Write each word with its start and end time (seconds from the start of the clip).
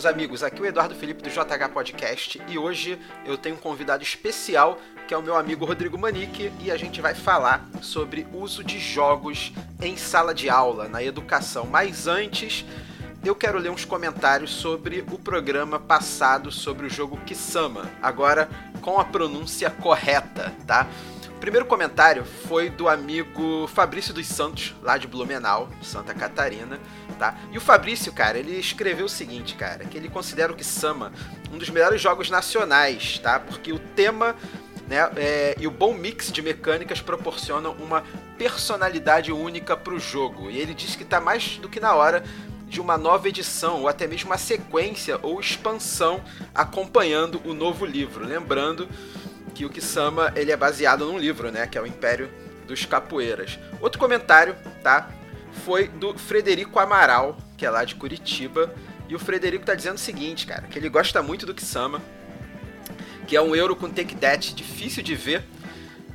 meus 0.00 0.06
amigos, 0.06 0.42
aqui 0.42 0.60
é 0.60 0.62
o 0.62 0.66
Eduardo 0.66 0.94
Felipe 0.94 1.22
do 1.22 1.28
JH 1.28 1.68
Podcast 1.74 2.40
e 2.48 2.56
hoje 2.56 2.98
eu 3.26 3.36
tenho 3.36 3.56
um 3.56 3.58
convidado 3.58 4.02
especial 4.02 4.78
que 5.06 5.12
é 5.12 5.16
o 5.16 5.22
meu 5.22 5.36
amigo 5.36 5.66
Rodrigo 5.66 5.98
Manique 5.98 6.50
e 6.58 6.70
a 6.70 6.76
gente 6.78 7.02
vai 7.02 7.14
falar 7.14 7.68
sobre 7.82 8.26
uso 8.32 8.64
de 8.64 8.78
jogos 8.78 9.52
em 9.82 9.98
sala 9.98 10.32
de 10.32 10.48
aula, 10.48 10.88
na 10.88 11.02
educação. 11.02 11.66
Mas 11.66 12.06
antes, 12.06 12.64
eu 13.22 13.34
quero 13.34 13.58
ler 13.58 13.70
uns 13.70 13.84
comentários 13.84 14.50
sobre 14.50 15.04
o 15.10 15.18
programa 15.18 15.78
passado 15.78 16.50
sobre 16.50 16.86
o 16.86 16.90
jogo 16.90 17.18
Kisama, 17.26 17.90
agora 18.00 18.48
com 18.80 18.98
a 18.98 19.04
pronúncia 19.04 19.68
correta, 19.70 20.54
tá? 20.66 20.86
O 21.28 21.40
primeiro 21.40 21.66
comentário 21.66 22.24
foi 22.24 22.70
do 22.70 22.88
amigo 22.88 23.66
Fabrício 23.68 24.12
dos 24.12 24.26
Santos, 24.26 24.74
lá 24.82 24.96
de 24.96 25.06
Blumenau, 25.06 25.68
Santa 25.82 26.14
Catarina, 26.14 26.78
tá? 27.18 27.34
E 27.52 27.58
o 27.58 27.60
Fabrício, 27.60 28.12
cara, 28.12 28.38
ele 28.38 28.58
escreveu 28.58 29.06
o 29.06 29.08
seguinte, 29.08 29.54
cara, 29.54 29.84
que 29.84 29.96
ele 29.96 30.08
considera 30.08 30.52
o 30.52 30.56
Kisama 30.56 31.12
um 31.52 31.58
dos 31.58 31.68
melhores 31.68 32.00
jogos 32.00 32.30
nacionais, 32.30 33.18
tá? 33.18 33.38
Porque 33.38 33.72
o 33.72 33.78
tema 33.78 34.34
né, 34.86 35.08
é, 35.16 35.56
e 35.58 35.66
o 35.66 35.70
bom 35.70 35.94
mix 35.94 36.32
de 36.32 36.42
mecânicas 36.42 37.00
proporcionam 37.00 37.72
uma 37.74 38.02
personalidade 38.36 39.30
única 39.30 39.76
para 39.76 39.94
o 39.94 40.00
jogo. 40.00 40.50
E 40.50 40.58
ele 40.58 40.74
diz 40.74 40.96
que 40.96 41.04
está 41.04 41.20
mais 41.20 41.58
do 41.58 41.68
que 41.68 41.78
na 41.78 41.94
hora 41.94 42.24
de 42.70 42.80
uma 42.80 42.96
nova 42.96 43.28
edição 43.28 43.80
ou 43.80 43.88
até 43.88 44.06
mesmo 44.06 44.30
uma 44.30 44.38
sequência 44.38 45.18
ou 45.22 45.40
expansão 45.40 46.22
acompanhando 46.54 47.42
o 47.44 47.52
novo 47.52 47.84
livro. 47.84 48.24
Lembrando 48.24 48.88
que 49.54 49.66
o 49.66 49.68
Kisama 49.68 50.32
ele 50.36 50.52
é 50.52 50.56
baseado 50.56 51.04
num 51.04 51.18
livro, 51.18 51.50
né, 51.50 51.66
que 51.66 51.76
é 51.76 51.82
o 51.82 51.86
Império 51.86 52.30
dos 52.68 52.86
Capoeiras. 52.86 53.58
Outro 53.80 53.98
comentário, 53.98 54.54
tá, 54.84 55.10
foi 55.64 55.88
do 55.88 56.16
Frederico 56.16 56.78
Amaral, 56.78 57.36
que 57.56 57.66
é 57.66 57.70
lá 57.70 57.84
de 57.84 57.96
Curitiba, 57.96 58.72
e 59.08 59.16
o 59.16 59.18
Frederico 59.18 59.66
tá 59.66 59.74
dizendo 59.74 59.96
o 59.96 60.00
seguinte, 60.00 60.46
cara, 60.46 60.62
que 60.68 60.78
ele 60.78 60.88
gosta 60.88 61.20
muito 61.20 61.44
do 61.44 61.52
Kisama, 61.52 62.00
que 63.26 63.36
é 63.36 63.42
um 63.42 63.56
euro 63.56 63.74
com 63.74 63.90
take 63.90 64.14
that 64.14 64.54
difícil 64.54 65.02
de 65.02 65.16
ver, 65.16 65.44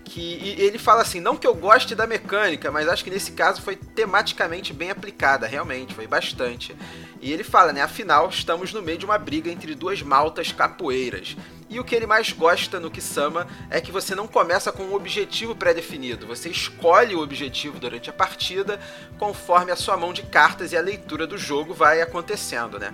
que 0.06 0.56
ele 0.60 0.78
fala 0.78 1.02
assim, 1.02 1.20
não 1.20 1.36
que 1.36 1.48
eu 1.48 1.54
goste 1.54 1.96
da 1.96 2.06
mecânica, 2.06 2.72
mas 2.72 2.88
acho 2.88 3.04
que 3.04 3.10
nesse 3.10 3.32
caso 3.32 3.62
foi 3.62 3.76
tematicamente 3.76 4.72
bem 4.72 4.92
aplicada, 4.92 5.48
realmente, 5.48 5.94
foi 5.94 6.08
bastante. 6.08 6.76
E 7.20 7.34
ele 7.34 7.44
fala, 7.44 7.74
né, 7.74 7.82
afinal, 7.82 8.30
estamos 8.30 8.72
no 8.72 8.82
meio 8.82 9.00
de 9.00 9.06
uma 9.06 9.18
briga 9.18 9.50
entre 9.50 9.74
duas 9.74 10.02
maltas 10.02 10.52
capoeiras. 10.52 11.36
E 11.68 11.80
o 11.80 11.84
que 11.84 11.96
ele 11.96 12.06
mais 12.06 12.32
gosta 12.32 12.80
no 12.80 12.92
Kisama 12.92 13.48
é 13.72 13.82
que 13.82 13.92
você 13.92 14.14
não 14.14 14.28
começa 14.28 14.72
com 14.72 14.84
um 14.84 14.94
objetivo 14.94 15.56
pré-definido, 15.56 16.28
você 16.28 16.50
escolhe 16.50 17.16
o 17.16 17.22
objetivo 17.22 17.80
durante 17.80 18.08
a 18.10 18.14
partida 18.14 18.80
conforme 19.18 19.72
a 19.72 19.76
sua 19.76 19.98
mão 19.98 20.14
de 20.14 20.22
cartas 20.22 20.72
e 20.72 20.78
a 20.78 20.82
leitura 20.82 21.26
do 21.26 21.38
jogo 21.38 21.74
vai 21.74 22.02
acontecendo, 22.02 22.78
né? 22.78 22.94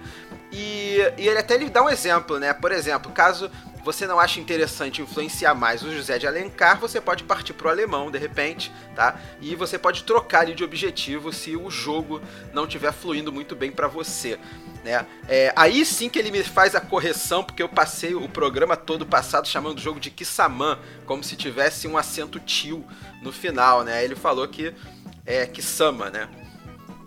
E, 0.54 0.98
e 1.18 1.28
ele 1.28 1.40
até 1.40 1.58
lhe 1.58 1.70
dá 1.70 1.84
um 1.84 1.90
exemplo, 1.90 2.40
né? 2.40 2.54
Por 2.54 2.72
exemplo, 2.72 3.12
caso 3.12 3.52
você 3.84 4.06
não 4.06 4.20
acha 4.20 4.40
interessante 4.40 5.02
influenciar 5.02 5.56
mais 5.56 5.84
o 5.84 5.92
José 5.92 6.20
de 6.20 6.28
Alencar, 6.28 6.80
você 6.80 7.02
pode 7.02 7.24
partir 7.24 7.54
para 7.54 7.68
o 7.68 7.70
alemão 7.70 8.12
de 8.12 8.18
repente, 8.18 8.72
tá? 8.96 9.20
E 9.42 9.56
você 9.56 9.78
pode 9.78 10.04
trocar 10.04 10.46
de 10.46 10.64
objetivo 10.64 11.34
se 11.34 11.56
o 11.56 11.70
jogo 11.70 12.22
não 12.54 12.66
estiver 12.66 12.92
fluindo 12.92 13.32
muito 13.32 13.56
bem 13.56 13.72
para 13.72 13.88
você. 13.88 14.40
Né? 14.84 15.06
É, 15.28 15.54
aí 15.56 15.86
sim 15.86 16.10
que 16.10 16.18
ele 16.18 16.32
me 16.32 16.44
faz 16.44 16.74
a 16.74 16.82
correção, 16.82 17.44
porque 17.44 17.62
eu 17.62 17.70
passei 17.70 18.16
o 18.16 18.28
programa 18.28 18.76
todo 18.76 19.06
passado 19.06 19.48
chamando 19.48 19.78
o 19.78 19.82
jogo 19.82 20.00
de 20.00 20.10
Kissaman, 20.10 20.80
como 21.06 21.24
se 21.24 21.36
tivesse 21.36 21.88
um 21.88 21.98
acento 21.98 22.40
tio 22.40 22.86
no 23.22 23.32
final, 23.32 23.84
né? 23.84 24.04
Ele 24.04 24.16
falou 24.16 24.48
que 24.48 24.74
é 25.26 25.46
Kisama, 25.46 26.10
né? 26.10 26.28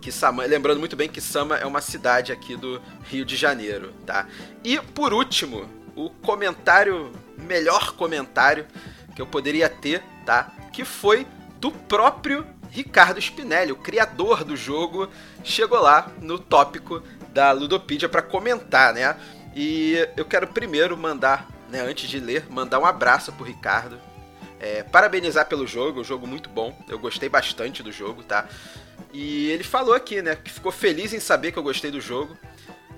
Kisama, 0.00 0.44
lembrando 0.44 0.78
muito 0.78 0.94
bem 0.94 1.08
que 1.08 1.14
Kisama 1.14 1.56
é 1.56 1.66
uma 1.66 1.80
cidade 1.80 2.30
aqui 2.30 2.56
do 2.56 2.80
Rio 3.04 3.24
de 3.24 3.36
Janeiro, 3.36 3.92
tá? 4.06 4.28
E 4.62 4.78
por 4.78 5.12
último, 5.12 5.68
o 5.96 6.10
comentário, 6.10 7.12
melhor 7.38 7.92
comentário 7.92 8.66
que 9.14 9.22
eu 9.22 9.26
poderia 9.26 9.68
ter, 9.68 10.02
tá? 10.26 10.50
Que 10.72 10.84
foi 10.84 11.26
do 11.58 11.70
próprio 11.70 12.46
Ricardo 12.70 13.20
Spinelli, 13.20 13.70
o 13.72 13.76
criador 13.76 14.44
do 14.44 14.56
jogo, 14.56 15.08
chegou 15.44 15.80
lá 15.80 16.10
no 16.20 16.38
tópico 16.38 17.02
da 17.32 17.52
Ludopedia 17.52 18.08
para 18.08 18.20
comentar, 18.20 18.92
né? 18.92 19.16
E 19.54 19.96
eu 20.16 20.24
quero 20.24 20.48
primeiro 20.48 20.96
mandar, 20.96 21.48
né, 21.70 21.80
antes 21.80 22.08
de 22.08 22.18
ler, 22.18 22.46
mandar 22.50 22.80
um 22.80 22.84
abraço 22.84 23.32
pro 23.32 23.44
Ricardo. 23.44 24.00
É, 24.58 24.82
parabenizar 24.82 25.46
pelo 25.46 25.66
jogo, 25.66 26.00
um 26.00 26.04
jogo 26.04 26.26
muito 26.26 26.48
bom. 26.48 26.76
Eu 26.88 26.98
gostei 26.98 27.28
bastante 27.28 27.82
do 27.82 27.92
jogo, 27.92 28.22
tá? 28.24 28.48
E 29.12 29.50
ele 29.50 29.62
falou 29.62 29.94
aqui, 29.94 30.20
né, 30.20 30.34
que 30.34 30.50
ficou 30.50 30.72
feliz 30.72 31.12
em 31.12 31.20
saber 31.20 31.52
que 31.52 31.58
eu 31.58 31.62
gostei 31.62 31.90
do 31.90 32.00
jogo 32.00 32.36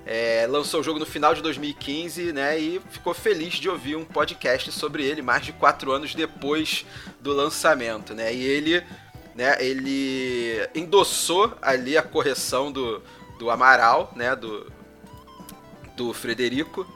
é, 0.07 0.47
lançou 0.49 0.81
o 0.81 0.83
jogo 0.85 1.01
no 1.01 1.05
final 1.05 1.35
de 1.35 1.43
2015, 1.43 2.33
né? 2.33 2.57
E 2.57 2.81
ficou 2.91 3.13
feliz 3.13 3.55
de 3.55 3.69
ouvir 3.69 3.97
um 3.97 4.05
podcast 4.05 4.71
sobre 4.71 5.05
ele 5.05 5.21
mais 5.21 5.45
de 5.45 5.53
quatro 5.53 5.91
anos 5.91 6.15
depois 6.15 6.87
do 7.21 7.33
lançamento, 7.33 8.15
né? 8.15 8.33
E 8.33 8.41
ele, 8.45 8.85
né? 9.35 9.57
Ele 9.59 10.69
endossou 10.77 11.53
ali 11.61 11.99
a 11.99 12.03
correção 12.03 12.71
do, 12.71 13.03
do 13.37 13.51
Amaral, 13.51 14.13
né? 14.15 14.37
Do, 14.37 14.73
do 15.97 16.15
Frederico. 16.15 16.87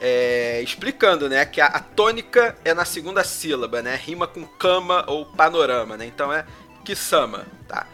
É, 0.00 0.60
explicando, 0.62 1.28
né, 1.28 1.44
que 1.44 1.60
a, 1.60 1.66
a, 1.66 1.80
tônica 1.80 2.56
é 2.64 2.72
na 2.72 2.84
segunda 2.84 3.24
sílaba, 3.24 3.82
né, 3.82 3.96
rima 3.96 4.28
com 4.28 4.46
cama 4.46 5.04
ou 5.08 5.26
panorama, 5.26 5.96
né, 5.96 6.06
então 6.06 6.32
é 6.32 6.46
Kisama, 6.84 7.44
tá? 7.66 7.84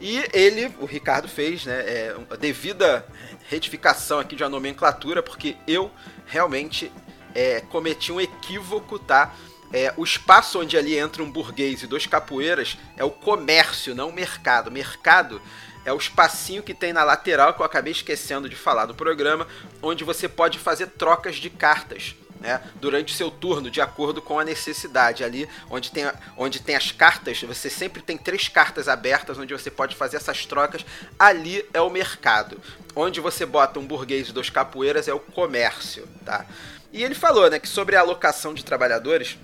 E 0.00 0.24
ele, 0.32 0.74
o 0.80 0.86
Ricardo 0.86 1.28
fez, 1.28 1.66
né, 1.66 1.80
é, 1.80 2.16
a 2.30 2.36
devida 2.36 3.06
retificação 3.48 4.18
aqui 4.18 4.34
de 4.34 4.42
uma 4.42 4.48
nomenclatura, 4.48 5.22
porque 5.22 5.56
eu 5.66 5.90
realmente 6.26 6.90
é, 7.34 7.60
cometi 7.60 8.10
um 8.10 8.20
equívoco, 8.20 8.98
tá? 8.98 9.34
É, 9.72 9.92
o 9.96 10.02
espaço 10.02 10.58
onde 10.58 10.76
ali 10.76 10.98
entra 10.98 11.22
um 11.22 11.30
burguês 11.30 11.82
e 11.82 11.86
dois 11.86 12.06
capoeiras 12.06 12.78
é 12.96 13.04
o 13.04 13.10
comércio, 13.10 13.94
não 13.94 14.08
o 14.08 14.12
mercado. 14.12 14.70
Mercado 14.70 15.40
é 15.84 15.92
o 15.92 15.96
espacinho 15.96 16.62
que 16.62 16.74
tem 16.74 16.92
na 16.92 17.04
lateral, 17.04 17.54
que 17.54 17.60
eu 17.60 17.66
acabei 17.66 17.92
esquecendo 17.92 18.48
de 18.48 18.56
falar 18.56 18.86
do 18.86 18.94
programa, 18.94 19.46
onde 19.82 20.02
você 20.02 20.28
pode 20.28 20.58
fazer 20.58 20.88
trocas 20.88 21.36
de 21.36 21.50
cartas 21.50 22.16
né, 22.40 22.60
durante 22.76 23.14
seu 23.14 23.30
turno, 23.30 23.70
de 23.70 23.80
acordo 23.80 24.22
com 24.22 24.38
a 24.38 24.44
necessidade. 24.44 25.22
Ali, 25.22 25.48
onde 25.68 25.90
tem, 25.90 26.10
onde 26.36 26.60
tem 26.60 26.74
as 26.74 26.90
cartas, 26.90 27.40
você 27.42 27.68
sempre 27.68 28.02
tem 28.02 28.16
três 28.16 28.48
cartas 28.48 28.88
abertas 28.88 29.38
onde 29.38 29.52
você 29.52 29.70
pode 29.70 29.94
fazer 29.94 30.16
essas 30.16 30.46
trocas. 30.46 30.84
Ali 31.18 31.64
é 31.74 31.80
o 31.80 31.90
mercado. 31.90 32.60
Onde 32.96 33.20
você 33.20 33.44
bota 33.44 33.78
um 33.78 33.86
burguês 33.86 34.28
e 34.28 34.32
dois 34.32 34.48
capoeiras 34.48 35.06
é 35.06 35.12
o 35.12 35.20
comércio. 35.20 36.08
Tá? 36.24 36.46
E 36.92 37.04
ele 37.04 37.14
falou 37.14 37.48
né, 37.50 37.58
que 37.58 37.68
sobre 37.68 37.94
a 37.94 38.00
alocação 38.00 38.54
de 38.54 38.64
trabalhadores, 38.64 39.38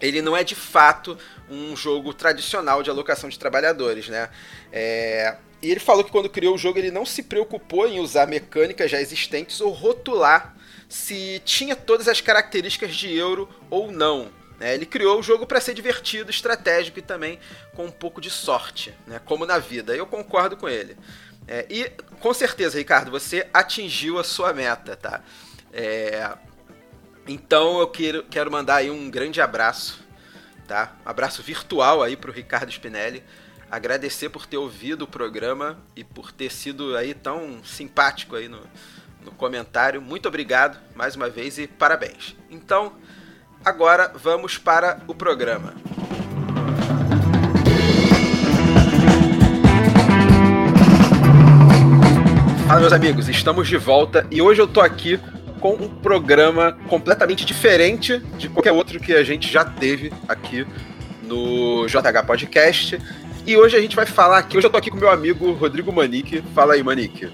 ele 0.00 0.20
não 0.20 0.36
é 0.36 0.44
de 0.44 0.54
fato 0.54 1.18
um 1.50 1.74
jogo 1.74 2.14
tradicional 2.14 2.82
de 2.82 2.90
alocação 2.90 3.30
de 3.30 3.38
trabalhadores. 3.38 4.08
Né? 4.08 4.28
É, 4.70 5.36
e 5.62 5.70
ele 5.70 5.80
falou 5.80 6.04
que 6.04 6.10
quando 6.10 6.28
criou 6.28 6.54
o 6.54 6.58
jogo 6.58 6.78
ele 6.78 6.90
não 6.90 7.06
se 7.06 7.22
preocupou 7.22 7.88
em 7.88 7.98
usar 7.98 8.26
mecânicas 8.26 8.90
já 8.90 9.00
existentes 9.00 9.60
ou 9.60 9.72
rotular 9.72 10.54
se 10.90 11.40
tinha 11.44 11.76
todas 11.76 12.08
as 12.08 12.20
características 12.20 12.96
de 12.96 13.16
euro 13.16 13.48
ou 13.70 13.92
não. 13.92 14.28
Né? 14.58 14.74
Ele 14.74 14.84
criou 14.84 15.20
o 15.20 15.22
jogo 15.22 15.46
para 15.46 15.60
ser 15.60 15.72
divertido, 15.72 16.30
estratégico 16.30 16.98
e 16.98 17.02
também 17.02 17.38
com 17.74 17.86
um 17.86 17.90
pouco 17.90 18.20
de 18.20 18.28
sorte, 18.28 18.92
né? 19.06 19.20
como 19.24 19.46
na 19.46 19.56
vida. 19.56 19.94
Eu 19.94 20.04
concordo 20.04 20.56
com 20.56 20.68
ele. 20.68 20.96
É, 21.46 21.64
e 21.70 21.88
com 22.18 22.34
certeza, 22.34 22.76
Ricardo, 22.76 23.10
você 23.10 23.48
atingiu 23.54 24.18
a 24.18 24.24
sua 24.24 24.52
meta, 24.52 24.96
tá? 24.96 25.22
É, 25.72 26.36
então 27.26 27.78
eu 27.78 27.86
quero, 27.86 28.24
quero 28.24 28.50
mandar 28.50 28.76
aí 28.76 28.90
um 28.90 29.08
grande 29.08 29.40
abraço, 29.40 30.00
tá? 30.66 30.96
Um 31.06 31.08
abraço 31.08 31.40
virtual 31.40 32.02
aí 32.02 32.16
pro 32.16 32.32
Ricardo 32.32 32.70
Spinelli. 32.70 33.22
Agradecer 33.70 34.28
por 34.28 34.46
ter 34.46 34.56
ouvido 34.56 35.02
o 35.02 35.08
programa 35.08 35.80
e 35.94 36.02
por 36.02 36.32
ter 36.32 36.50
sido 36.50 36.96
aí 36.96 37.14
tão 37.14 37.62
simpático 37.64 38.34
aí 38.34 38.48
no, 38.48 38.60
no 39.24 39.30
comentário. 39.32 40.00
Muito 40.00 40.28
obrigado 40.28 40.78
mais 40.94 41.16
uma 41.16 41.28
vez 41.28 41.58
e 41.58 41.66
parabéns. 41.66 42.36
Então, 42.50 42.92
agora 43.64 44.12
vamos 44.14 44.58
para 44.58 45.00
o 45.06 45.14
programa. 45.14 45.74
Fala, 52.66 52.80
meus 52.80 52.92
amigos, 52.92 53.28
estamos 53.28 53.66
de 53.66 53.76
volta 53.76 54.26
e 54.30 54.40
hoje 54.40 54.60
eu 54.60 54.68
tô 54.68 54.80
aqui 54.80 55.18
com 55.58 55.74
um 55.74 55.88
programa 55.88 56.72
completamente 56.88 57.44
diferente 57.44 58.18
de 58.38 58.48
qualquer 58.48 58.72
outro 58.72 59.00
que 59.00 59.12
a 59.12 59.24
gente 59.24 59.52
já 59.52 59.64
teve 59.64 60.12
aqui 60.28 60.66
no 61.24 61.86
JH 61.86 62.24
Podcast. 62.26 62.98
E 63.46 63.56
hoje 63.56 63.76
a 63.76 63.80
gente 63.80 63.96
vai 63.96 64.06
falar 64.06 64.38
aqui. 64.38 64.56
Hoje 64.56 64.66
eu 64.66 64.70
tô 64.70 64.76
aqui 64.76 64.90
com 64.90 64.96
meu 64.96 65.10
amigo 65.10 65.52
Rodrigo 65.52 65.92
Manique. 65.92 66.42
Fala 66.54 66.74
aí, 66.74 66.82
Manique. 66.82 67.28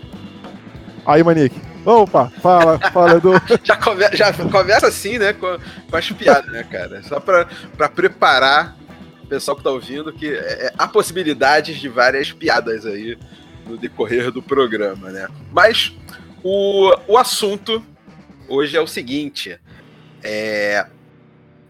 Aí, 1.05 1.23
Manique. 1.23 1.61
Opa, 1.87 2.29
fala, 2.43 2.81
fala, 2.91 3.17
Edu. 3.17 3.31
já, 3.63 3.77
come, 3.77 4.03
já 4.13 4.33
começa 4.33 4.89
assim, 4.89 5.19
né, 5.19 5.33
com, 5.33 5.57
com 5.89 5.97
as 5.97 6.11
piadas, 6.11 6.51
né, 6.51 6.65
cara? 6.65 7.01
Só 7.05 7.21
pra, 7.21 7.49
pra 7.77 7.89
preparar 7.89 8.77
o 9.23 9.27
pessoal 9.29 9.57
que 9.57 9.63
tá 9.63 9.71
ouvindo 9.71 10.13
que 10.13 10.27
é, 10.27 10.67
é, 10.67 10.73
há 10.77 10.89
possibilidades 10.89 11.77
de 11.77 11.89
várias 11.89 12.33
piadas 12.33 12.85
aí 12.85 13.17
no 13.65 13.77
decorrer 13.77 14.33
do 14.33 14.43
programa, 14.43 15.11
né? 15.11 15.29
Mas 15.53 15.97
o, 16.43 16.93
o 17.07 17.17
assunto 17.17 17.85
hoje 18.49 18.77
é 18.77 18.81
o 18.81 18.87
seguinte: 18.87 19.57
é, 20.25 20.89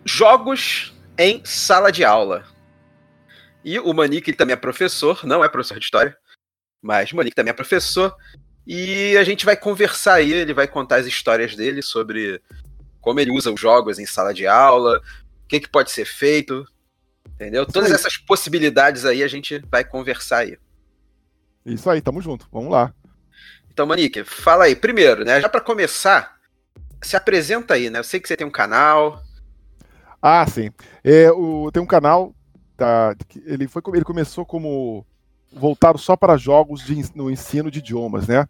jogos 0.02 0.94
em 1.18 1.42
sala 1.44 1.92
de 1.92 2.04
aula. 2.04 2.44
E 3.62 3.78
o 3.78 3.92
Manique 3.92 4.32
também 4.32 4.54
é 4.54 4.56
professor, 4.56 5.26
não 5.26 5.44
é 5.44 5.48
professor 5.48 5.78
de 5.78 5.84
história, 5.84 6.16
mas 6.80 7.12
o 7.12 7.16
Manique 7.16 7.36
também 7.36 7.50
é 7.50 7.54
professor. 7.54 8.14
E 8.66 9.16
a 9.16 9.22
gente 9.22 9.44
vai 9.44 9.56
conversar 9.56 10.14
aí, 10.14 10.32
ele 10.32 10.52
vai 10.52 10.66
contar 10.66 10.96
as 10.96 11.06
histórias 11.06 11.54
dele 11.54 11.80
sobre 11.82 12.42
como 13.00 13.20
ele 13.20 13.30
usa 13.30 13.52
os 13.52 13.60
jogos 13.60 14.00
em 14.00 14.06
sala 14.06 14.34
de 14.34 14.48
aula, 14.48 14.98
o 14.98 15.46
que, 15.46 15.60
que 15.60 15.68
pode 15.68 15.92
ser 15.92 16.04
feito, 16.04 16.66
entendeu? 17.34 17.64
Todas 17.64 17.92
essas 17.92 18.16
possibilidades 18.16 19.04
aí 19.04 19.22
a 19.22 19.28
gente 19.28 19.62
vai 19.70 19.84
conversar 19.84 20.38
aí. 20.38 20.58
Isso 21.64 21.88
aí, 21.88 22.00
tamo 22.00 22.20
junto, 22.20 22.48
vamos 22.50 22.72
lá. 22.72 22.92
Então, 23.70 23.86
Manique, 23.86 24.24
fala 24.24 24.64
aí. 24.64 24.74
Primeiro, 24.74 25.24
né, 25.24 25.40
já 25.40 25.48
para 25.48 25.60
começar, 25.60 26.36
se 27.00 27.16
apresenta 27.16 27.74
aí, 27.74 27.88
né? 27.90 28.00
Eu 28.00 28.04
sei 28.04 28.18
que 28.18 28.26
você 28.26 28.36
tem 28.36 28.46
um 28.46 28.50
canal. 28.50 29.22
Ah, 30.20 30.44
sim. 30.46 30.70
É, 31.04 31.30
o, 31.30 31.70
tem 31.70 31.80
um 31.80 31.86
canal, 31.86 32.34
tá, 32.76 33.14
ele, 33.44 33.68
foi, 33.68 33.82
ele 33.94 34.04
começou 34.04 34.44
como 34.44 35.06
voltado 35.56 35.98
só 35.98 36.16
para 36.16 36.36
jogos 36.36 36.84
de, 36.84 37.04
no 37.14 37.30
ensino 37.30 37.70
de 37.70 37.78
idiomas, 37.78 38.28
né? 38.28 38.46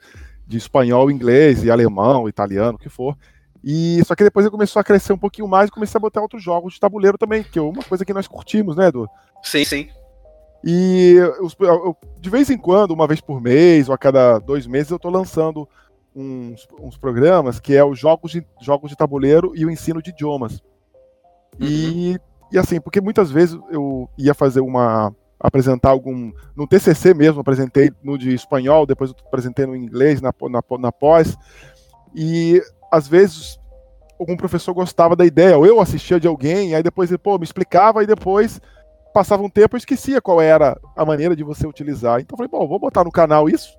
De 0.47 0.57
espanhol, 0.57 1.11
inglês 1.11 1.65
e 1.65 1.71
alemão, 1.71 2.29
italiano, 2.29 2.77
o 2.77 2.79
que 2.79 2.89
for. 2.89 3.17
E 3.65 4.03
só 4.05 4.15
que 4.15 4.25
depois 4.25 4.45
ele 4.45 4.51
começou 4.51 4.79
a 4.79 4.85
crescer 4.85 5.13
um 5.13 5.19
pouquinho 5.19 5.49
mais 5.49 5.69
e 5.69 5.73
comecei 5.73 5.99
a 5.99 6.01
botar 6.01 6.21
outros 6.21 6.43
jogos 6.43 6.75
de 6.75 6.81
tabuleiro 6.81 7.19
também, 7.19 7.43
que 7.43 7.59
é 7.59 7.63
uma 7.63 7.83
coisa 7.83 8.05
que 8.05 8.13
nós 8.13 8.29
curtimos, 8.29 8.77
né, 8.77 8.89
Edu? 8.89 9.09
Sim, 9.43 9.65
sim. 9.65 9.89
E 10.65 11.15
eu, 11.17 11.49
eu, 11.61 11.97
de 12.21 12.31
vez 12.31 12.51
em 12.51 12.59
quando, 12.59 12.93
uma 12.93 13.07
vez 13.07 13.21
por 13.21 13.41
mês 13.41 13.89
ou 13.89 13.95
a 13.95 13.99
cada 13.99 14.39
dois 14.39 14.67
meses, 14.67 14.91
eu 14.91 14.97
estou 14.97 15.11
lançando 15.11 15.69
uns, 16.15 16.67
uns, 16.81 16.97
programas 16.97 17.61
que 17.61 17.75
é 17.75 17.85
os 17.85 17.99
jogos 17.99 18.33
de, 18.33 18.47
jogos 18.61 18.91
de 18.91 18.97
tabuleiro 18.97 19.53
e 19.55 19.67
o 19.67 19.71
ensino 19.71 20.01
de 20.01 20.11
idiomas. 20.11 20.63
Uhum. 21.61 21.67
E, 21.69 22.21
e 22.53 22.59
assim, 22.59 22.81
porque 22.81 23.01
muitas 23.01 23.31
vezes 23.31 23.59
eu 23.71 24.09
ia 24.17 24.35
fazer 24.35 24.61
uma 24.61 25.15
apresentar 25.39 25.91
algum. 25.91 26.33
No 26.55 26.67
TCC 26.67 27.15
mesmo, 27.15 27.41
apresentei 27.41 27.91
no 28.03 28.19
de 28.19 28.35
espanhol, 28.35 28.87
depois 28.87 29.11
eu 29.11 29.17
apresentei 29.27 29.67
no 29.67 29.77
inglês, 29.77 30.21
na, 30.21 30.33
na, 30.51 30.79
na 30.79 30.93
pós. 30.93 31.37
E 32.15 32.63
às 32.91 33.07
vezes 33.07 33.59
algum 34.19 34.37
professor 34.37 34.73
gostava 34.73 35.15
da 35.15 35.27
ideia, 35.27 35.59
ou 35.59 35.67
eu 35.67 35.81
assistia 35.81 36.19
de 36.19 36.27
alguém, 36.27 36.75
aí 36.75 36.83
depois 36.83 37.11
ele 37.11 37.19
pô, 37.19 37.39
me 37.39 37.45
explicava, 37.45 38.03
e 38.03 38.07
depois 38.07 38.61
passava 39.13 39.43
um 39.43 39.49
tempo 39.49 39.77
eu 39.77 39.79
esquecia 39.79 40.21
qual 40.21 40.41
era 40.41 40.79
a 40.95 41.05
maneira 41.05 41.37
de 41.37 41.45
você 41.45 41.67
utilizar. 41.67 42.21
Então 42.21 42.35
eu 42.35 42.37
falei, 42.39 42.51
bom, 42.51 42.67
vou 42.67 42.79
botar 42.79 43.05
no 43.05 43.13
canal 43.13 43.49
isso, 43.49 43.77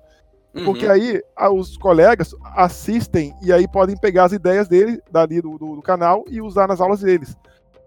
porque 0.64 0.86
uhum. 0.86 0.92
aí 0.92 1.20
os 1.52 1.76
colegas 1.76 2.34
assistem 2.54 3.34
e 3.42 3.52
aí 3.52 3.68
podem 3.68 3.96
pegar 3.96 4.24
as 4.24 4.32
ideias 4.32 4.68
dele, 4.68 5.00
dali 5.10 5.40
do, 5.40 5.58
do, 5.58 5.76
do 5.76 5.82
canal, 5.82 6.24
e 6.28 6.40
usar 6.40 6.68
nas 6.68 6.80
aulas 6.80 7.00
deles. 7.00 7.36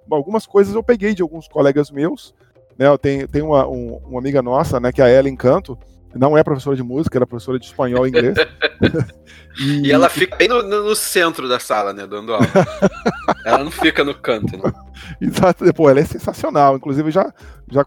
Bom, 0.07 0.15
algumas 0.17 0.45
coisas 0.45 0.75
eu 0.75 0.83
peguei 0.83 1.13
de 1.13 1.21
alguns 1.21 1.47
colegas 1.47 1.89
meus, 1.89 2.33
né, 2.81 2.87
eu 2.87 2.97
tenho, 2.97 3.27
tenho 3.27 3.45
uma, 3.45 3.67
um, 3.67 3.97
uma 4.07 4.19
amiga 4.19 4.41
nossa, 4.41 4.79
né, 4.79 4.91
que 4.91 5.03
é 5.03 5.05
a 5.05 5.09
Ellen 5.09 5.35
Canto, 5.35 5.77
não 6.15 6.35
é 6.35 6.43
professora 6.43 6.75
de 6.75 6.81
música, 6.81 7.15
era 7.15 7.27
professora 7.27 7.59
de 7.59 7.67
espanhol 7.67 8.07
e 8.07 8.09
inglês. 8.09 8.35
e... 9.59 9.87
e... 9.87 9.91
ela 9.91 10.09
fica 10.09 10.35
bem 10.35 10.47
no, 10.47 10.63
no, 10.63 10.95
centro 10.95 11.47
da 11.47 11.59
sala, 11.59 11.93
né, 11.93 12.07
dando 12.07 12.33
aula. 12.33 12.47
ela 13.45 13.63
não 13.63 13.69
fica 13.69 14.03
no 14.03 14.15
canto, 14.15 14.57
né? 14.57 14.73
Exato, 15.21 15.71
pô, 15.75 15.91
ela 15.91 15.99
é 15.99 16.05
sensacional. 16.05 16.75
Inclusive, 16.75 17.11
já, 17.11 17.31
já 17.69 17.85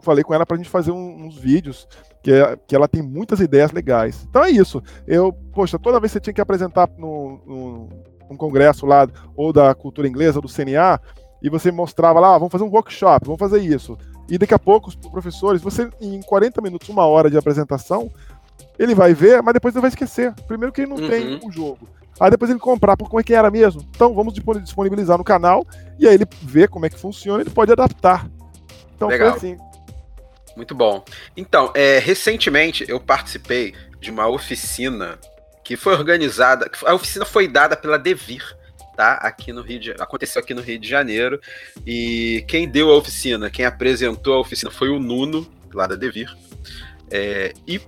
falei 0.00 0.24
com 0.24 0.32
ela 0.32 0.46
pra 0.46 0.56
gente 0.56 0.70
fazer 0.70 0.90
um, 0.90 1.26
uns 1.26 1.36
vídeos, 1.36 1.86
que, 2.22 2.32
é, 2.32 2.56
que 2.66 2.74
ela 2.74 2.88
tem 2.88 3.02
muitas 3.02 3.40
ideias 3.40 3.72
legais. 3.72 4.26
Então 4.26 4.42
é 4.42 4.50
isso. 4.50 4.82
Eu, 5.06 5.34
poxa, 5.52 5.78
toda 5.78 6.00
vez 6.00 6.12
que 6.12 6.14
você 6.14 6.20
tinha 6.20 6.34
que 6.34 6.40
apresentar 6.40 6.88
no, 6.96 7.42
no, 7.46 7.88
num 8.30 8.36
congresso 8.38 8.86
lá, 8.86 9.06
ou 9.36 9.52
da 9.52 9.74
cultura 9.74 10.08
inglesa, 10.08 10.40
do 10.40 10.48
CNA, 10.48 10.98
e 11.42 11.48
você 11.48 11.70
mostrava 11.70 12.20
lá, 12.20 12.34
ah, 12.34 12.38
vamos 12.38 12.52
fazer 12.52 12.64
um 12.64 12.70
workshop, 12.70 13.26
vamos 13.26 13.38
fazer 13.38 13.60
isso. 13.60 13.96
E 14.30 14.38
daqui 14.38 14.54
a 14.54 14.58
pouco 14.58 14.88
os 14.88 14.94
professores, 14.94 15.60
você 15.60 15.90
em 16.00 16.22
40 16.22 16.62
minutos, 16.62 16.88
uma 16.88 17.04
hora 17.04 17.28
de 17.28 17.36
apresentação, 17.36 18.10
ele 18.78 18.94
vai 18.94 19.12
ver, 19.12 19.42
mas 19.42 19.52
depois 19.52 19.74
ele 19.74 19.82
vai 19.82 19.90
esquecer. 19.90 20.32
Primeiro 20.46 20.72
que 20.72 20.82
ele 20.82 20.90
não 20.90 20.96
uhum. 20.98 21.08
tem 21.08 21.40
o 21.42 21.50
jogo. 21.50 21.88
Aí 22.18 22.30
depois 22.30 22.50
ele 22.50 22.60
comprar, 22.60 22.96
por 22.96 23.08
como 23.08 23.20
é 23.20 23.24
que 23.24 23.34
era 23.34 23.50
mesmo? 23.50 23.82
Então 23.90 24.14
vamos 24.14 24.34
disponibilizar 24.34 25.18
no 25.18 25.24
canal 25.24 25.66
e 25.98 26.06
aí 26.06 26.14
ele 26.14 26.26
vê 26.42 26.68
como 26.68 26.86
é 26.86 26.90
que 26.90 26.98
funciona, 26.98 27.42
ele 27.42 27.50
pode 27.50 27.72
adaptar. 27.72 28.30
Então 28.94 29.08
Legal. 29.08 29.30
foi 29.30 29.38
assim. 29.38 29.70
Muito 30.54 30.74
bom. 30.74 31.02
Então, 31.36 31.72
é, 31.74 31.98
recentemente 31.98 32.84
eu 32.88 33.00
participei 33.00 33.74
de 34.00 34.10
uma 34.10 34.28
oficina 34.28 35.18
que 35.64 35.76
foi 35.76 35.94
organizada. 35.94 36.70
A 36.84 36.94
oficina 36.94 37.24
foi 37.24 37.48
dada 37.48 37.76
pela 37.76 37.98
Devir 37.98 38.59
tá? 39.00 39.14
Aqui 39.14 39.50
no 39.50 39.62
Rio 39.62 39.80
de, 39.80 39.90
aconteceu 39.92 40.42
aqui 40.42 40.52
no 40.52 40.60
Rio 40.60 40.78
de 40.78 40.86
Janeiro. 40.86 41.40
E 41.86 42.44
quem 42.46 42.68
deu 42.68 42.90
a 42.90 42.96
oficina, 42.98 43.48
quem 43.48 43.64
apresentou 43.64 44.34
a 44.34 44.40
oficina 44.40 44.70
foi 44.70 44.90
o 44.90 44.98
Nuno, 44.98 45.50
lá 45.72 45.86
da 45.86 45.94
Devir. 45.94 46.36
É, 47.10 47.54
e 47.66 47.80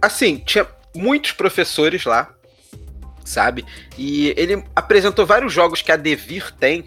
assim, 0.00 0.38
tinha 0.38 0.64
muitos 0.94 1.32
professores 1.32 2.04
lá, 2.04 2.32
sabe? 3.24 3.66
E 3.98 4.32
ele 4.36 4.62
apresentou 4.76 5.26
vários 5.26 5.52
jogos 5.52 5.82
que 5.82 5.90
a 5.90 5.96
Devir 5.96 6.52
tem 6.52 6.86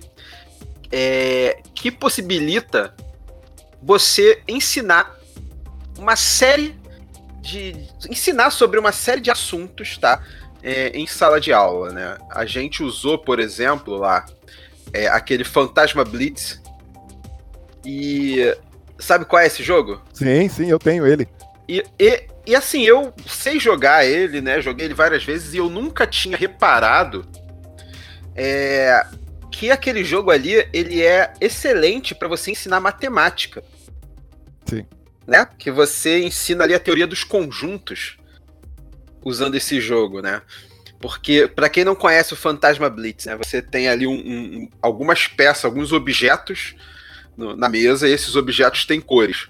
é, 0.89 1.61
que 1.75 1.91
possibilita 1.91 2.95
você 3.83 4.41
ensinar 4.47 5.19
uma 5.97 6.15
série 6.15 6.79
de. 7.41 7.75
ensinar 8.09 8.51
sobre 8.51 8.79
uma 8.79 8.93
série 8.93 9.19
de 9.19 9.29
assuntos, 9.29 9.97
tá? 9.97 10.23
É, 10.63 10.89
em 10.89 11.07
sala 11.07 11.39
de 11.39 11.53
aula, 11.53 11.91
né? 11.91 12.17
A 12.31 12.45
gente 12.45 12.83
usou, 12.83 13.17
por 13.17 13.39
exemplo, 13.39 13.97
lá 13.97 14.25
é, 14.93 15.07
aquele 15.07 15.43
Fantasma 15.43 16.03
Blitz. 16.03 16.61
E 17.85 18.55
sabe 18.97 19.25
qual 19.25 19.41
é 19.41 19.47
esse 19.47 19.63
jogo? 19.63 20.01
Sim, 20.13 20.49
sim, 20.49 20.69
eu 20.69 20.79
tenho 20.79 21.07
ele. 21.07 21.27
E, 21.67 21.83
e, 21.97 22.27
e 22.45 22.55
assim, 22.55 22.83
eu 22.83 23.13
sei 23.27 23.59
jogar 23.59 24.05
ele, 24.05 24.41
né? 24.41 24.61
Joguei 24.61 24.85
ele 24.85 24.93
várias 24.93 25.23
vezes 25.23 25.53
e 25.53 25.57
eu 25.57 25.69
nunca 25.69 26.05
tinha 26.05 26.35
reparado 26.35 27.25
é, 28.35 29.05
que 29.51 29.71
aquele 29.71 30.03
jogo 30.03 30.31
ali 30.31 30.67
ele 30.73 31.01
é 31.01 31.33
excelente 31.39 32.13
para 32.13 32.27
você 32.27 32.51
ensinar 32.51 32.79
matemática. 32.79 33.63
Sim. 34.65 34.85
Né? 35.25 35.47
Que 35.57 35.71
você 35.71 36.19
ensina 36.23 36.63
ali 36.63 36.73
a 36.73 36.79
teoria 36.79 37.07
dos 37.07 37.23
conjuntos 37.23 38.18
usando 39.23 39.55
esse 39.55 39.79
jogo, 39.81 40.21
né? 40.21 40.41
Porque, 40.99 41.47
para 41.47 41.69
quem 41.69 41.85
não 41.85 41.95
conhece 41.95 42.33
o 42.33 42.37
Fantasma 42.37 42.89
Blitz, 42.89 43.25
né, 43.25 43.35
você 43.37 43.61
tem 43.61 43.87
ali 43.87 44.05
um, 44.05 44.13
um, 44.13 44.69
algumas 44.81 45.27
peças, 45.27 45.63
alguns 45.63 45.93
objetos 45.93 46.75
no, 47.37 47.55
na 47.55 47.69
mesa, 47.69 48.07
e 48.07 48.11
esses 48.11 48.35
objetos 48.35 48.85
têm 48.85 48.99
cores. 48.99 49.47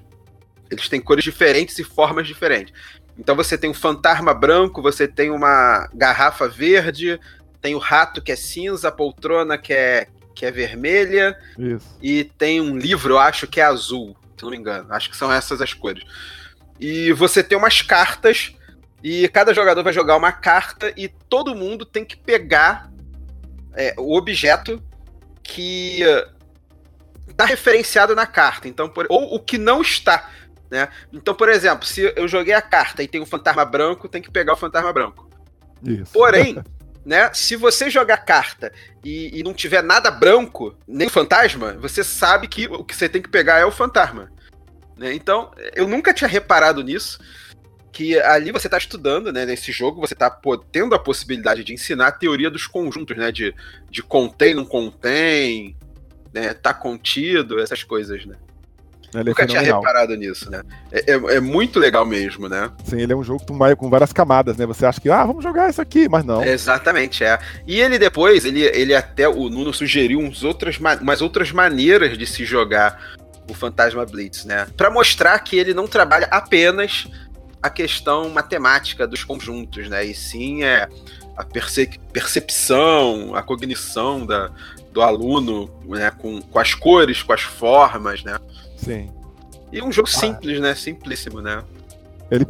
Eles 0.69 0.87
têm 0.87 1.01
cores 1.01 1.23
diferentes 1.23 1.79
e 1.79 1.83
formas 1.83 2.27
diferentes. 2.27 2.71
Então 3.17 3.35
você 3.35 3.57
tem 3.57 3.69
um 3.69 3.73
fantasma 3.73 4.33
branco, 4.33 4.81
você 4.81 5.07
tem 5.07 5.31
uma 5.31 5.89
garrafa 5.93 6.47
verde, 6.47 7.19
tem 7.59 7.73
o 7.73 7.79
rato 7.79 8.21
que 8.21 8.31
é 8.31 8.35
cinza, 8.35 8.87
a 8.87 8.91
poltrona 8.91 9.57
que 9.57 9.73
é, 9.73 10.07
que 10.35 10.45
é 10.45 10.51
vermelha, 10.51 11.37
Isso. 11.57 11.97
e 12.01 12.23
tem 12.23 12.61
um 12.61 12.77
livro, 12.77 13.15
eu 13.15 13.19
acho 13.19 13.47
que 13.47 13.59
é 13.59 13.63
azul, 13.63 14.15
se 14.37 14.43
não 14.43 14.51
me 14.51 14.57
engano. 14.57 14.93
Acho 14.93 15.09
que 15.09 15.17
são 15.17 15.33
essas 15.33 15.61
as 15.61 15.73
cores. 15.73 16.03
E 16.79 17.11
você 17.11 17.43
tem 17.43 17.57
umas 17.57 17.81
cartas 17.81 18.53
e 19.03 19.27
cada 19.29 19.53
jogador 19.53 19.83
vai 19.83 19.93
jogar 19.93 20.17
uma 20.17 20.31
carta 20.31 20.93
e 20.95 21.07
todo 21.07 21.55
mundo 21.55 21.85
tem 21.85 22.03
que 22.03 22.17
pegar 22.17 22.91
é, 23.75 23.93
o 23.97 24.15
objeto 24.15 24.81
que 25.41 26.01
está 27.29 27.45
referenciado 27.45 28.15
na 28.15 28.25
carta. 28.25 28.67
Então, 28.67 28.89
por, 28.89 29.07
ou 29.09 29.35
o 29.35 29.39
que 29.39 29.57
não 29.57 29.81
está. 29.81 30.29
Né? 30.69 30.87
Então, 31.11 31.33
por 31.33 31.49
exemplo, 31.49 31.85
se 31.85 32.13
eu 32.15 32.27
joguei 32.27 32.53
a 32.53 32.61
carta 32.61 33.01
e 33.01 33.07
tem 33.07 33.21
um 33.21 33.25
fantasma 33.25 33.65
branco, 33.65 34.09
tem 34.09 34.21
que 34.21 34.29
pegar 34.29 34.53
o 34.53 34.57
fantasma 34.57 34.91
branco. 34.91 35.29
Isso. 35.81 36.11
Porém, 36.11 36.61
né, 37.05 37.31
se 37.33 37.55
você 37.55 37.89
jogar 37.89 38.17
carta 38.17 38.71
e, 39.03 39.39
e, 39.39 39.43
não 39.43 39.53
tiver 39.53 39.81
nada 39.81 40.11
branco, 40.11 40.75
nem 40.87 41.07
fantasma, 41.09 41.73
você 41.73 42.03
sabe 42.03 42.47
que 42.47 42.67
o 42.67 42.83
que 42.83 42.95
você 42.95 43.07
tem 43.07 43.21
que 43.21 43.29
pegar 43.29 43.59
é 43.59 43.65
o 43.65 43.71
fantasma. 43.71 44.29
Né? 44.97 45.13
Então, 45.13 45.51
eu 45.73 45.87
nunca 45.87 46.13
tinha 46.13 46.27
reparado 46.27 46.83
nisso 46.83 47.19
que 47.99 48.17
ali 48.17 48.49
você 48.49 48.67
está 48.67 48.77
estudando, 48.77 49.29
né, 49.29 49.45
nesse 49.45 49.73
jogo, 49.73 49.99
você 49.99 50.13
está 50.13 50.33
tendo 50.71 50.95
a 50.95 50.99
possibilidade 50.99 51.65
de 51.65 51.73
ensinar 51.73 52.07
a 52.07 52.11
teoria 52.13 52.49
dos 52.49 52.65
conjuntos, 52.65 53.17
né, 53.17 53.29
de, 53.29 53.53
de 53.91 54.01
contém, 54.01 54.53
não 54.53 54.63
contém, 54.63 55.75
né, 56.33 56.53
tá 56.53 56.73
contido, 56.73 57.59
essas 57.59 57.83
coisas, 57.83 58.25
né. 58.25 58.35
Ele 59.13 59.21
é 59.21 59.23
Nunca 59.25 59.43
é 59.43 59.47
tinha 59.47 59.59
reparado 59.59 60.15
nisso, 60.15 60.49
né? 60.49 60.61
É, 60.91 61.11
é, 61.11 61.13
é, 61.35 61.39
muito 61.39 61.79
legal 61.79 62.05
mesmo, 62.05 62.47
né? 62.47 62.71
Sim, 62.85 63.01
ele 63.01 63.11
é 63.11 63.15
um 63.15 63.23
jogo 63.23 63.43
com 63.75 63.89
várias 63.89 64.13
camadas, 64.13 64.55
né? 64.55 64.67
Você 64.67 64.85
acha 64.85 65.01
que, 65.01 65.09
ah, 65.09 65.25
vamos 65.25 65.43
jogar 65.43 65.67
isso 65.67 65.81
aqui, 65.81 66.07
mas 66.07 66.23
não. 66.23 66.43
Exatamente, 66.43 67.23
é. 67.23 67.39
E 67.65 67.81
ele 67.81 67.97
depois, 67.97 68.45
ele, 68.45 68.61
ele 68.61 68.93
até, 68.93 69.27
o 69.27 69.49
Nuno 69.49 69.73
sugeriu 69.73 70.19
uns 70.19 70.43
outras, 70.43 70.77
umas 70.77 71.23
outras 71.23 71.51
maneiras 71.51 72.15
de 72.19 72.27
se 72.27 72.45
jogar 72.45 73.17
o 73.49 73.53
Fantasma 73.55 74.05
Blitz, 74.05 74.45
né? 74.45 74.67
Para 74.77 74.91
mostrar 74.91 75.39
que 75.39 75.57
ele 75.57 75.73
não 75.73 75.87
trabalha 75.87 76.27
apenas 76.29 77.07
a 77.61 77.69
questão 77.69 78.29
matemática 78.29 79.07
dos 79.07 79.23
conjuntos, 79.23 79.89
né? 79.89 80.05
E 80.05 80.13
sim 80.13 80.63
é 80.63 80.87
a 81.35 81.43
perce 81.43 81.89
percepção, 82.11 83.35
a 83.35 83.41
cognição 83.41 84.25
da, 84.25 84.49
do 84.91 85.01
aluno, 85.01 85.69
né? 85.85 86.11
Com, 86.11 86.41
com 86.41 86.59
as 86.59 86.73
cores, 86.73 87.21
com 87.21 87.33
as 87.33 87.41
formas, 87.41 88.23
né? 88.23 88.37
Sim. 88.77 89.09
E 89.71 89.81
um 89.81 89.91
jogo 89.91 90.07
ah. 90.07 90.19
simples, 90.19 90.59
né? 90.59 90.73
Simplíssimo, 90.73 91.41
né? 91.41 91.63
Ele, 92.31 92.45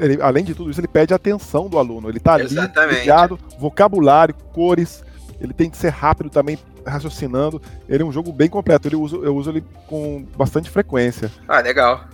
ele, 0.00 0.20
além 0.20 0.44
de 0.44 0.54
tudo 0.54 0.70
isso, 0.70 0.80
ele 0.80 0.88
pede 0.88 1.12
a 1.12 1.16
atenção 1.16 1.68
do 1.68 1.78
aluno. 1.78 2.08
Ele 2.08 2.18
tá 2.18 2.34
ali, 2.34 2.48
ligado, 2.90 3.38
vocabulário, 3.58 4.34
cores. 4.52 5.04
Ele 5.40 5.52
tem 5.52 5.70
que 5.70 5.76
ser 5.76 5.90
rápido 5.90 6.28
também, 6.30 6.58
raciocinando. 6.84 7.62
Ele 7.88 8.02
é 8.02 8.06
um 8.06 8.10
jogo 8.10 8.32
bem 8.32 8.48
completo. 8.48 8.88
Ele 8.88 8.96
uso, 8.96 9.24
eu 9.24 9.36
uso 9.36 9.50
ele 9.50 9.64
com 9.86 10.26
bastante 10.36 10.68
frequência. 10.68 11.30
Ah, 11.46 11.60
legal. 11.60 12.04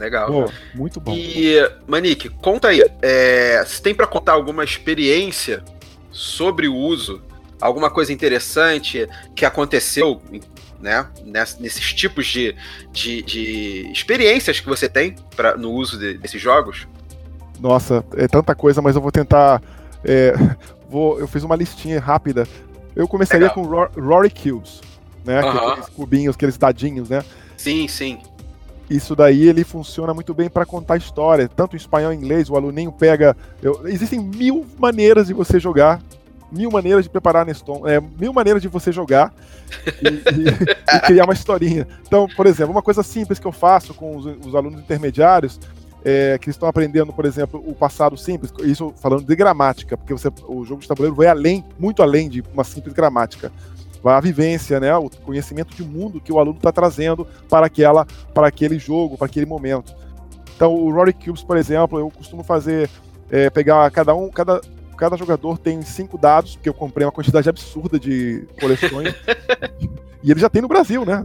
Legal. 0.00 0.28
Pô, 0.28 0.52
muito 0.74 0.98
bom. 0.98 1.12
E, 1.14 1.56
Manique, 1.86 2.30
conta 2.30 2.68
aí. 2.68 2.82
É, 3.02 3.62
você 3.62 3.82
tem 3.82 3.94
para 3.94 4.06
contar 4.06 4.32
alguma 4.32 4.64
experiência 4.64 5.62
sobre 6.10 6.66
o 6.66 6.74
uso? 6.74 7.20
Alguma 7.60 7.90
coisa 7.90 8.10
interessante 8.10 9.06
que 9.36 9.44
aconteceu 9.44 10.22
né, 10.80 11.06
nesses 11.58 11.92
tipos 11.92 12.26
de, 12.26 12.56
de, 12.90 13.20
de 13.20 13.92
experiências 13.92 14.58
que 14.58 14.66
você 14.66 14.88
tem 14.88 15.16
pra, 15.36 15.54
no 15.54 15.70
uso 15.70 15.98
de, 15.98 16.14
desses 16.14 16.40
jogos? 16.40 16.88
Nossa, 17.60 18.02
é 18.16 18.26
tanta 18.26 18.54
coisa, 18.54 18.80
mas 18.80 18.96
eu 18.96 19.02
vou 19.02 19.12
tentar. 19.12 19.60
É, 20.02 20.32
vou, 20.88 21.20
eu 21.20 21.28
fiz 21.28 21.44
uma 21.44 21.54
listinha 21.54 22.00
rápida. 22.00 22.48
Eu 22.96 23.06
começaria 23.06 23.48
Legal. 23.48 23.90
com 23.94 24.00
Rory 24.00 24.30
Cubes, 24.30 24.80
né? 25.26 25.42
Uhum. 25.42 25.68
Aqueles 25.68 25.88
cubinhos, 25.90 26.34
aqueles 26.34 26.56
dadinhos, 26.56 27.10
né? 27.10 27.22
Sim, 27.58 27.86
sim. 27.86 28.18
Isso 28.90 29.14
daí 29.14 29.48
ele 29.48 29.62
funciona 29.62 30.12
muito 30.12 30.34
bem 30.34 30.50
para 30.50 30.66
contar 30.66 30.96
história, 30.96 31.48
tanto 31.48 31.76
em 31.76 31.78
espanhol 31.78 32.12
e 32.12 32.16
inglês. 32.16 32.50
O 32.50 32.56
aluninho 32.56 32.90
pega. 32.90 33.36
Eu, 33.62 33.86
existem 33.86 34.18
mil 34.18 34.66
maneiras 34.76 35.28
de 35.28 35.32
você 35.32 35.60
jogar, 35.60 36.02
mil 36.50 36.72
maneiras 36.72 37.04
de 37.04 37.08
preparar 37.08 37.46
Neston, 37.46 37.86
é, 37.86 38.00
mil 38.00 38.32
maneiras 38.32 38.60
de 38.60 38.66
você 38.66 38.90
jogar 38.90 39.32
e, 40.02 40.08
e, 40.08 40.96
e, 40.96 41.00
criar 41.06 41.24
uma 41.24 41.32
historinha. 41.32 41.86
Então, 42.04 42.26
por 42.36 42.46
exemplo, 42.46 42.72
uma 42.72 42.82
coisa 42.82 43.04
simples 43.04 43.38
que 43.38 43.46
eu 43.46 43.52
faço 43.52 43.94
com 43.94 44.16
os, 44.16 44.26
os 44.44 44.54
alunos 44.56 44.80
intermediários 44.80 45.60
é, 46.04 46.36
que 46.38 46.50
estão 46.50 46.68
aprendendo, 46.68 47.12
por 47.12 47.24
exemplo, 47.24 47.62
o 47.64 47.74
passado 47.74 48.16
simples, 48.16 48.52
isso 48.64 48.92
falando 48.96 49.22
de 49.22 49.36
gramática, 49.36 49.96
porque 49.96 50.12
você, 50.12 50.28
o 50.48 50.64
jogo 50.64 50.80
de 50.80 50.88
tabuleiro 50.88 51.14
vai 51.14 51.28
além, 51.28 51.64
muito 51.78 52.02
além 52.02 52.28
de 52.28 52.42
uma 52.52 52.64
simples 52.64 52.92
gramática 52.92 53.52
a 54.04 54.20
vivência, 54.20 54.80
né, 54.80 54.96
o 54.96 55.10
conhecimento 55.10 55.74
de 55.74 55.82
mundo 55.82 56.20
que 56.20 56.32
o 56.32 56.38
aluno 56.38 56.56
está 56.56 56.72
trazendo 56.72 57.26
para 57.48 57.66
aquela, 57.66 58.06
para 58.32 58.46
aquele 58.46 58.78
jogo, 58.78 59.16
para 59.16 59.26
aquele 59.26 59.46
momento. 59.46 59.94
Então, 60.56 60.74
o 60.74 60.92
Rory 60.92 61.12
Cubes, 61.12 61.42
por 61.42 61.56
exemplo, 61.56 61.98
eu 61.98 62.10
costumo 62.10 62.42
fazer 62.42 62.88
é, 63.30 63.48
pegar 63.50 63.90
cada 63.90 64.14
um, 64.14 64.28
cada 64.30 64.60
cada 65.00 65.16
jogador 65.16 65.56
tem 65.56 65.80
cinco 65.80 66.18
dados, 66.18 66.56
porque 66.56 66.68
eu 66.68 66.74
comprei 66.74 67.06
uma 67.06 67.12
quantidade 67.12 67.48
absurda 67.48 67.98
de 67.98 68.46
coleções. 68.60 69.14
e 70.22 70.30
ele 70.30 70.38
já 70.38 70.50
tem 70.50 70.60
no 70.60 70.68
Brasil, 70.68 71.06
né? 71.06 71.24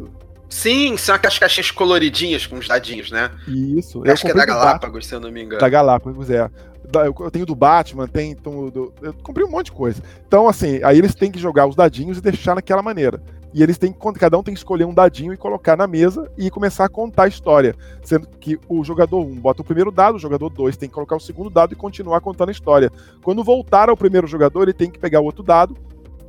Sim, 0.49 0.95
são 0.95 1.13
aquelas 1.13 1.37
caixinhas 1.37 1.71
coloridinhas 1.71 2.47
com 2.47 2.55
os 2.55 2.69
dadinhos, 2.69 3.11
né? 3.11 3.29
Isso. 3.45 4.01
Eu 4.05 4.13
acho 4.13 4.23
que 4.23 4.31
é 4.31 4.33
da 4.33 4.45
Galápagos, 4.45 5.05
se 5.05 5.13
eu 5.13 5.19
não 5.19 5.29
me 5.29 5.43
engano. 5.43 5.59
Da 5.59 5.67
Galápagos, 5.67 6.29
é 6.29 6.49
eu 6.93 7.31
tenho 7.31 7.45
do 7.45 7.55
Batman, 7.55 8.07
tem 8.07 8.31
então, 8.31 8.69
do, 8.69 8.93
eu 9.01 9.13
comprei 9.23 9.45
um 9.45 9.49
monte 9.49 9.67
de 9.67 9.71
coisa. 9.71 10.01
Então, 10.27 10.47
assim, 10.47 10.81
aí 10.83 10.97
eles 10.97 11.15
têm 11.15 11.31
que 11.31 11.39
jogar 11.39 11.67
os 11.67 11.75
dadinhos 11.75 12.17
e 12.17 12.21
deixar 12.21 12.55
naquela 12.55 12.81
maneira. 12.81 13.21
E 13.55 13.63
eles 13.63 13.77
têm 13.77 13.95
cada 14.17 14.37
um 14.37 14.43
tem 14.43 14.53
que 14.53 14.59
escolher 14.59 14.83
um 14.83 14.93
dadinho 14.93 15.31
e 15.31 15.37
colocar 15.37 15.77
na 15.77 15.87
mesa 15.87 16.29
e 16.37 16.51
começar 16.51 16.83
a 16.83 16.89
contar 16.89 17.23
a 17.23 17.27
história. 17.29 17.73
Sendo 18.03 18.27
que 18.27 18.59
o 18.67 18.83
jogador 18.83 19.21
1 19.21 19.21
um 19.21 19.35
bota 19.35 19.61
o 19.61 19.65
primeiro 19.65 19.91
dado, 19.91 20.15
o 20.15 20.19
jogador 20.19 20.49
2 20.49 20.75
tem 20.75 20.89
que 20.89 20.95
colocar 20.95 21.15
o 21.15 21.21
segundo 21.21 21.49
dado 21.49 21.71
e 21.71 21.75
continuar 21.75 22.19
contando 22.19 22.49
a 22.49 22.51
história. 22.51 22.91
Quando 23.23 23.45
voltar 23.45 23.87
ao 23.89 23.95
primeiro 23.95 24.27
jogador, 24.27 24.63
ele 24.63 24.73
tem 24.73 24.91
que 24.91 24.99
pegar 24.99 25.21
o 25.21 25.23
outro 25.23 25.41
dado, 25.41 25.77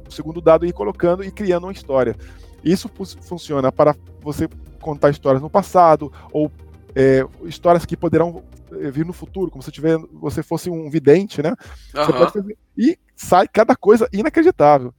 o 0.08 0.12
segundo 0.12 0.40
dado 0.40 0.64
e 0.64 0.68
ir 0.68 0.72
colocando 0.72 1.24
e 1.24 1.30
criando 1.32 1.64
uma 1.64 1.72
história. 1.72 2.14
Isso 2.62 2.88
funciona 3.20 3.72
para 3.72 3.96
você 4.20 4.48
contar 4.80 5.10
histórias 5.10 5.42
no 5.42 5.50
passado 5.50 6.12
ou 6.32 6.48
é, 6.94 7.26
histórias 7.42 7.84
que 7.84 7.96
poderão 7.96 8.44
vir 8.76 9.04
no 9.04 9.12
futuro, 9.12 9.50
como 9.50 9.62
se 9.62 9.70
tiver, 9.70 9.98
você 10.12 10.42
fosse 10.42 10.70
um 10.70 10.90
vidente, 10.90 11.42
né? 11.42 11.54
Uhum. 11.94 12.04
Fazer, 12.04 12.56
e 12.76 12.98
sai 13.14 13.48
cada 13.48 13.74
coisa 13.74 14.08
inacreditável. 14.12 14.94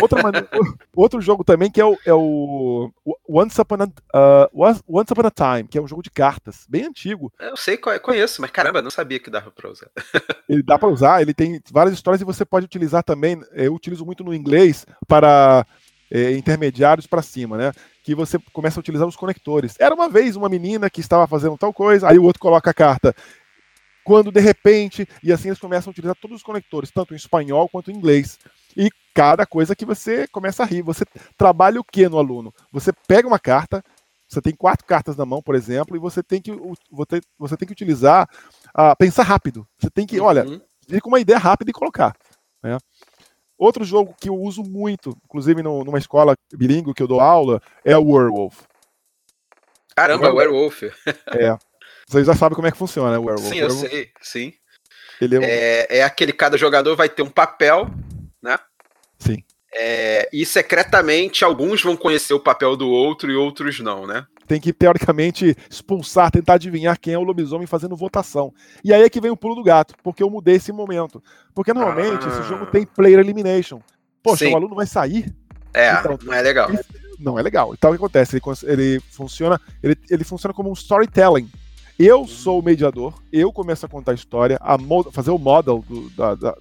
Outra 0.00 0.22
maneira, 0.22 0.48
outro 0.94 1.20
jogo 1.20 1.44
também 1.44 1.70
que 1.70 1.80
é 1.80 1.84
o, 1.84 1.96
é 2.04 2.12
o 2.12 2.90
Once, 3.28 3.60
Upon 3.60 3.76
a, 3.82 4.46
uh, 4.46 4.74
Once 4.88 5.12
Upon 5.12 5.26
a 5.26 5.30
Time, 5.30 5.68
que 5.68 5.78
é 5.78 5.82
um 5.82 5.88
jogo 5.88 6.02
de 6.02 6.10
cartas, 6.10 6.66
bem 6.68 6.86
antigo. 6.86 7.32
Eu 7.38 7.56
sei, 7.56 7.76
conheço, 7.76 8.40
mas 8.40 8.50
caramba, 8.50 8.82
não 8.82 8.90
sabia 8.90 9.18
que 9.18 9.30
dava 9.30 9.50
para 9.50 9.70
usar. 9.70 9.88
ele 10.48 10.62
dá 10.62 10.78
para 10.78 10.88
usar, 10.88 11.22
ele 11.22 11.34
tem 11.34 11.60
várias 11.70 11.94
histórias 11.94 12.20
e 12.20 12.24
você 12.24 12.44
pode 12.44 12.66
utilizar 12.66 13.02
também. 13.02 13.40
Eu 13.52 13.74
utilizo 13.74 14.04
muito 14.04 14.24
no 14.24 14.34
inglês 14.34 14.86
para 15.08 15.66
é, 16.10 16.32
intermediários 16.32 17.06
para 17.06 17.22
cima, 17.22 17.56
né? 17.56 17.72
Que 18.02 18.14
você 18.14 18.38
começa 18.52 18.78
a 18.78 18.82
utilizar 18.82 19.06
os 19.06 19.16
conectores. 19.16 19.76
Era 19.78 19.94
uma 19.94 20.08
vez 20.08 20.36
uma 20.36 20.48
menina 20.48 20.88
que 20.88 21.00
estava 21.00 21.26
fazendo 21.26 21.56
tal 21.58 21.72
coisa, 21.72 22.08
aí 22.08 22.18
o 22.18 22.24
outro 22.24 22.40
coloca 22.40 22.70
a 22.70 22.74
carta. 22.74 23.14
Quando 24.04 24.32
de 24.32 24.40
repente, 24.40 25.06
e 25.22 25.32
assim 25.32 25.48
eles 25.48 25.60
começam 25.60 25.90
a 25.90 25.92
utilizar 25.92 26.16
todos 26.16 26.38
os 26.38 26.42
conectores, 26.42 26.90
tanto 26.90 27.12
em 27.12 27.16
espanhol 27.16 27.68
quanto 27.68 27.90
em 27.90 27.94
inglês. 27.94 28.38
E 28.76 28.90
cada 29.14 29.44
coisa 29.44 29.76
que 29.76 29.84
você 29.84 30.26
começa 30.28 30.62
a 30.62 30.66
rir. 30.66 30.82
Você 30.82 31.04
trabalha 31.36 31.80
o 31.80 31.84
que 31.84 32.08
no 32.08 32.18
aluno? 32.18 32.54
Você 32.72 32.92
pega 33.06 33.28
uma 33.28 33.38
carta, 33.38 33.84
você 34.28 34.40
tem 34.40 34.54
quatro 34.54 34.86
cartas 34.86 35.16
na 35.16 35.26
mão, 35.26 35.42
por 35.42 35.54
exemplo, 35.54 35.96
e 35.96 35.98
você 35.98 36.22
tem 36.22 36.40
que, 36.40 36.52
você, 37.38 37.56
tem 37.56 37.66
que 37.66 37.72
utilizar, 37.72 38.28
uh, 38.68 38.96
pensar 38.96 39.24
rápido. 39.24 39.66
Você 39.78 39.90
tem 39.90 40.06
que, 40.06 40.20
uhum. 40.20 40.26
olha, 40.26 40.44
vir 40.88 41.00
com 41.00 41.08
uma 41.08 41.20
ideia 41.20 41.38
rápida 41.38 41.70
e 41.70 41.74
colocar. 41.74 42.14
Né? 42.62 42.78
Outro 43.60 43.84
jogo 43.84 44.16
que 44.18 44.30
eu 44.30 44.34
uso 44.34 44.62
muito, 44.62 45.14
inclusive 45.22 45.62
no, 45.62 45.84
numa 45.84 45.98
escola 45.98 46.34
bilíngue 46.50 46.94
que 46.94 47.02
eu 47.02 47.06
dou 47.06 47.20
aula, 47.20 47.60
é 47.84 47.94
o 47.94 48.12
Werewolf. 48.12 48.62
Caramba, 49.94 50.32
Werewolf. 50.32 50.82
é. 50.82 51.58
Vocês 52.08 52.26
já 52.26 52.34
sabem 52.34 52.56
como 52.56 52.66
é 52.66 52.72
que 52.72 52.78
funciona, 52.78 53.10
né, 53.10 53.18
o 53.18 53.24
Werewolf. 53.24 53.50
Sim, 53.50 53.58
eu 53.58 53.66
Werewolf. 53.66 53.90
sei, 53.90 54.10
sim. 54.22 54.54
Ele 55.20 55.36
é, 55.36 55.38
um... 55.38 55.42
é, 55.42 55.86
é, 55.98 56.02
aquele 56.02 56.32
cada 56.32 56.56
jogador 56.56 56.96
vai 56.96 57.10
ter 57.10 57.20
um 57.20 57.28
papel, 57.28 57.86
né? 58.42 58.58
Sim. 59.18 59.44
É, 59.74 60.26
e 60.32 60.46
secretamente 60.46 61.44
alguns 61.44 61.82
vão 61.82 61.98
conhecer 61.98 62.32
o 62.32 62.40
papel 62.40 62.74
do 62.78 62.88
outro 62.88 63.30
e 63.30 63.36
outros 63.36 63.78
não, 63.78 64.06
né? 64.06 64.26
Tem 64.50 64.60
que, 64.60 64.72
teoricamente, 64.72 65.56
expulsar, 65.70 66.28
tentar 66.28 66.54
adivinhar 66.54 66.98
quem 66.98 67.14
é 67.14 67.18
o 67.18 67.22
lobisomem 67.22 67.68
fazendo 67.68 67.94
votação. 67.94 68.52
E 68.82 68.92
aí 68.92 69.00
é 69.00 69.08
que 69.08 69.20
vem 69.20 69.30
o 69.30 69.36
pulo 69.36 69.54
do 69.54 69.62
gato, 69.62 69.94
porque 70.02 70.24
eu 70.24 70.28
mudei 70.28 70.56
esse 70.56 70.72
momento. 70.72 71.22
Porque 71.54 71.72
normalmente 71.72 72.26
ah. 72.26 72.28
esse 72.28 72.48
jogo 72.48 72.66
tem 72.66 72.84
player 72.84 73.20
elimination. 73.20 73.78
Poxa, 74.20 74.46
Sim. 74.46 74.52
o 74.52 74.56
aluno 74.56 74.74
vai 74.74 74.88
sair. 74.88 75.32
É, 75.72 75.92
então, 75.92 76.18
não 76.24 76.34
é 76.34 76.42
legal. 76.42 76.68
Não 77.16 77.38
é 77.38 77.42
legal. 77.42 77.72
Então 77.74 77.90
o 77.90 77.92
que 77.92 77.98
acontece? 77.98 78.34
Ele, 78.34 78.42
ele 78.64 79.00
funciona, 79.12 79.60
ele, 79.80 79.96
ele 80.10 80.24
funciona 80.24 80.52
como 80.52 80.68
um 80.68 80.72
storytelling. 80.72 81.48
Eu 81.96 82.26
sou 82.26 82.58
o 82.58 82.62
mediador, 82.62 83.22
eu 83.32 83.52
começo 83.52 83.86
a 83.86 83.88
contar 83.88 84.10
a 84.10 84.16
história, 84.16 84.58
a 84.60 84.76
fazer 85.12 85.30
o 85.30 85.38
model 85.38 85.84
do, 85.88 86.10
da, 86.10 86.34
da, 86.34 86.56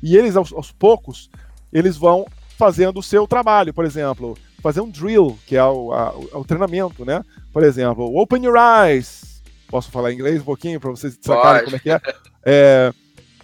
e 0.00 0.16
eles 0.16 0.36
aos, 0.36 0.52
aos 0.52 0.70
poucos 0.70 1.28
eles 1.72 1.96
vão 1.96 2.26
fazendo 2.56 3.00
o 3.00 3.02
seu 3.02 3.26
trabalho. 3.26 3.74
Por 3.74 3.84
exemplo, 3.84 4.38
fazer 4.64 4.80
um 4.80 4.88
drill, 4.88 5.38
que 5.46 5.56
é 5.56 5.62
o, 5.62 5.92
a, 5.92 6.16
o 6.38 6.42
treinamento, 6.42 7.04
né? 7.04 7.22
Por 7.52 7.62
exemplo, 7.62 8.16
open 8.16 8.42
your 8.42 8.56
eyes. 8.56 9.42
Posso 9.68 9.90
falar 9.90 10.10
em 10.10 10.14
inglês 10.14 10.40
um 10.40 10.44
pouquinho 10.44 10.80
para 10.80 10.88
vocês 10.88 11.18
sacarem 11.20 11.64
como 11.64 11.76
é 11.76 11.78
que 11.78 11.90
é? 11.90 12.00
é 12.46 12.92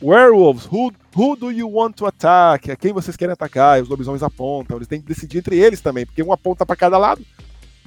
werewolves, 0.03 0.65
who, 0.65 0.91
who 1.15 1.37
do 1.37 1.53
you 1.53 1.71
want 1.71 1.95
to 1.95 2.07
attack? 2.07 2.71
A 2.71 2.77
quem 2.77 2.95
vocês 2.95 3.19
querem 3.19 3.35
atacar? 3.35 3.79
E 3.79 3.83
os 3.83 3.89
lobisomens 3.91 4.23
apontam. 4.23 4.79
Eles 4.79 4.89
têm 4.89 4.99
que 4.99 5.07
decidir 5.07 5.39
entre 5.39 5.59
eles 5.59 5.83
também, 5.83 6.07
porque 6.07 6.23
um 6.23 6.33
aponta 6.33 6.65
para 6.65 6.75
cada 6.75 6.97
lado. 6.97 7.23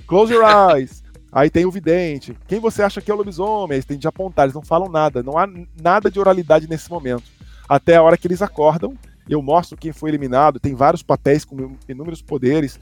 Close 0.05 0.31
your 0.31 0.45
eyes. 0.45 1.01
Aí 1.33 1.49
tem 1.49 1.65
o 1.65 1.71
vidente. 1.71 2.37
Quem 2.47 2.59
você 2.59 2.83
acha 2.83 3.01
que 3.01 3.09
é 3.09 3.13
o 3.15 3.17
lobisomem? 3.17 3.77
Eles 3.77 3.85
têm 3.85 3.97
de 3.97 4.07
apontar, 4.07 4.45
eles 4.45 4.53
não 4.53 4.61
falam 4.61 4.89
nada. 4.89 5.23
Não 5.23 5.39
há 5.39 5.49
nada 5.81 6.11
de 6.11 6.19
oralidade 6.19 6.69
nesse 6.69 6.87
momento. 6.87 7.23
Até 7.67 7.95
a 7.95 8.03
hora 8.03 8.15
que 8.15 8.27
eles 8.27 8.43
acordam, 8.43 8.95
eu 9.27 9.41
mostro 9.41 9.77
quem 9.77 9.91
foi 9.91 10.11
eliminado. 10.11 10.59
Tem 10.59 10.75
vários 10.75 11.01
papéis 11.01 11.43
com 11.43 11.75
inúmeros 11.89 12.21
poderes. 12.21 12.79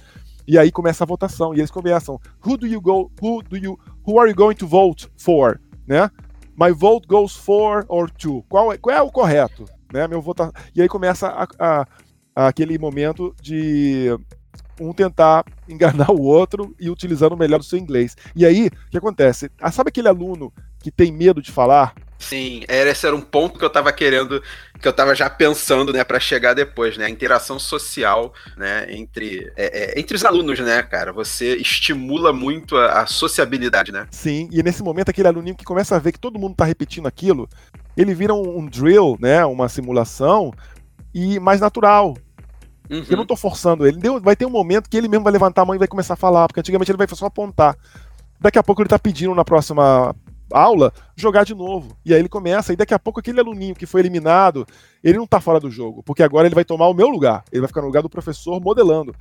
E 0.51 0.58
aí 0.58 0.70
começa 0.70 1.05
a 1.05 1.08
votação 1.08 1.53
e 1.53 1.60
eles 1.60 1.72
começam: 1.72 2.20
Who 2.46 2.58
do 2.58 2.67
you 2.67 2.81
go? 2.81 3.10
Who 3.22 3.41
do 3.41 3.55
you? 3.55 3.79
Who 4.05 4.20
are 4.20 4.29
you 4.29 4.36
going 4.36 4.55
to 4.55 4.67
vote 4.67 5.10
for? 5.15 5.62
Né? 5.88 6.12
My 6.60 6.74
vote 6.74 7.08
goes 7.08 7.34
for 7.34 7.86
or 7.88 8.12
to. 8.12 8.43
Qual 8.50 8.74
é, 8.74 8.77
qual 8.77 8.93
é 8.93 9.01
o 9.01 9.10
correto? 9.10 9.63
Né? 9.93 10.05
Meu 10.10 10.22
vota... 10.22 10.51
E 10.75 10.81
aí 10.81 10.89
começa 10.89 11.29
a, 11.29 11.48
a, 11.58 11.88
a 12.36 12.48
aquele 12.48 12.77
momento 12.77 13.34
de 13.41 14.10
um 14.77 14.91
tentar 14.91 15.46
enganar 15.70 16.12
o 16.12 16.22
outro 16.22 16.75
e 16.77 16.89
utilizando 16.89 17.31
o 17.31 17.38
melhor 17.38 17.60
do 17.60 17.63
seu 17.63 17.79
inglês. 17.79 18.17
E 18.36 18.46
aí, 18.46 18.67
o 18.67 18.91
que 18.91 18.98
acontece? 18.98 19.50
Ah, 19.58 19.72
sabe 19.72 19.88
aquele 19.88 20.10
aluno 20.10 20.51
que 20.79 20.91
tem 20.91 21.13
medo 21.13 21.41
de 21.41 21.50
falar? 21.50 21.96
Sim, 22.22 22.63
esse 22.68 23.08
era 23.08 23.16
um 23.16 23.22
ponto 23.22 23.58
que 23.58 23.66
eu 23.66 23.70
tava 23.70 23.92
querendo, 23.92 24.42
que 24.80 24.88
eu 24.88 24.94
tava 24.94 25.16
já 25.16 25.30
pensando, 25.30 25.92
né, 25.92 26.04
para 26.04 26.20
chegar 26.20 26.54
depois, 26.54 26.96
né, 26.96 27.06
a 27.06 27.10
interação 27.10 27.58
social, 27.58 28.34
né, 28.56 28.86
entre, 28.90 29.51
é, 29.58 29.96
é, 29.96 30.00
entre 30.00 30.16
os 30.16 30.24
alunos, 30.24 30.60
né, 30.60 30.84
cara, 30.84 31.12
você 31.12 31.56
estimula 31.56 32.32
muito 32.32 32.78
a, 32.78 33.01
a, 33.01 33.06
sociabilidade, 33.08 33.92
né. 33.92 34.08
Sim, 34.12 34.48
e 34.51 34.62
nesse 34.62 34.84
momento 34.84 35.10
aquele 35.10 35.28
aluninho 35.28 35.56
que 35.56 35.66
começa 35.66 35.96
a 35.96 36.00
ver 36.00 36.12
que 36.12 36.20
todo 36.20 36.40
mundo 36.40 36.56
tá 36.56 36.63
repetindo 36.63 37.08
aquilo, 37.08 37.50
ele 37.98 38.13
vira 38.13 38.34
um, 38.34 38.60
um 38.60 38.66
drill, 38.68 39.18
né, 39.20 39.44
uma 39.44 39.68
simulação, 39.68 40.54
e 41.13 41.40
mais 41.40 41.60
natural, 41.60 42.16
Uhum. 42.90 43.06
Eu 43.10 43.16
não 43.16 43.25
tô 43.25 43.38
forçando 43.38 43.88
ele. 43.88 43.98
Vai 44.22 44.36
ter 44.36 44.46
um 44.46 44.50
momento 44.50 44.90
que 44.90 44.98
ele 44.98 45.08
mesmo 45.08 45.24
vai 45.24 45.32
levantar 45.32 45.62
a 45.62 45.66
mão 45.66 45.74
e 45.74 45.80
vai 45.80 45.88
começar 45.88 46.16
a 46.16 46.18
falar, 46.18 46.48
porque 46.48 46.60
antigamente 46.60 46.92
ele 46.92 46.98
vai 46.98 47.08
só 47.08 47.25
apontar. 47.25 47.78
Daqui 48.38 48.60
a 48.60 48.63
pouco 48.63 48.82
ele 48.82 48.90
tá 48.90 49.00
pedindo 49.00 49.34
na 49.34 49.46
próxima 49.46 50.13
aula 50.51 50.93
jogar 51.15 51.43
de 51.43 51.55
novo. 51.55 51.98
E 52.05 52.13
aí 52.13 52.20
ele 52.20 52.29
começa, 52.29 52.74
e 52.74 52.75
daqui 52.75 52.93
a 52.93 53.00
pouco 53.00 53.20
aquele 53.20 53.39
aluninho 53.39 53.75
que 53.75 53.86
foi 53.86 54.01
eliminado, 54.01 54.65
ele 55.03 55.17
não 55.17 55.27
tá 55.27 55.39
fora 55.39 55.60
do 55.60 55.70
jogo, 55.70 56.03
porque 56.03 56.24
agora 56.24 56.48
ele 56.48 56.55
vai 56.55 56.65
tomar 56.65 56.88
o 56.88 56.93
meu 56.93 57.08
lugar. 57.08 57.43
Ele 57.51 57.62
vai 57.62 57.67
ficar 57.67 57.81
no 57.81 57.88
lugar 57.88 58.01
do 58.01 58.10
professor 58.10 58.60
modelando. 58.62 59.15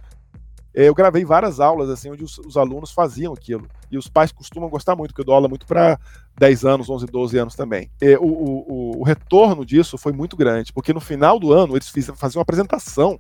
É, 0.73 0.89
eu 0.89 0.95
gravei 0.95 1.25
várias 1.25 1.59
aulas 1.59 1.91
assim 1.91 2.11
onde 2.11 2.23
os, 2.23 2.39
os, 2.39 2.57
alunos 2.57 2.93
faziam 2.93 3.33
aquilo. 3.33 3.67
E 3.91 3.99
os 3.99 4.09
pais 4.09 4.31
costumam 4.31 4.71
gostar 4.71 4.95
muito, 4.95 5.11
porque 5.11 5.23
eu 5.23 5.25
dou 5.25 5.35
aula 5.35 5.49
muito 5.49 5.67
para 5.67 5.99
10 6.39 6.65
anos, 6.65 6.89
11, 6.89 7.07
12 7.07 7.39
anos 7.39 7.55
também. 7.57 7.91
O, 8.21 8.27
o, 8.27 9.01
o, 9.01 9.03
retorno 9.03 9.65
disso 9.65 9.99
foi 9.99 10.13
muito 10.13 10.37
grande, 10.37 10.73
porque 10.73 10.93
no 10.93 11.01
final 11.01 11.41
do 11.41 11.53
ano 11.53 11.77
eles 11.77 11.89
faziam 11.89 12.39
uma 12.39 12.43
apresentação 12.43 13.19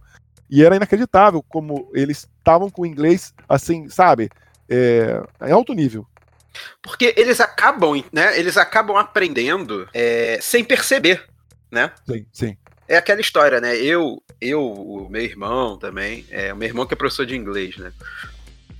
e 0.48 0.64
era 0.64 0.76
inacreditável 0.76 1.42
como 1.48 1.88
eles 1.94 2.28
estavam 2.38 2.70
com 2.70 2.82
o 2.82 2.86
inglês, 2.86 3.32
assim, 3.48 3.88
sabe, 3.88 4.28
é, 4.68 5.22
em 5.46 5.52
alto 5.52 5.72
nível. 5.72 6.06
Porque 6.82 7.14
eles 7.16 7.40
acabam, 7.40 8.02
né? 8.12 8.38
Eles 8.38 8.56
acabam 8.56 8.96
aprendendo 8.96 9.88
é, 9.92 10.38
sem 10.40 10.64
perceber, 10.64 11.24
né? 11.70 11.92
Sim, 12.06 12.26
sim. 12.32 12.56
É 12.88 12.96
aquela 12.96 13.20
história, 13.20 13.60
né? 13.60 13.76
Eu, 13.76 14.22
eu, 14.40 14.60
o 14.62 15.08
meu 15.08 15.22
irmão 15.22 15.78
também, 15.78 16.26
é 16.30 16.52
o 16.52 16.56
meu 16.56 16.68
irmão 16.68 16.86
que 16.86 16.94
é 16.94 16.96
professor 16.96 17.24
de 17.24 17.36
inglês, 17.36 17.76
né? 17.76 17.92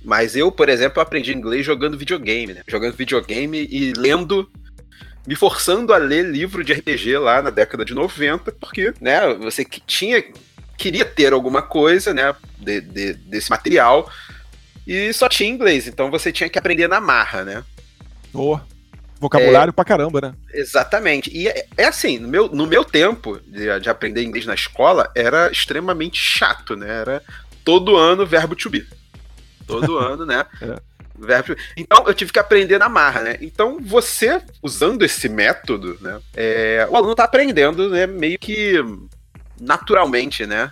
Mas 0.03 0.35
eu, 0.35 0.51
por 0.51 0.67
exemplo, 0.67 1.01
aprendi 1.01 1.31
inglês 1.31 1.65
jogando 1.65 1.97
videogame, 1.97 2.53
né? 2.53 2.63
Jogando 2.67 2.95
videogame 2.95 3.67
e 3.69 3.93
lendo 3.93 4.49
me 5.25 5.35
forçando 5.35 5.93
a 5.93 5.97
ler 5.97 6.25
livro 6.25 6.63
de 6.63 6.73
RPG 6.73 7.17
lá 7.19 7.41
na 7.41 7.51
década 7.51 7.85
de 7.85 7.93
90, 7.93 8.51
porque, 8.53 8.91
né, 8.99 9.33
você 9.35 9.63
tinha 9.63 10.23
queria 10.81 11.05
ter 11.05 11.31
alguma 11.31 11.61
coisa, 11.61 12.11
né, 12.11 12.35
de, 12.57 12.81
de, 12.81 13.13
desse 13.13 13.51
material, 13.51 14.11
e 14.91 15.13
só 15.13 15.29
tinha 15.29 15.49
inglês, 15.49 15.87
então 15.87 16.11
você 16.11 16.31
tinha 16.31 16.49
que 16.49 16.59
aprender 16.59 16.87
na 16.87 16.99
marra, 16.99 17.43
né? 17.43 17.63
Boa. 18.33 18.65
Vocabulário 19.21 19.69
é, 19.69 19.71
pra 19.71 19.85
caramba, 19.85 20.19
né? 20.19 20.33
Exatamente. 20.51 21.29
E 21.31 21.47
é, 21.47 21.67
é, 21.77 21.85
assim, 21.85 22.17
no 22.17 22.27
meu, 22.27 22.47
no 22.49 22.65
meu 22.65 22.83
tempo 22.83 23.39
de, 23.45 23.79
de, 23.79 23.89
aprender 23.89 24.23
inglês 24.23 24.47
na 24.47 24.55
escola, 24.55 25.11
era 25.15 25.51
extremamente 25.51 26.17
chato, 26.19 26.75
né? 26.75 26.89
Era 26.89 27.23
todo 27.63 27.95
ano 27.95 28.25
verbo 28.25 28.55
to 28.55 28.69
be. 28.69 28.85
Todo 29.67 29.95
ano, 29.99 30.25
né? 30.25 30.43
É. 30.59 30.75
Verbo 31.15 31.55
Então 31.77 32.03
eu 32.07 32.15
tive 32.15 32.33
que 32.33 32.39
aprender 32.39 32.79
na 32.79 32.89
marra, 32.89 33.21
né? 33.21 33.37
Então 33.41 33.77
você, 33.79 34.41
usando 34.61 35.03
esse 35.03 35.29
método, 35.29 35.97
né? 36.01 36.19
É, 36.33 36.87
o 36.89 36.97
aluno 36.97 37.13
tá 37.13 37.25
aprendendo, 37.25 37.89
né? 37.91 38.07
Meio 38.07 38.39
que 38.39 38.83
naturalmente, 39.59 40.47
né? 40.47 40.71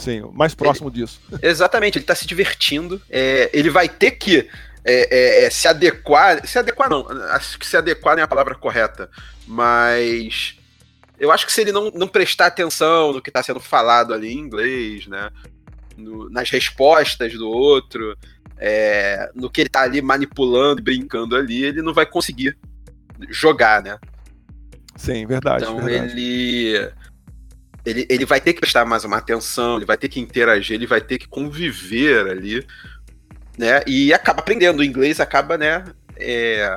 Sim, 0.00 0.22
mais 0.32 0.54
próximo 0.54 0.88
ele, 0.88 0.96
disso. 0.96 1.20
Exatamente, 1.42 1.98
ele 1.98 2.06
tá 2.06 2.14
se 2.14 2.26
divertindo. 2.26 3.00
É, 3.10 3.50
ele 3.52 3.68
vai 3.68 3.86
ter 3.86 4.12
que 4.12 4.48
é, 4.82 5.42
é, 5.42 5.44
é, 5.44 5.50
se 5.50 5.68
adequar. 5.68 6.46
Se 6.46 6.58
adequar, 6.58 6.88
não. 6.88 7.06
Acho 7.32 7.58
que 7.58 7.66
se 7.66 7.76
adequar 7.76 8.16
não 8.16 8.22
é 8.22 8.24
a 8.24 8.28
palavra 8.28 8.54
correta. 8.54 9.10
Mas. 9.46 10.56
Eu 11.18 11.30
acho 11.30 11.44
que 11.44 11.52
se 11.52 11.60
ele 11.60 11.70
não, 11.70 11.90
não 11.90 12.08
prestar 12.08 12.46
atenção 12.46 13.12
no 13.12 13.20
que 13.20 13.28
está 13.28 13.42
sendo 13.42 13.60
falado 13.60 14.14
ali 14.14 14.32
em 14.32 14.38
inglês, 14.38 15.06
né? 15.06 15.30
No, 15.98 16.30
nas 16.30 16.48
respostas 16.48 17.34
do 17.34 17.46
outro, 17.46 18.16
é, 18.56 19.30
no 19.34 19.50
que 19.50 19.60
ele 19.60 19.68
está 19.68 19.82
ali 19.82 20.00
manipulando, 20.00 20.82
brincando 20.82 21.36
ali, 21.36 21.62
ele 21.62 21.82
não 21.82 21.92
vai 21.92 22.06
conseguir 22.06 22.56
jogar, 23.28 23.82
né? 23.82 23.98
Sim, 24.96 25.26
verdade. 25.26 25.64
Então 25.64 25.78
verdade. 25.78 26.12
ele 26.12 26.90
ele, 27.84 28.06
ele 28.08 28.24
vai 28.24 28.40
ter 28.40 28.52
que 28.52 28.60
prestar 28.60 28.84
mais 28.84 29.04
uma 29.04 29.16
atenção, 29.16 29.76
ele 29.76 29.86
vai 29.86 29.96
ter 29.96 30.08
que 30.08 30.20
interagir, 30.20 30.74
ele 30.74 30.86
vai 30.86 31.00
ter 31.00 31.18
que 31.18 31.28
conviver 31.28 32.28
ali, 32.28 32.66
né? 33.58 33.82
E 33.86 34.12
acaba 34.12 34.40
aprendendo. 34.40 34.80
O 34.80 34.84
inglês 34.84 35.20
acaba, 35.20 35.56
né? 35.56 35.84
É, 36.16 36.76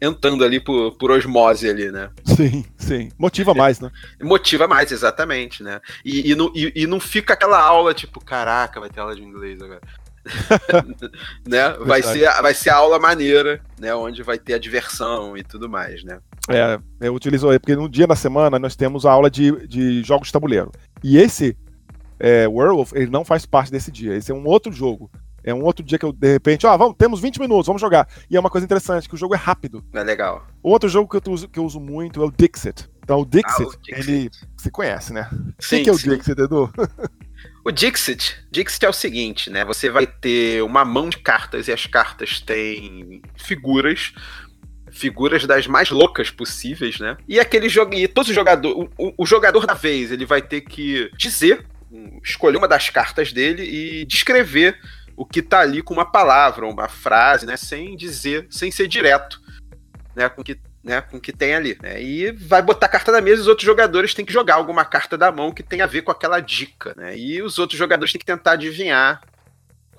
entrando 0.00 0.44
ali 0.44 0.58
por, 0.58 0.96
por 0.96 1.10
osmose 1.10 1.68
ali, 1.68 1.90
né? 1.90 2.10
Sim, 2.24 2.64
sim. 2.76 3.10
Motiva 3.18 3.52
mais, 3.52 3.80
né? 3.80 3.90
Motiva 4.20 4.66
mais, 4.66 4.90
exatamente, 4.90 5.62
né? 5.62 5.80
E, 6.04 6.30
e, 6.30 6.34
não, 6.34 6.50
e, 6.54 6.72
e, 6.74 6.86
não 6.86 6.98
fica 6.98 7.34
aquela 7.34 7.60
aula 7.60 7.92
tipo, 7.92 8.24
caraca, 8.24 8.80
vai 8.80 8.88
ter 8.88 9.00
aula 9.00 9.14
de 9.14 9.22
inglês 9.22 9.60
agora. 9.60 9.80
né? 11.46 11.70
Vai 11.80 12.02
ser, 12.02 12.30
vai 12.40 12.54
ser 12.54 12.70
a 12.70 12.76
aula 12.76 12.98
maneira, 12.98 13.60
né? 13.78 13.94
Onde 13.94 14.22
vai 14.22 14.38
ter 14.38 14.54
a 14.54 14.58
diversão 14.58 15.36
e 15.36 15.42
tudo 15.42 15.68
mais, 15.68 16.02
né? 16.02 16.18
É, 16.48 16.80
eu 17.00 17.14
utilizo 17.14 17.48
porque 17.60 17.76
no 17.76 17.88
dia 17.88 18.06
da 18.06 18.16
semana 18.16 18.58
nós 18.58 18.74
temos 18.74 19.04
a 19.04 19.12
aula 19.12 19.30
de, 19.30 19.66
de 19.66 20.02
jogos 20.02 20.28
de 20.28 20.32
tabuleiro. 20.32 20.72
E 21.02 21.18
esse 21.18 21.56
é, 22.18 22.46
Werewolf, 22.48 22.92
ele 22.94 23.10
não 23.10 23.24
faz 23.24 23.46
parte 23.46 23.70
desse 23.70 23.90
dia. 23.90 24.14
Esse 24.14 24.30
é 24.32 24.34
um 24.34 24.46
outro 24.46 24.72
jogo. 24.72 25.10
É 25.42 25.54
um 25.54 25.64
outro 25.64 25.82
dia 25.82 25.98
que 25.98 26.04
eu, 26.04 26.12
de 26.12 26.32
repente, 26.32 26.66
ó, 26.66 26.70
ah, 26.70 26.76
vamos, 26.76 26.94
temos 26.98 27.20
20 27.20 27.40
minutos, 27.40 27.66
vamos 27.66 27.80
jogar. 27.80 28.06
E 28.30 28.36
é 28.36 28.40
uma 28.40 28.50
coisa 28.50 28.64
interessante, 28.64 29.08
que 29.08 29.14
o 29.14 29.18
jogo 29.18 29.34
é 29.34 29.38
rápido. 29.38 29.82
É 29.92 30.02
legal. 30.02 30.46
Outro 30.62 30.88
jogo 30.88 31.08
que 31.08 31.28
eu 31.28 31.32
uso, 31.32 31.48
que 31.48 31.58
eu 31.58 31.64
uso 31.64 31.80
muito 31.80 32.22
é 32.22 32.26
o 32.26 32.30
Dixit. 32.30 32.88
Então 33.02 33.20
o 33.20 33.24
Dixit, 33.24 33.62
ah, 33.62 33.66
o 33.66 33.76
Dixit. 33.82 34.10
ele. 34.10 34.30
Você 34.56 34.70
conhece, 34.70 35.12
né? 35.12 35.28
Sim, 35.58 35.80
o 35.80 35.84
que 35.84 35.90
é 35.90 35.92
o 35.92 35.98
sim. 35.98 36.10
Dixit, 36.10 36.40
Edu? 36.40 36.70
O 37.62 37.70
Dixit, 37.70 38.36
Dixit 38.50 38.86
é 38.86 38.88
o 38.88 38.92
seguinte, 38.92 39.50
né? 39.50 39.64
Você 39.66 39.90
vai 39.90 40.06
ter 40.06 40.62
uma 40.62 40.82
mão 40.82 41.10
de 41.10 41.18
cartas 41.18 41.68
e 41.68 41.72
as 41.72 41.86
cartas 41.86 42.40
têm 42.40 43.20
figuras, 43.36 44.14
figuras 44.90 45.46
das 45.46 45.66
mais 45.66 45.90
loucas 45.90 46.30
possíveis, 46.30 46.98
né? 46.98 47.16
E 47.28 47.38
aquele 47.38 47.68
jogo, 47.68 47.94
e 47.94 48.06
todos 48.08 48.28
os 48.28 48.34
jogadores, 48.34 48.88
o, 48.98 49.14
o, 49.16 49.26
jogador 49.26 49.66
da 49.66 49.74
vez, 49.74 50.10
ele 50.10 50.26
vai 50.26 50.42
ter 50.42 50.62
que 50.62 51.10
dizer, 51.16 51.64
escolher 52.22 52.56
uma 52.56 52.68
das 52.68 52.90
cartas 52.90 53.32
dele 53.32 53.62
e 53.62 54.04
descrever 54.04 54.78
o 55.16 55.24
que 55.24 55.42
tá 55.42 55.60
ali 55.60 55.82
com 55.82 55.94
uma 55.94 56.10
palavra, 56.10 56.66
uma 56.66 56.88
frase, 56.88 57.46
né? 57.46 57.56
Sem 57.56 57.96
dizer, 57.96 58.46
sem 58.50 58.70
ser 58.70 58.88
direto, 58.88 59.40
né? 60.14 60.28
Com 60.28 60.42
que 60.42 60.58
né, 60.82 61.02
com 61.02 61.18
o 61.18 61.20
que 61.20 61.30
tem 61.32 61.54
ali. 61.54 61.78
Né? 61.82 62.02
E 62.02 62.32
vai 62.32 62.62
botar 62.62 62.86
a 62.86 62.88
carta 62.88 63.12
na 63.12 63.20
mesa 63.20 63.36
e 63.36 63.42
os 63.42 63.48
outros 63.48 63.66
jogadores 63.66 64.14
têm 64.14 64.24
que 64.24 64.32
jogar 64.32 64.54
alguma 64.54 64.82
carta 64.82 65.16
da 65.16 65.30
mão 65.30 65.52
que 65.52 65.62
tem 65.62 65.82
a 65.82 65.86
ver 65.86 66.00
com 66.00 66.10
aquela 66.10 66.40
dica. 66.40 66.94
Né? 66.96 67.18
E 67.18 67.42
os 67.42 67.58
outros 67.58 67.78
jogadores 67.78 68.12
têm 68.12 68.18
que 68.18 68.24
tentar 68.24 68.52
adivinhar 68.52 69.20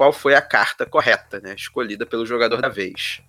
qual 0.01 0.11
foi 0.11 0.33
a 0.33 0.41
carta 0.41 0.83
correta, 0.83 1.39
né, 1.39 1.53
escolhida 1.55 2.07
pelo 2.07 2.25
jogador 2.25 2.59
da 2.59 2.69
vez. 2.69 3.21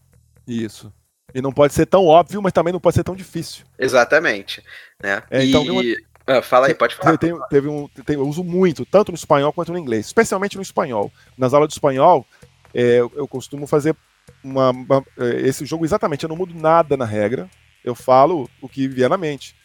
Isso. 0.48 0.90
E 1.35 1.40
não 1.40 1.53
pode 1.53 1.73
ser 1.75 1.87
tão 1.87 2.07
óbvio, 2.07 2.42
mas 2.42 2.53
também 2.53 2.73
não 2.73 2.81
pode 2.81 2.95
ser 2.95 3.05
tão 3.05 3.16
difícil. 3.16 3.64
Exatamente. 3.79 4.62
Né? 5.03 5.23
É, 5.31 5.45
então, 5.45 5.83
e... 5.83 5.97
Ah, 6.27 6.40
fala 6.40 6.68
aí, 6.68 6.75
pode 6.75 6.95
falar. 6.95 7.16
Tem, 7.16 7.35
teve 7.51 7.68
um, 7.68 7.88
tem, 7.88 8.16
eu 8.16 8.29
uso 8.29 8.45
muito, 8.45 8.87
tanto 8.87 9.11
no 9.11 9.16
espanhol 9.16 9.53
quanto 9.53 9.73
no 9.73 9.79
inglês, 9.79 10.07
especialmente 10.07 10.57
no 10.57 10.62
espanhol. 10.62 11.11
Nas 11.37 11.53
aulas 11.53 11.68
de 11.68 11.75
espanhol, 11.75 12.27
é, 12.73 13.01
eu, 13.01 13.11
eu 13.16 13.27
costumo 13.27 13.66
fazer 13.66 13.97
uma, 14.42 14.71
uma, 14.71 15.05
é, 15.18 15.40
esse 15.40 15.66
jogo 15.66 15.85
exatamente, 15.85 16.23
eu 16.23 16.29
não 16.29 16.37
mudo 16.37 16.55
nada 16.55 16.97
na 16.97 17.05
regra, 17.05 17.49
eu 17.85 17.95
falo 17.95 18.49
o 18.61 18.68
que 18.68 18.87
vier 18.87 19.11
na 19.11 19.16
mente. 19.16 19.57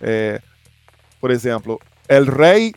É, 0.00 0.40
por 1.20 1.30
exemplo, 1.30 1.80
El 2.08 2.24
Rei 2.24 2.74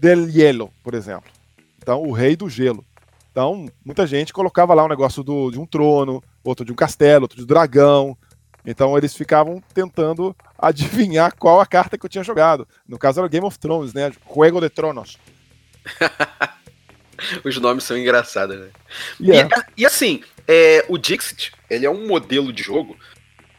del 0.00 0.28
Hielo, 0.28 0.72
por 0.82 0.94
exemplo. 0.94 1.30
Então, 1.78 2.02
o 2.02 2.12
rei 2.12 2.36
do 2.36 2.48
gelo. 2.48 2.84
Então, 3.32 3.66
muita 3.82 4.06
gente 4.06 4.30
colocava 4.30 4.74
lá 4.74 4.84
um 4.84 4.88
negócio 4.88 5.22
do, 5.22 5.50
de 5.50 5.58
um 5.58 5.64
trono, 5.64 6.22
outro 6.44 6.66
de 6.66 6.70
um 6.70 6.74
castelo, 6.74 7.24
outro 7.24 7.38
de 7.38 7.44
um 7.44 7.46
dragão. 7.46 8.16
Então, 8.64 8.96
eles 8.96 9.16
ficavam 9.16 9.60
tentando 9.72 10.36
adivinhar 10.58 11.34
qual 11.36 11.58
a 11.58 11.66
carta 11.66 11.96
que 11.96 12.04
eu 12.04 12.10
tinha 12.10 12.22
jogado. 12.22 12.68
No 12.86 12.98
caso, 12.98 13.20
era 13.20 13.28
Game 13.28 13.46
of 13.46 13.58
Thrones, 13.58 13.94
né? 13.94 14.12
Juego 14.32 14.60
de 14.60 14.68
Tronos. 14.68 15.18
Os 17.42 17.56
nomes 17.56 17.84
são 17.84 17.96
engraçados, 17.96 18.58
né? 18.58 18.68
Yeah. 19.18 19.64
E, 19.76 19.82
e, 19.82 19.86
assim, 19.86 20.22
é, 20.46 20.84
o 20.88 20.98
Dixit, 20.98 21.52
ele 21.70 21.86
é 21.86 21.90
um 21.90 22.06
modelo 22.06 22.52
de 22.52 22.62
jogo 22.62 22.98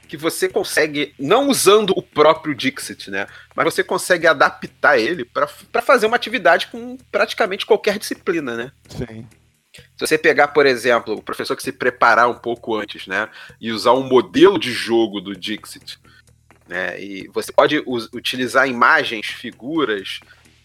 que 0.08 0.18
você 0.18 0.48
consegue, 0.48 1.16
não 1.18 1.50
usando 1.50 1.92
o 1.98 2.04
próprio 2.04 2.54
Dixit, 2.54 3.10
né? 3.10 3.26
Mas 3.56 3.66
você 3.66 3.84
consegue 3.84 4.28
adaptar 4.28 5.00
ele 5.00 5.26
para 5.26 5.82
fazer 5.82 6.06
uma 6.06 6.16
atividade 6.16 6.68
com 6.68 6.96
praticamente 7.12 7.66
qualquer 7.66 7.98
disciplina, 7.98 8.56
né? 8.56 8.72
Sim. 8.90 9.26
Se 9.74 10.08
você 10.08 10.18
pegar, 10.18 10.50
por 10.50 10.66
exemplo, 10.66 11.16
o 11.16 11.24
professor 11.24 11.56
que 11.56 11.64
se 11.64 11.72
preparar 11.72 12.30
um 12.30 12.38
pouco 12.38 12.76
antes, 12.76 13.08
né? 13.08 13.30
E 13.60 13.72
usar 13.72 13.94
um 13.94 14.04
modelo 14.04 14.60
de 14.60 14.72
jogo 14.72 15.20
do 15.20 15.36
Dixit, 15.36 16.00
né? 16.68 17.02
E 17.02 17.28
você 17.30 17.52
pode 17.52 17.84
utilizar 17.86 18.68
imagens, 18.68 19.28
figuras, 19.28 20.20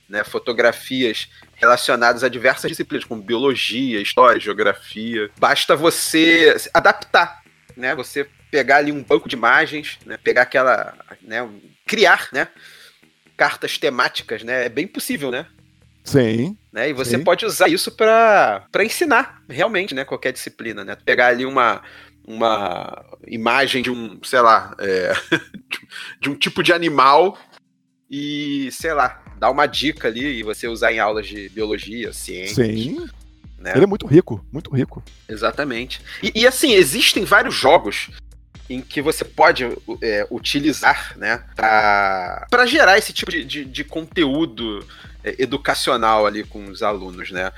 né, 0.08 0.24
fotografias 0.24 1.28
relacionadas 1.54 2.24
a 2.24 2.28
diversas 2.28 2.70
disciplinas, 2.70 3.06
como 3.06 3.22
biologia, 3.22 4.00
história, 4.00 4.40
geografia. 4.40 5.30
Basta 5.38 5.76
você 5.76 6.56
adaptar, 6.72 7.42
né? 7.76 7.94
Você 7.94 8.28
pegar 8.50 8.76
ali 8.76 8.90
um 8.90 9.02
banco 9.02 9.28
de 9.28 9.36
imagens, 9.36 9.98
né, 10.06 10.16
pegar 10.16 10.42
aquela, 10.42 10.96
né, 11.20 11.46
criar, 11.86 12.28
né, 12.32 12.48
cartas 13.36 13.76
temáticas, 13.76 14.42
né? 14.42 14.66
É 14.66 14.68
bem 14.68 14.86
possível, 14.86 15.30
né? 15.30 15.46
Sim. 16.08 16.56
Né? 16.72 16.90
E 16.90 16.92
você 16.92 17.18
sim. 17.18 17.24
pode 17.24 17.44
usar 17.44 17.68
isso 17.68 17.90
para 17.92 18.66
ensinar, 18.80 19.42
realmente, 19.48 19.94
né? 19.94 20.04
Qualquer 20.04 20.32
disciplina, 20.32 20.84
né? 20.84 20.96
Pegar 20.96 21.28
ali 21.28 21.44
uma, 21.44 21.82
uma 22.26 23.04
imagem 23.26 23.82
de 23.82 23.90
um, 23.90 24.18
sei 24.22 24.40
lá, 24.40 24.74
é, 24.78 25.12
de 26.20 26.30
um 26.30 26.34
tipo 26.34 26.62
de 26.62 26.72
animal 26.72 27.38
e, 28.10 28.70
sei 28.72 28.92
lá, 28.92 29.22
dar 29.38 29.50
uma 29.50 29.66
dica 29.66 30.08
ali 30.08 30.38
e 30.38 30.42
você 30.42 30.66
usar 30.66 30.92
em 30.92 30.98
aulas 30.98 31.26
de 31.26 31.48
biologia, 31.48 32.12
ciência. 32.12 32.64
Sim. 32.64 33.06
Né? 33.58 33.72
Ele 33.74 33.84
é 33.84 33.86
muito 33.86 34.06
rico, 34.06 34.44
muito 34.52 34.74
rico. 34.74 35.02
Exatamente. 35.28 36.00
E, 36.22 36.32
e 36.34 36.46
assim, 36.46 36.72
existem 36.72 37.24
vários 37.24 37.54
jogos 37.54 38.10
em 38.70 38.80
que 38.82 39.00
você 39.00 39.24
pode 39.24 39.64
é, 40.02 40.26
utilizar, 40.30 41.16
né, 41.16 41.42
para 41.56 42.66
gerar 42.66 42.98
esse 42.98 43.12
tipo 43.12 43.30
de, 43.30 43.44
de, 43.44 43.64
de 43.64 43.84
conteúdo 43.84 44.86
educacional 45.38 46.26
ali 46.26 46.44
com 46.44 46.66
os 46.68 46.82
alunos, 46.82 47.30
né. 47.30 47.52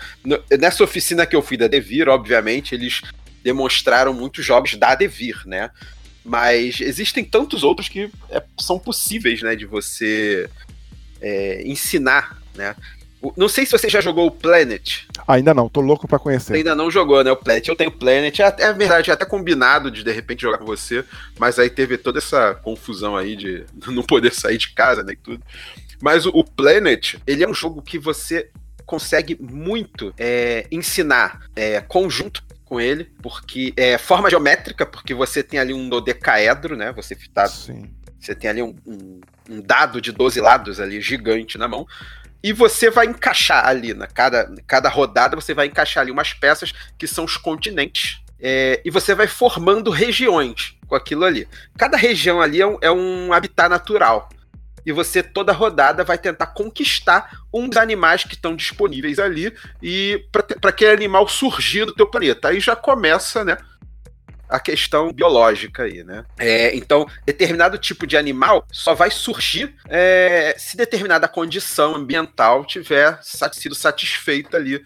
Nessa 0.58 0.84
oficina 0.84 1.26
que 1.26 1.36
eu 1.36 1.42
fui 1.42 1.56
da 1.56 1.66
Devir, 1.66 2.08
obviamente, 2.08 2.74
eles 2.74 3.02
demonstraram 3.42 4.12
muitos 4.12 4.44
jogos 4.44 4.74
da 4.74 4.94
Devir, 4.94 5.42
né, 5.46 5.70
mas 6.24 6.80
existem 6.80 7.24
tantos 7.24 7.62
outros 7.62 7.88
que 7.88 8.10
é, 8.30 8.42
são 8.58 8.78
possíveis, 8.78 9.42
né, 9.42 9.56
de 9.56 9.66
você 9.66 10.48
é, 11.20 11.62
ensinar, 11.64 12.40
né. 12.54 12.74
Não 13.36 13.48
sei 13.48 13.66
se 13.66 13.72
você 13.72 13.88
já 13.88 14.00
jogou 14.00 14.26
o 14.26 14.30
Planet. 14.30 15.04
Ainda 15.28 15.52
não, 15.52 15.68
tô 15.68 15.82
louco 15.82 16.08
para 16.08 16.18
conhecer. 16.18 16.54
Ainda 16.54 16.74
não 16.74 16.90
jogou, 16.90 17.22
né? 17.22 17.30
O 17.30 17.36
Planet. 17.36 17.68
Eu 17.68 17.76
tenho 17.76 17.90
o 17.90 17.92
Planet. 17.92 18.40
É, 18.40 18.54
é 18.58 18.72
verdade, 18.72 19.10
até 19.10 19.26
combinado 19.26 19.90
de 19.90 20.02
de 20.02 20.10
repente 20.10 20.40
jogar 20.42 20.56
com 20.56 20.64
você, 20.64 21.04
mas 21.38 21.58
aí 21.58 21.68
teve 21.68 21.98
toda 21.98 22.18
essa 22.18 22.54
confusão 22.54 23.16
aí 23.16 23.36
de 23.36 23.64
não 23.88 24.02
poder 24.02 24.32
sair 24.32 24.56
de 24.56 24.70
casa, 24.70 25.02
né? 25.02 25.12
E 25.12 25.16
tudo. 25.16 25.42
Mas 26.00 26.26
o, 26.26 26.44
Planet, 26.44 27.16
ele 27.26 27.44
é 27.44 27.48
um 27.48 27.54
jogo 27.54 27.82
que 27.82 27.98
você 27.98 28.50
consegue 28.86 29.36
muito 29.40 30.12
é, 30.18 30.66
ensinar 30.70 31.46
é, 31.54 31.80
conjunto 31.80 32.42
com 32.64 32.80
ele, 32.80 33.10
porque 33.22 33.72
é 33.76 33.98
forma 33.98 34.30
geométrica, 34.30 34.86
porque 34.86 35.14
você 35.14 35.42
tem 35.42 35.60
ali 35.60 35.74
um 35.74 35.88
dodecaedro, 35.88 36.76
né? 36.76 36.92
Você 36.92 37.16
tá, 37.32 37.46
Sim. 37.46 37.90
Você 38.18 38.34
tem 38.34 38.50
ali 38.50 38.62
um, 38.62 38.74
um, 38.86 39.20
um 39.48 39.60
dado 39.60 40.00
de 40.00 40.12
12 40.12 40.40
lados 40.40 40.80
ali 40.80 41.00
gigante 41.00 41.58
na 41.58 41.66
mão 41.66 41.86
e 42.42 42.52
você 42.52 42.90
vai 42.90 43.06
encaixar 43.06 43.66
ali, 43.66 43.92
na 43.92 44.06
cada, 44.06 44.50
cada 44.66 44.88
rodada, 44.88 45.36
você 45.36 45.52
vai 45.52 45.66
encaixar 45.66 46.02
ali 46.02 46.10
umas 46.10 46.32
peças 46.32 46.72
que 46.98 47.06
são 47.06 47.24
os 47.24 47.36
continentes. 47.36 48.22
É, 48.42 48.80
e 48.84 48.90
você 48.90 49.14
vai 49.14 49.26
formando 49.26 49.90
regiões 49.90 50.74
com 50.86 50.94
aquilo 50.94 51.24
ali. 51.24 51.46
Cada 51.76 51.96
região 51.98 52.40
ali 52.40 52.60
é 52.60 52.66
um, 52.66 52.78
é 52.80 52.90
um 52.90 53.32
habitat 53.32 53.68
natural. 53.68 54.30
E 54.84 54.92
você, 54.92 55.22
toda 55.22 55.52
rodada, 55.52 56.04
vai 56.04 56.18
tentar 56.18 56.46
conquistar 56.46 57.40
um 57.52 57.68
dos 57.68 57.76
animais 57.76 58.24
que 58.24 58.34
estão 58.34 58.56
disponíveis 58.56 59.18
ali 59.18 59.54
e 59.82 60.24
para 60.32 60.70
aquele 60.70 60.92
animal 60.92 61.28
surgir 61.28 61.84
do 61.84 61.94
teu 61.94 62.06
planeta. 62.06 62.48
Aí 62.48 62.60
já 62.60 62.74
começa, 62.74 63.44
né? 63.44 63.56
a 64.50 64.58
questão 64.58 65.12
biológica 65.12 65.84
aí, 65.84 66.02
né? 66.02 66.24
É, 66.36 66.74
então, 66.74 67.06
determinado 67.24 67.78
tipo 67.78 68.04
de 68.04 68.16
animal 68.16 68.66
só 68.72 68.94
vai 68.94 69.10
surgir 69.10 69.72
é, 69.88 70.54
se 70.58 70.76
determinada 70.76 71.28
condição 71.28 71.94
ambiental 71.94 72.64
tiver 72.64 73.16
sido 73.52 73.76
satisfeita 73.76 74.56
ali 74.56 74.84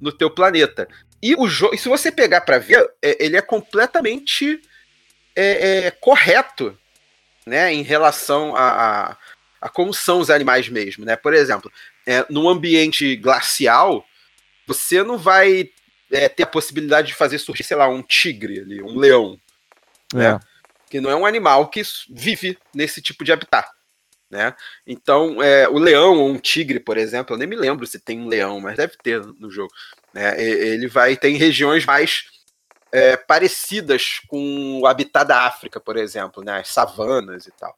no 0.00 0.10
teu 0.10 0.30
planeta. 0.30 0.88
E 1.22 1.34
o 1.34 1.46
jogo, 1.46 1.76
se 1.76 1.88
você 1.88 2.10
pegar 2.10 2.40
para 2.42 2.58
ver, 2.58 2.82
é, 3.02 3.22
ele 3.22 3.36
é 3.36 3.42
completamente 3.42 4.60
é, 5.36 5.86
é, 5.86 5.90
correto, 5.90 6.76
né, 7.46 7.72
em 7.72 7.82
relação 7.82 8.56
a, 8.56 9.10
a, 9.10 9.16
a, 9.64 9.68
como 9.70 9.94
são 9.94 10.20
os 10.20 10.28
animais 10.28 10.68
mesmo, 10.68 11.06
né? 11.06 11.16
Por 11.16 11.32
exemplo, 11.32 11.72
é, 12.06 12.26
num 12.28 12.46
ambiente 12.50 13.16
glacial, 13.16 14.04
você 14.66 15.02
não 15.02 15.16
vai 15.16 15.70
é, 16.12 16.28
ter 16.28 16.42
a 16.42 16.46
possibilidade 16.46 17.08
de 17.08 17.14
fazer 17.14 17.38
surgir, 17.38 17.64
sei 17.64 17.78
lá, 17.78 17.88
um 17.88 18.02
tigre 18.02 18.60
ali, 18.60 18.82
um 18.82 18.98
leão. 18.98 19.40
É. 20.12 20.18
Né? 20.18 20.40
Que 20.90 21.00
não 21.00 21.10
é 21.10 21.16
um 21.16 21.24
animal 21.24 21.68
que 21.68 21.80
vive 22.10 22.58
nesse 22.74 23.00
tipo 23.00 23.24
de 23.24 23.32
habitat. 23.32 23.66
Né? 24.30 24.54
Então, 24.86 25.42
é, 25.42 25.66
o 25.66 25.78
leão 25.78 26.18
ou 26.18 26.28
um 26.28 26.38
tigre, 26.38 26.78
por 26.78 26.98
exemplo, 26.98 27.34
eu 27.34 27.38
nem 27.38 27.48
me 27.48 27.56
lembro 27.56 27.86
se 27.86 27.98
tem 27.98 28.20
um 28.20 28.28
leão, 28.28 28.60
mas 28.60 28.76
deve 28.76 28.98
ter 29.02 29.24
no 29.40 29.50
jogo. 29.50 29.72
Né? 30.12 30.42
Ele 30.42 30.88
vai 30.88 31.16
ter 31.16 31.30
em 31.30 31.38
regiões 31.38 31.86
mais 31.86 32.26
é, 32.92 33.16
parecidas 33.16 34.20
com 34.28 34.80
o 34.82 34.86
habitat 34.86 35.26
da 35.26 35.46
África, 35.46 35.80
por 35.80 35.96
exemplo, 35.96 36.44
né? 36.44 36.60
as 36.60 36.68
savanas 36.68 37.46
e 37.46 37.50
tal. 37.52 37.74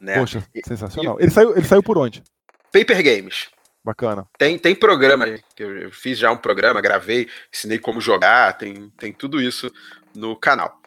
Né? 0.00 0.18
Poxa, 0.18 0.44
sensacional. 0.66 1.18
E, 1.18 1.24
ele, 1.24 1.30
saiu, 1.30 1.56
ele 1.56 1.66
saiu 1.66 1.82
por 1.82 1.98
onde? 1.98 2.22
Paper 2.72 3.02
Games. 3.02 3.48
Bacana. 3.84 4.26
Tem, 4.38 4.58
tem 4.58 4.74
programa, 4.74 5.26
que 5.54 5.62
eu 5.62 5.90
fiz 5.92 6.18
já 6.18 6.32
um 6.32 6.38
programa, 6.38 6.80
gravei, 6.80 7.28
ensinei 7.52 7.78
como 7.78 8.00
jogar, 8.00 8.56
tem, 8.56 8.90
tem 8.98 9.12
tudo 9.12 9.42
isso 9.42 9.70
no 10.14 10.34
canal. 10.34 10.80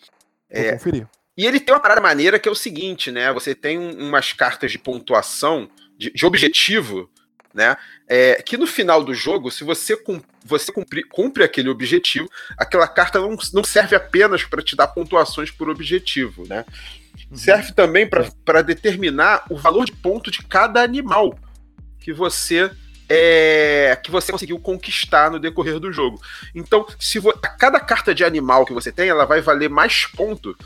Vou 0.52 0.63
é, 0.63 0.72
conferir. 0.74 1.08
E 1.38 1.46
ele 1.46 1.60
tem 1.60 1.76
uma 1.76 1.80
parada 1.80 2.02
maneira 2.02 2.39
que 2.39 2.50
é 2.50 2.52
o 2.52 2.56
seguinte, 2.56 3.12
né? 3.12 3.32
Você 3.32 3.54
tem 3.54 3.78
umas 3.78 4.34
cartas 4.34 4.72
de 4.72 4.80
pontuação, 4.80 5.70
de, 5.96 6.12
de 6.12 6.26
objetivo, 6.26 7.08
né? 7.54 7.78
É, 8.08 8.41
que 8.41 8.58
no 8.58 8.65
final 8.65 9.04
do 9.04 9.13
jogo, 9.13 9.52
se 9.52 9.63
você, 9.63 9.96
cum, 9.96 10.20
você 10.43 10.72
cumpre, 10.72 11.04
cumpre 11.04 11.43
aquele 11.43 11.70
objetivo, 11.70 12.28
aquela 12.58 12.88
carta 12.88 13.20
não, 13.20 13.38
não 13.54 13.63
serve 13.63 13.96
apenas 13.96 14.43
para 14.43 14.63
te 14.63 14.76
dar 14.76 14.88
pontuações 14.88 15.52
por 15.52 15.70
objetivo, 15.70 16.48
né? 16.48 16.65
Uhum. 17.30 17.38
Serve 17.38 17.74
também 17.74 18.08
para 18.08 18.62
determinar 18.62 19.44
o 19.50 19.58
valor 19.58 19.86
de 19.86 19.92
ponto 19.92 20.32
de 20.32 20.44
cada 20.44 20.82
animal 20.82 21.38
que 22.00 22.13
você 22.13 22.72
é, 23.10 23.98
que 24.04 24.12
você 24.12 24.32
conseguiu 24.32 24.60
conquistar 24.60 25.32
no 25.32 25.40
decorrer 25.40 25.80
do 25.80 25.92
jogo. 25.92 26.22
Então, 26.54 26.86
se 27.00 27.20
a 27.20 27.48
cada 27.48 27.80
carta 27.80 28.13
de 28.13 28.24
animal 28.24 28.66
que 28.66 28.74
você 28.74 28.92
tem, 28.92 29.10
ela 29.10 29.26
vai 29.26 29.42
valer 29.42 29.70
mais 29.70 30.06
ponto 30.06 30.58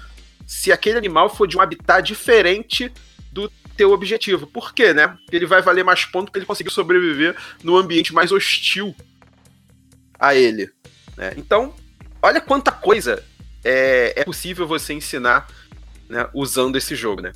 se 0.46 0.72
aquele 0.72 0.98
animal 0.98 1.30
for 1.34 1.48
de 1.48 1.58
um 1.58 1.62
habitat 1.62 2.06
diferente 2.06 2.92
do 3.32 3.50
teu 3.78 3.92
objetivo. 3.92 4.48
Por 4.48 4.74
quê, 4.74 4.94
né? 4.94 5.16
Ele 5.32 5.46
vai 5.46 5.62
valer 5.62 5.84
mais 5.84 6.04
ponto 6.06 6.26
porque 6.26 6.40
ele 6.40 6.46
conseguiu 6.46 6.72
sobreviver 6.72 7.36
no 7.64 7.78
ambiente 7.78 8.14
mais 8.14 8.32
hostil 8.32 8.96
a 10.20 10.36
ele. 10.36 10.70
Né? 11.16 11.34
Então, 11.38 11.74
olha 12.22 12.42
quanta 12.42 12.72
coisa 12.72 13.24
é, 13.64 14.14
é 14.18 14.24
possível 14.24 14.68
você 14.68 14.94
ensinar 14.94 15.48
né, 16.12 16.30
usando 16.34 16.76
esse 16.76 16.96
jogo, 16.96 17.22
né? 17.22 17.32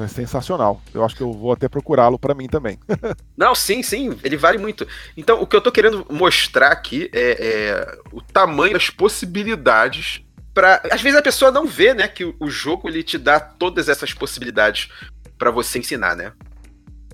É 0.00 0.08
sensacional. 0.08 0.80
Eu 0.92 1.04
acho 1.04 1.14
que 1.14 1.22
eu 1.22 1.32
vou 1.32 1.52
até 1.52 1.68
procurá-lo 1.68 2.18
para 2.18 2.34
mim 2.34 2.48
também. 2.48 2.78
Não, 3.36 3.54
sim, 3.54 3.82
sim, 3.82 4.18
ele 4.24 4.36
vale 4.36 4.58
muito. 4.58 4.86
Então, 5.16 5.40
o 5.40 5.46
que 5.46 5.54
eu 5.54 5.60
tô 5.60 5.70
querendo 5.70 6.06
mostrar 6.10 6.72
aqui 6.72 7.10
é, 7.12 7.46
é 7.46 7.98
o 8.10 8.20
tamanho 8.20 8.72
das 8.72 8.90
possibilidades 8.90 10.24
para 10.54 10.80
às 10.90 11.02
vezes 11.02 11.18
a 11.18 11.22
pessoa 11.22 11.50
não 11.50 11.66
vê, 11.66 11.92
né, 11.92 12.06
que 12.06 12.24
o 12.24 12.48
jogo 12.48 12.88
ele 12.88 13.02
te 13.02 13.18
dá 13.18 13.40
todas 13.40 13.88
essas 13.88 14.14
possibilidades 14.14 14.88
para 15.36 15.50
você 15.50 15.80
ensinar, 15.80 16.14
né? 16.14 16.32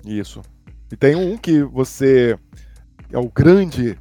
Isso. 0.05 0.43
E 0.91 0.95
tem 0.95 1.15
um 1.15 1.35
que 1.35 1.63
você 1.63 2.37
é 3.11 3.17
o 3.17 3.29
grande 3.29 3.97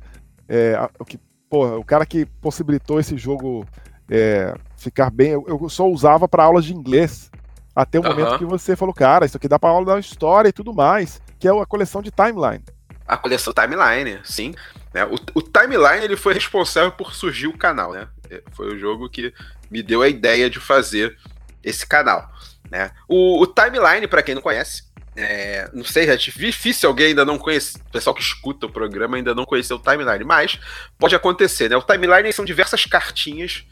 é, 0.46 0.78
o 0.98 1.04
que 1.06 1.18
porra, 1.48 1.78
o 1.78 1.84
cara 1.84 2.04
que 2.04 2.26
possibilitou 2.40 3.00
esse 3.00 3.16
jogo 3.16 3.66
é, 4.10 4.54
ficar 4.80 5.10
bem. 5.10 5.30
Eu, 5.32 5.44
eu 5.46 5.68
só 5.68 5.86
usava 5.86 6.26
para 6.26 6.42
aulas 6.42 6.64
de 6.64 6.74
inglês 6.74 7.30
até 7.74 8.00
o 8.00 8.02
momento 8.02 8.38
que 8.38 8.44
você 8.44 8.74
falou, 8.74 8.92
cara, 8.92 9.24
isso 9.24 9.36
aqui 9.36 9.46
dá 9.46 9.58
pra 9.58 9.70
aula 9.70 9.94
da 9.94 10.00
história 10.00 10.48
e 10.48 10.52
tudo 10.52 10.74
mais, 10.74 11.22
que 11.38 11.46
é 11.46 11.50
a 11.50 11.66
coleção 11.66 12.02
de 12.02 12.10
timeline. 12.10 12.64
A 13.06 13.16
coleção 13.16 13.52
timeline, 13.52 14.20
sim. 14.24 14.54
É, 14.92 15.04
o, 15.04 15.14
o, 15.34 15.42
timeline 15.42 16.04
ele 16.04 16.16
foi 16.16 16.34
responsável 16.34 16.92
por 16.92 17.14
surgir 17.14 17.46
o 17.46 17.56
canal, 17.56 17.92
né? 17.92 18.08
É, 18.28 18.42
foi 18.52 18.74
o 18.74 18.78
jogo 18.78 19.08
que 19.08 19.32
me 19.70 19.82
deu 19.82 20.02
a 20.02 20.08
ideia 20.08 20.50
de 20.50 20.58
fazer 20.58 21.16
esse 21.62 21.86
canal. 21.86 22.28
Né? 22.70 22.90
O, 23.08 23.40
o 23.40 23.46
timeline, 23.46 24.06
para 24.06 24.22
quem 24.22 24.34
não 24.34 24.42
conhece, 24.42 24.84
é, 25.16 25.68
não 25.72 25.84
sei, 25.84 26.08
é 26.08 26.16
difícil 26.16 26.88
alguém 26.88 27.08
ainda 27.08 27.24
não 27.24 27.38
conhecer, 27.38 27.78
o 27.78 27.92
pessoal 27.92 28.14
que 28.14 28.22
escuta 28.22 28.66
o 28.66 28.72
programa 28.72 29.16
ainda 29.16 29.34
não 29.34 29.44
conhecer 29.44 29.74
o 29.74 29.78
timeline, 29.78 30.24
mas 30.24 30.58
pode 30.98 31.14
acontecer, 31.14 31.68
né? 31.68 31.76
O 31.76 31.82
timeline 31.82 32.32
são 32.32 32.44
diversas 32.44 32.84
cartinhas 32.84 33.64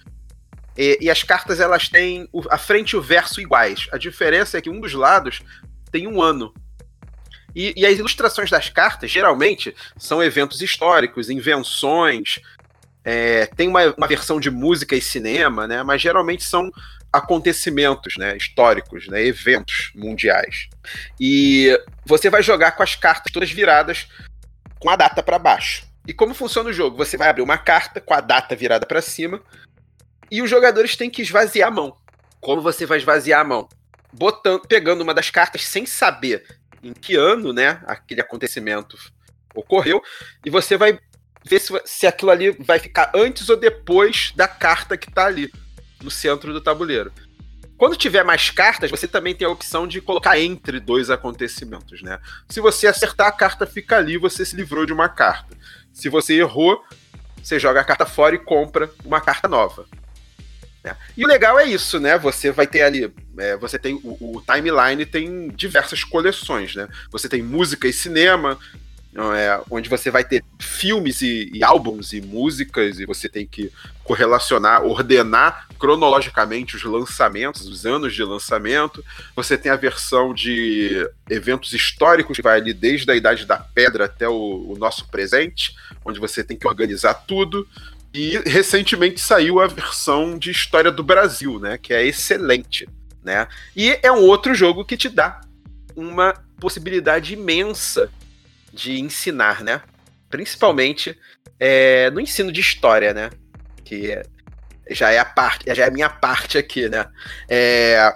e, 0.78 0.96
e, 1.00 1.10
as 1.10 1.24
cartas 1.24 1.58
elas 1.58 1.88
têm 1.88 2.28
a 2.48 2.56
frente 2.56 2.92
e 2.92 2.96
o 2.96 3.02
verso 3.02 3.40
iguais. 3.40 3.88
A 3.90 3.98
diferença 3.98 4.56
é 4.56 4.60
que 4.60 4.70
um 4.70 4.80
dos 4.80 4.94
lados 4.94 5.42
tem 5.90 6.06
um 6.06 6.22
ano. 6.22 6.54
E, 7.52 7.74
e 7.76 7.84
as 7.84 7.98
ilustrações 7.98 8.48
das 8.48 8.68
cartas, 8.68 9.10
geralmente, 9.10 9.74
são 9.96 10.22
eventos 10.22 10.62
históricos, 10.62 11.30
invenções. 11.30 12.38
É, 13.04 13.46
tem 13.46 13.66
uma, 13.66 13.92
uma, 13.96 14.06
versão 14.06 14.38
de 14.38 14.52
música 14.52 14.94
e 14.94 15.02
cinema, 15.02 15.66
né? 15.66 15.82
Mas 15.82 16.00
geralmente 16.00 16.44
são 16.44 16.70
acontecimentos, 17.12 18.16
né, 18.16 18.36
históricos, 18.36 19.08
né, 19.08 19.24
eventos 19.24 19.90
mundiais. 19.96 20.68
E 21.18 21.76
você 22.04 22.30
vai 22.30 22.42
jogar 22.42 22.72
com 22.72 22.82
as 22.82 22.94
cartas 22.94 23.32
todas 23.32 23.50
viradas 23.50 24.06
com 24.78 24.90
a 24.90 24.94
data 24.94 25.22
para 25.22 25.38
baixo. 25.38 25.86
E 26.06 26.12
como 26.12 26.34
funciona 26.34 26.68
o 26.68 26.72
jogo? 26.72 26.98
Você 26.98 27.16
vai 27.16 27.30
abrir 27.30 27.42
uma 27.42 27.58
carta 27.58 28.00
com 28.00 28.14
a 28.14 28.20
data 28.20 28.54
virada 28.54 28.86
para 28.86 29.02
cima 29.02 29.42
e 30.30 30.42
os 30.42 30.50
jogadores 30.50 30.96
têm 30.96 31.10
que 31.10 31.22
esvaziar 31.22 31.68
a 31.68 31.70
mão. 31.70 31.96
Como 32.40 32.62
você 32.62 32.86
vai 32.86 32.98
esvaziar 32.98 33.40
a 33.40 33.44
mão? 33.44 33.68
Botando, 34.12 34.62
pegando 34.66 35.02
uma 35.02 35.14
das 35.14 35.30
cartas 35.30 35.64
sem 35.64 35.84
saber 35.84 36.44
em 36.82 36.92
que 36.92 37.16
ano, 37.16 37.52
né, 37.52 37.82
aquele 37.86 38.20
acontecimento 38.20 38.96
ocorreu 39.54 40.02
e 40.44 40.50
você 40.50 40.76
vai 40.76 40.98
ver 41.44 41.60
se, 41.60 41.72
se 41.84 42.06
aquilo 42.06 42.30
ali 42.30 42.50
vai 42.52 42.78
ficar 42.78 43.10
antes 43.14 43.48
ou 43.48 43.56
depois 43.56 44.32
da 44.36 44.46
carta 44.46 44.96
que 44.96 45.08
está 45.08 45.26
ali 45.26 45.50
no 46.02 46.10
centro 46.10 46.52
do 46.52 46.60
tabuleiro. 46.60 47.12
Quando 47.76 47.96
tiver 47.96 48.24
mais 48.24 48.50
cartas, 48.50 48.90
você 48.90 49.06
também 49.06 49.36
tem 49.36 49.46
a 49.46 49.50
opção 49.50 49.86
de 49.86 50.00
colocar 50.00 50.38
entre 50.38 50.80
dois 50.80 51.10
acontecimentos, 51.10 52.02
né? 52.02 52.18
Se 52.48 52.60
você 52.60 52.88
acertar, 52.88 53.28
a 53.28 53.32
carta 53.32 53.66
fica 53.66 53.96
ali, 53.96 54.18
você 54.18 54.44
se 54.44 54.56
livrou 54.56 54.84
de 54.84 54.92
uma 54.92 55.08
carta. 55.08 55.56
Se 55.92 56.08
você 56.08 56.34
errou, 56.34 56.84
você 57.40 57.56
joga 57.58 57.80
a 57.80 57.84
carta 57.84 58.04
fora 58.04 58.34
e 58.34 58.38
compra 58.38 58.90
uma 59.04 59.20
carta 59.20 59.46
nova. 59.46 59.86
Né? 60.82 60.96
E 61.16 61.24
o 61.24 61.28
legal 61.28 61.58
é 61.58 61.64
isso, 61.64 61.98
né? 61.98 62.18
Você 62.18 62.50
vai 62.50 62.66
ter 62.66 62.82
ali, 62.82 63.12
é, 63.38 63.56
você 63.56 63.78
tem 63.78 63.94
o, 63.94 64.36
o, 64.36 64.42
timeline 64.42 65.04
tem 65.04 65.48
diversas 65.48 66.04
coleções, 66.04 66.74
né? 66.74 66.88
Você 67.10 67.28
tem 67.28 67.42
música 67.42 67.88
e 67.88 67.92
cinema, 67.92 68.58
é, 69.34 69.60
onde 69.70 69.88
você 69.88 70.10
vai 70.10 70.22
ter 70.22 70.44
filmes 70.60 71.22
e, 71.22 71.50
e, 71.52 71.64
álbuns 71.64 72.12
e 72.12 72.20
músicas, 72.20 73.00
e 73.00 73.06
você 73.06 73.28
tem 73.28 73.46
que 73.46 73.72
correlacionar, 74.04 74.84
ordenar 74.84 75.66
cronologicamente 75.78 76.76
os 76.76 76.84
lançamentos, 76.84 77.66
os 77.66 77.84
anos 77.84 78.14
de 78.14 78.22
lançamento. 78.22 79.04
Você 79.34 79.56
tem 79.56 79.72
a 79.72 79.76
versão 79.76 80.32
de 80.32 81.08
eventos 81.28 81.72
históricos, 81.72 82.36
que 82.36 82.42
vai 82.42 82.60
ali 82.60 82.72
desde 82.72 83.10
a 83.10 83.16
Idade 83.16 83.44
da 83.44 83.56
Pedra 83.56 84.04
até 84.04 84.28
o, 84.28 84.72
o 84.72 84.76
nosso 84.78 85.08
presente, 85.08 85.74
onde 86.04 86.20
você 86.20 86.44
tem 86.44 86.56
que 86.56 86.66
organizar 86.66 87.14
tudo. 87.14 87.66
E 88.12 88.38
recentemente 88.46 89.20
saiu 89.20 89.60
a 89.60 89.66
versão 89.66 90.38
de 90.38 90.50
História 90.50 90.90
do 90.90 91.02
Brasil, 91.02 91.58
né? 91.60 91.76
Que 91.78 91.92
é 91.92 92.04
excelente. 92.04 92.88
Né? 93.22 93.46
E 93.76 93.98
é 94.02 94.10
um 94.10 94.22
outro 94.22 94.54
jogo 94.54 94.84
que 94.84 94.96
te 94.96 95.08
dá 95.08 95.40
uma 95.94 96.32
possibilidade 96.58 97.34
imensa 97.34 98.10
de 98.72 98.98
ensinar, 98.98 99.62
né? 99.62 99.82
Principalmente 100.30 101.18
é, 101.58 102.10
no 102.10 102.20
ensino 102.20 102.50
de 102.50 102.60
história, 102.60 103.12
né? 103.12 103.30
Que 103.84 104.22
já 104.90 105.10
é 105.10 105.18
a 105.18 105.24
parte, 105.24 105.66
já 105.74 105.84
é 105.84 105.88
a 105.88 105.90
minha 105.90 106.08
parte 106.08 106.56
aqui, 106.56 106.88
né? 106.88 107.06
É, 107.48 108.14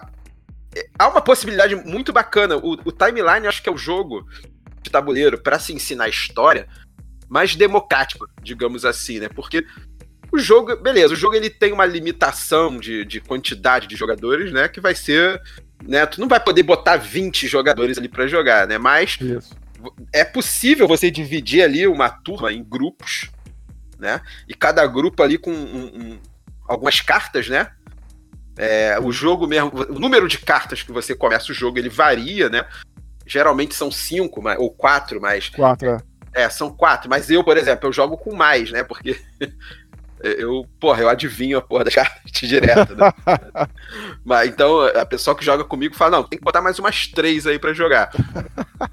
há 0.99 1.09
uma 1.09 1.21
possibilidade 1.21 1.75
muito 1.75 2.13
bacana. 2.13 2.57
O, 2.57 2.73
o 2.85 2.93
Timeline, 2.93 3.47
acho 3.47 3.63
que 3.63 3.69
é 3.69 3.73
o 3.73 3.77
jogo 3.77 4.27
de 4.83 4.91
tabuleiro 4.91 5.39
para 5.39 5.59
se 5.59 5.73
ensinar 5.73 6.09
história 6.09 6.67
mais 7.33 7.57
democrático, 7.57 8.29
digamos 8.43 8.85
assim, 8.85 9.19
né? 9.19 9.29
Porque 9.29 9.65
o 10.31 10.39
jogo, 10.39 10.77
beleza, 10.77 11.15
o 11.15 11.17
jogo 11.17 11.35
ele 11.35 11.49
tem 11.49 11.73
uma 11.73 11.87
limitação 11.87 12.79
de, 12.79 13.05
de 13.07 13.21
quantidade 13.21 13.87
de 13.87 13.97
jogadores, 13.97 14.53
né? 14.53 14.69
Que 14.69 14.81
vai 14.81 14.95
ser. 14.95 15.41
Né, 15.83 16.07
tu 16.07 16.21
não 16.21 16.29
vai 16.29 16.39
poder 16.39 16.63
botar 16.63 16.97
20 16.97 17.49
jogadores 17.49 17.99
ali 17.99 18.09
para 18.09 18.29
jogar, 18.29 18.69
né? 18.69 18.79
Mas 18.79 19.19
Isso 19.21 19.63
é 20.13 20.25
possível 20.25 20.87
você 20.87 21.11
dividir 21.11 21.63
ali 21.63 21.87
uma 21.87 22.09
turma 22.09 22.53
em 22.53 22.63
grupos, 22.63 23.31
né? 23.99 24.21
E 24.49 24.55
cada 24.55 24.87
grupo 24.87 25.23
ali 25.23 25.39
com 25.39 25.51
um, 25.51 25.85
um, 25.85 26.19
algumas 26.69 27.01
cartas, 27.01 27.49
né? 27.49 27.73
É, 28.57 28.99
o 29.01 29.11
jogo 29.11 29.47
mesmo, 29.47 29.73
o 29.89 29.99
número 29.99 30.29
de 30.29 30.39
cartas 30.39 30.83
que 30.83 30.93
você 30.93 31.15
começa 31.15 31.51
o 31.51 31.55
jogo, 31.55 31.79
ele 31.79 31.89
varia, 31.89 32.49
né? 32.49 32.65
Geralmente 33.27 33.75
são 33.75 33.91
cinco 33.91 34.43
ou 34.59 34.71
quatro, 34.71 35.21
mas. 35.21 35.49
Quatro, 35.49 35.89
é. 35.89 36.12
É, 36.35 36.49
são 36.49 36.71
quatro, 36.71 37.11
mas 37.11 37.29
eu, 37.31 37.45
por 37.45 37.57
exemplo, 37.57 37.89
eu 37.89 37.93
jogo 37.93 38.17
com 38.17 38.35
mais, 38.35 38.71
né? 38.71 38.83
Porque 38.83 39.21
eu, 40.23 40.67
porra, 40.79 41.03
eu 41.03 41.09
adivinho 41.09 41.59
a 41.59 41.63
porra 41.63 41.85
da 41.85 41.91
carta 41.91 42.21
direto, 42.31 42.95
né? 42.95 43.13
Mas 44.25 44.49
então 44.49 44.81
a 44.81 45.05
pessoa 45.05 45.37
que 45.37 45.45
joga 45.45 45.65
comigo 45.65 45.97
fala: 45.97 46.19
não, 46.19 46.25
tem 46.25 46.39
que 46.39 46.45
botar 46.45 46.63
mais 46.63 46.79
umas 46.79 47.09
três 47.09 47.47
aí 47.47 47.59
para 47.59 47.73
jogar. 47.73 48.11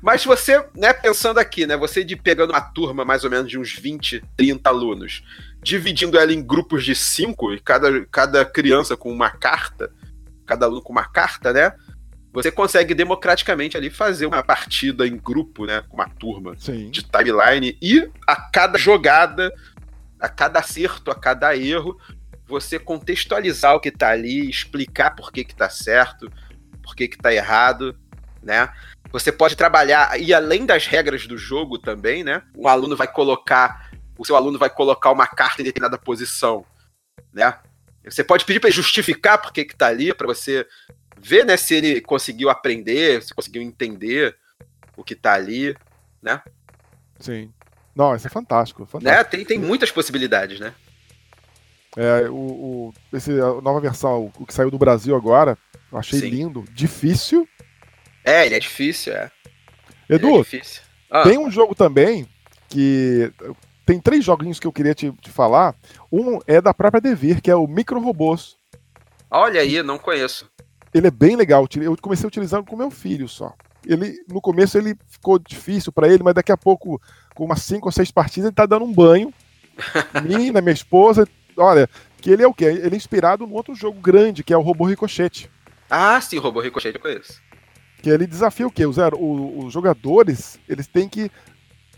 Mas 0.01 0.25
você, 0.25 0.63
né, 0.75 0.91
pensando 0.91 1.37
aqui, 1.37 1.67
né, 1.67 1.77
você 1.77 2.03
de 2.03 2.15
pegando 2.15 2.49
uma 2.51 2.61
turma 2.61 3.05
mais 3.05 3.23
ou 3.23 3.29
menos 3.29 3.49
de 3.49 3.59
uns 3.59 3.73
20, 3.73 4.23
30 4.35 4.69
alunos, 4.69 5.23
dividindo 5.61 6.17
ela 6.17 6.33
em 6.33 6.41
grupos 6.41 6.83
de 6.83 6.95
cinco, 6.95 7.53
e 7.53 7.59
cada, 7.59 8.05
cada 8.05 8.43
criança 8.43 8.97
com 8.97 9.11
uma 9.11 9.29
carta, 9.29 9.91
cada 10.45 10.65
aluno 10.65 10.81
com 10.81 10.91
uma 10.91 11.07
carta, 11.07 11.53
né? 11.53 11.73
Você 12.41 12.51
consegue 12.51 12.93
democraticamente 12.93 13.75
ali 13.75 13.89
fazer 13.89 14.25
uma 14.25 14.43
partida 14.43 15.05
em 15.05 15.17
grupo, 15.17 15.65
né? 15.65 15.83
Com 15.89 15.97
uma 15.97 16.09
turma 16.09 16.55
Sim. 16.57 16.89
de 16.89 17.03
timeline, 17.03 17.77
e 17.81 18.09
a 18.27 18.35
cada 18.35 18.77
jogada 18.77 19.51
a 20.19 20.27
cada 20.27 20.59
acerto, 20.59 21.09
a 21.09 21.15
cada 21.15 21.55
erro, 21.55 21.97
você 22.45 22.77
contextualizar 22.77 23.75
o 23.75 23.79
que 23.79 23.89
está 23.89 24.09
ali, 24.09 24.49
explicar 24.49 25.15
por 25.15 25.31
que 25.31 25.41
está 25.41 25.69
certo, 25.69 26.29
por 26.83 26.95
que 26.95 27.05
está 27.05 27.33
errado, 27.33 27.97
né? 28.43 28.69
Você 29.11 29.31
pode 29.31 29.55
trabalhar 29.55 30.19
e 30.19 30.33
além 30.33 30.65
das 30.65 30.85
regras 30.85 31.25
do 31.25 31.37
jogo 31.37 31.79
também, 31.79 32.23
né? 32.23 32.43
O 32.55 32.67
aluno 32.67 32.95
vai 32.95 33.07
colocar, 33.07 33.89
o 34.17 34.25
seu 34.25 34.35
aluno 34.35 34.59
vai 34.59 34.69
colocar 34.69 35.11
uma 35.11 35.27
carta 35.27 35.61
em 35.61 35.65
determinada 35.65 35.97
posição, 35.97 36.65
né? 37.33 37.57
Você 38.03 38.23
pode 38.23 38.45
pedir 38.45 38.59
para 38.59 38.69
justificar 38.69 39.37
por 39.39 39.53
que 39.53 39.61
está 39.61 39.87
ali, 39.87 40.13
para 40.13 40.27
você 40.27 40.65
ver, 41.21 41.45
né, 41.45 41.57
se 41.57 41.75
ele 41.75 42.01
conseguiu 42.01 42.49
aprender, 42.49 43.21
se 43.23 43.33
conseguiu 43.33 43.61
entender 43.61 44.35
o 44.95 45.03
que 45.03 45.13
está 45.13 45.33
ali, 45.33 45.75
né? 46.21 46.41
Sim. 47.19 47.51
Não, 47.95 48.15
isso 48.15 48.27
é 48.27 48.29
fantástico. 48.29 48.85
fantástico. 48.85 49.17
Né? 49.17 49.23
Tem, 49.23 49.45
tem 49.45 49.59
muitas 49.59 49.91
possibilidades, 49.91 50.59
né? 50.59 50.73
É, 51.97 52.29
o, 52.29 52.33
o, 52.33 52.93
esse, 53.11 53.31
a 53.31 53.61
nova 53.61 53.79
versão, 53.79 54.31
o 54.37 54.45
que 54.45 54.53
saiu 54.53 54.69
do 54.69 54.77
Brasil 54.77 55.15
agora, 55.15 55.57
eu 55.91 55.97
achei 55.97 56.19
Sim. 56.19 56.29
lindo. 56.29 56.63
Difícil. 56.71 57.47
É, 58.23 58.45
ele 58.45 58.55
é 58.55 58.59
difícil, 58.59 59.13
é. 59.13 59.31
Edu, 60.07 60.35
é 60.35 60.37
difícil. 60.39 60.81
Ah. 61.09 61.23
tem 61.23 61.37
um 61.37 61.49
jogo 61.49 61.73
também 61.73 62.27
que. 62.67 63.31
Tem 63.85 63.99
três 63.99 64.23
joguinhos 64.23 64.59
que 64.59 64.67
eu 64.67 64.71
queria 64.71 64.93
te, 64.93 65.11
te 65.13 65.31
falar. 65.31 65.75
Um 66.11 66.39
é 66.45 66.61
da 66.61 66.75
própria 66.75 67.01
Devir, 67.01 67.41
que 67.41 67.49
é 67.49 67.55
o 67.55 67.65
Micro 67.65 67.99
Robôs. 67.99 68.55
Olha 69.31 69.61
aí, 69.61 69.81
não 69.81 69.97
conheço. 69.97 70.47
Ele 70.93 71.07
é 71.07 71.11
bem 71.11 71.35
legal. 71.35 71.67
Eu 71.75 71.95
comecei 71.97 72.27
utilizando 72.27 72.65
com 72.65 72.75
meu 72.75 72.89
filho 72.91 73.27
só. 73.27 73.53
Ele, 73.85 74.17
no 74.27 74.41
começo 74.41 74.77
ele 74.77 74.97
ficou 75.07 75.39
difícil 75.39 75.91
para 75.91 76.07
ele, 76.07 76.23
mas 76.23 76.33
daqui 76.33 76.51
a 76.51 76.57
pouco 76.57 77.01
com 77.33 77.45
umas 77.45 77.61
cinco 77.61 77.87
ou 77.87 77.91
seis 77.91 78.11
partidas, 78.11 78.47
ele 78.47 78.55
tá 78.55 78.65
dando 78.65 78.85
um 78.85 78.93
banho. 78.93 79.33
Mim, 80.23 80.51
na 80.51 80.61
minha 80.61 80.73
esposa. 80.73 81.27
Olha, 81.55 81.89
que 82.21 82.29
ele 82.29 82.43
é 82.43 82.47
o 82.47 82.53
quê? 82.53 82.65
Ele 82.65 82.95
é 82.95 82.97
inspirado 82.97 83.45
num 83.45 83.53
outro 83.53 83.73
jogo 83.75 83.99
grande, 83.99 84.43
que 84.43 84.53
é 84.53 84.57
o 84.57 84.61
Robô 84.61 84.85
Ricochete. 84.85 85.49
Ah, 85.89 86.19
sim, 86.21 86.37
o 86.37 86.41
Robô 86.41 86.59
Ricochete 86.59 86.95
eu 86.95 87.01
conheço. 87.01 87.41
Que 88.01 88.09
ele 88.09 88.27
desafia 88.27 88.67
o 88.67 88.71
quê? 88.71 88.85
Os, 88.85 88.97
os 88.97 89.73
jogadores, 89.73 90.59
eles 90.67 90.87
têm 90.87 91.09
que 91.09 91.31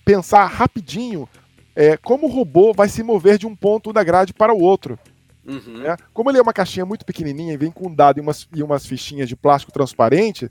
pensar 0.04 0.46
rapidinho 0.46 1.28
é, 1.76 1.96
como 1.98 2.28
o 2.28 2.30
robô 2.30 2.74
vai 2.74 2.90
se 2.90 3.04
mover 3.04 3.38
de 3.38 3.48
um 3.48 3.56
ponto 3.56 3.94
da 3.94 4.04
grade 4.04 4.34
para 4.34 4.54
o 4.54 4.62
outro. 4.62 5.00
Uhum. 5.46 5.80
Né? 5.80 5.98
Como 6.14 6.30
ele 6.30 6.38
é 6.38 6.42
uma 6.42 6.54
caixinha 6.54 6.86
muito 6.86 7.06
pequenininha 7.06 7.54
e 7.54 7.58
vem 7.58 7.72
com 7.72 7.88
um 7.88 7.96
dado 7.96 8.20
e 8.20 8.22
umas, 8.22 8.48
e 8.54 8.62
umas 8.62 8.86
fichinhas 8.86 9.28
de 9.28 9.36
plástico 9.36 9.72
transparente, 9.72 10.50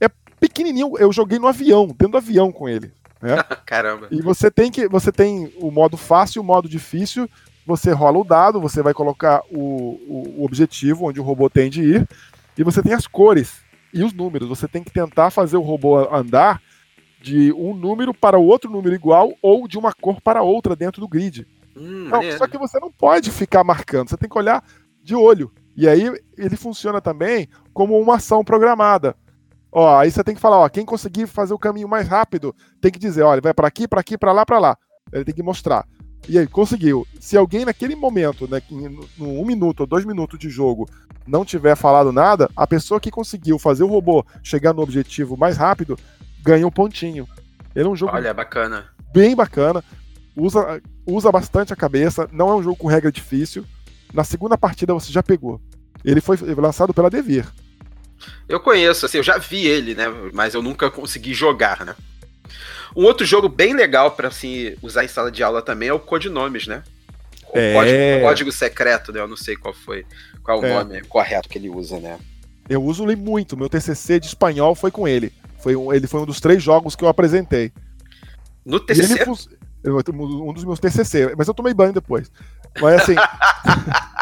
é 0.00 0.08
pequenininho. 0.38 0.96
Eu 0.98 1.12
joguei 1.12 1.38
no 1.38 1.48
avião, 1.48 1.86
dentro 1.86 2.10
do 2.10 2.18
avião 2.18 2.52
com 2.52 2.68
ele. 2.68 2.92
Né? 3.20 3.36
Caramba. 3.64 4.08
E 4.10 4.20
você 4.20 4.50
tem 4.50 4.70
que 4.70 4.88
você 4.88 5.10
tem 5.10 5.52
o 5.58 5.70
modo 5.70 5.96
fácil, 5.96 6.42
o 6.42 6.44
modo 6.44 6.68
difícil. 6.68 7.28
Você 7.66 7.90
rola 7.90 8.18
o 8.18 8.24
dado, 8.24 8.60
você 8.60 8.80
vai 8.80 8.94
colocar 8.94 9.42
o, 9.50 9.98
o, 10.06 10.34
o 10.38 10.44
objetivo 10.44 11.06
onde 11.06 11.18
o 11.18 11.24
robô 11.24 11.50
tem 11.50 11.68
de 11.68 11.82
ir, 11.82 12.08
e 12.56 12.62
você 12.62 12.80
tem 12.80 12.92
as 12.92 13.08
cores 13.08 13.60
e 13.92 14.04
os 14.04 14.12
números. 14.12 14.48
Você 14.48 14.68
tem 14.68 14.84
que 14.84 14.92
tentar 14.92 15.30
fazer 15.30 15.56
o 15.56 15.62
robô 15.62 15.98
andar 16.14 16.62
de 17.20 17.52
um 17.54 17.74
número 17.74 18.14
para 18.14 18.38
outro 18.38 18.70
número 18.70 18.94
igual 18.94 19.32
ou 19.42 19.66
de 19.66 19.76
uma 19.76 19.92
cor 19.92 20.20
para 20.20 20.42
outra 20.42 20.76
dentro 20.76 21.00
do 21.00 21.08
grid. 21.08 21.44
Hum, 21.76 22.08
não, 22.08 22.38
só 22.38 22.46
que 22.46 22.56
você 22.56 22.80
não 22.80 22.90
pode 22.90 23.30
ficar 23.30 23.62
marcando, 23.62 24.08
você 24.08 24.16
tem 24.16 24.28
que 24.28 24.38
olhar 24.38 24.64
de 25.02 25.14
olho. 25.14 25.52
E 25.76 25.86
aí 25.86 26.10
ele 26.38 26.56
funciona 26.56 27.00
também 27.00 27.48
como 27.74 28.00
uma 28.00 28.16
ação 28.16 28.42
programada. 28.42 29.14
Ó, 29.70 29.98
aí 29.98 30.10
você 30.10 30.24
tem 30.24 30.34
que 30.34 30.40
falar, 30.40 30.58
ó, 30.58 30.68
quem 30.68 30.86
conseguir 30.86 31.26
fazer 31.26 31.52
o 31.52 31.58
caminho 31.58 31.86
mais 31.86 32.08
rápido, 32.08 32.54
tem 32.80 32.90
que 32.90 32.98
dizer, 32.98 33.22
olha, 33.22 33.42
vai 33.42 33.52
para 33.52 33.68
aqui, 33.68 33.86
para 33.86 34.00
aqui, 34.00 34.16
para 34.16 34.32
lá, 34.32 34.46
para 34.46 34.58
lá. 34.58 34.78
Ele 35.12 35.24
tem 35.24 35.34
que 35.34 35.42
mostrar. 35.42 35.86
E 36.28 36.38
aí, 36.38 36.46
conseguiu. 36.46 37.06
Se 37.20 37.36
alguém 37.36 37.64
naquele 37.64 37.94
momento, 37.94 38.48
né, 38.48 38.60
no 39.18 39.40
um 39.40 39.44
minuto 39.44 39.80
ou 39.80 39.86
dois 39.86 40.04
minutos 40.04 40.38
de 40.38 40.48
jogo, 40.48 40.88
não 41.26 41.44
tiver 41.44 41.76
falado 41.76 42.10
nada, 42.10 42.48
a 42.56 42.66
pessoa 42.66 42.98
que 42.98 43.10
conseguiu 43.10 43.58
fazer 43.58 43.84
o 43.84 43.88
robô 43.88 44.24
chegar 44.42 44.72
no 44.72 44.82
objetivo 44.82 45.36
mais 45.36 45.56
rápido 45.56 45.98
ganha 46.42 46.66
um 46.66 46.70
pontinho. 46.70 47.28
Ele 47.74 47.86
é 47.86 47.90
um 47.90 47.96
jogo 47.96 48.12
Olha, 48.14 48.32
bacana. 48.32 48.86
bem 49.12 49.36
bacana. 49.36 49.84
Usa, 50.36 50.82
usa 51.06 51.32
bastante 51.32 51.72
a 51.72 51.76
cabeça. 51.76 52.28
Não 52.30 52.50
é 52.50 52.54
um 52.54 52.62
jogo 52.62 52.76
com 52.76 52.88
regra 52.88 53.10
difícil. 53.10 53.64
Na 54.12 54.22
segunda 54.22 54.56
partida 54.58 54.92
você 54.92 55.10
já 55.12 55.22
pegou. 55.22 55.60
Ele 56.04 56.20
foi 56.20 56.36
lançado 56.56 56.92
pela 56.92 57.10
Devir. 57.10 57.46
Eu 58.48 58.60
conheço, 58.60 59.06
assim, 59.06 59.18
eu 59.18 59.22
já 59.22 59.38
vi 59.38 59.66
ele, 59.66 59.94
né? 59.94 60.04
Mas 60.32 60.54
eu 60.54 60.62
nunca 60.62 60.90
consegui 60.90 61.34
jogar, 61.34 61.84
né? 61.84 61.94
Um 62.94 63.04
outro 63.04 63.26
jogo 63.26 63.48
bem 63.48 63.74
legal 63.74 64.12
para 64.12 64.28
assim, 64.28 64.74
usar 64.82 65.04
em 65.04 65.08
sala 65.08 65.30
de 65.30 65.42
aula 65.42 65.60
também 65.60 65.88
é 65.88 65.92
o 65.92 65.98
Codinomes, 66.00 66.66
né? 66.66 66.82
O 67.52 67.58
É. 67.58 67.72
código, 67.74 68.20
código 68.22 68.52
secreto, 68.52 69.12
né? 69.12 69.20
Eu 69.20 69.28
não 69.28 69.36
sei 69.36 69.56
qual 69.56 69.74
foi, 69.74 70.04
qual 70.42 70.58
é 70.58 70.60
o 70.62 70.66
É. 70.66 70.84
nome 70.84 71.00
correto 71.02 71.48
que 71.48 71.58
ele 71.58 71.68
usa, 71.68 71.98
né? 72.00 72.18
Eu 72.68 72.82
uso 72.82 73.04
ele 73.04 73.16
muito. 73.16 73.56
Meu 73.56 73.68
TCC 73.68 74.18
de 74.18 74.26
espanhol 74.26 74.74
foi 74.74 74.90
com 74.90 75.06
ele. 75.06 75.32
Foi 75.58 75.76
um, 75.76 75.92
ele 75.92 76.06
foi 76.06 76.20
um 76.20 76.26
dos 76.26 76.40
três 76.40 76.62
jogos 76.62 76.96
que 76.96 77.04
eu 77.04 77.08
apresentei. 77.08 77.72
No 78.64 78.80
TCC, 78.80 79.22
ele 79.22 79.36
eu- 79.82 79.98
um 80.08 80.52
dos 80.52 80.64
meus 80.64 80.80
TCC, 80.80 81.34
mas 81.36 81.48
eu 81.48 81.54
tomei 81.54 81.72
banho 81.74 81.92
depois. 81.92 82.30
Mas 82.80 83.02
assim. 83.02 83.14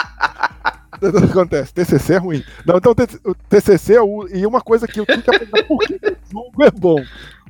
o 1.02 1.12
que 1.20 1.24
acontece? 1.30 1.72
TCC 1.74 2.14
é 2.14 2.18
ruim. 2.18 2.42
Não, 2.64 2.76
então 2.76 2.92
o 3.24 3.34
TCC 3.48 3.98
eu- 3.98 4.28
e 4.32 4.46
uma 4.46 4.60
coisa 4.60 4.86
que 4.86 5.00
eu 5.00 5.06
tenho 5.06 5.22
que 5.22 5.34
aprender 5.34 5.62
por 5.64 5.78
que 5.80 5.94
o 5.94 6.16
jogo 6.30 6.64
é 6.64 6.70
bom. 6.70 7.02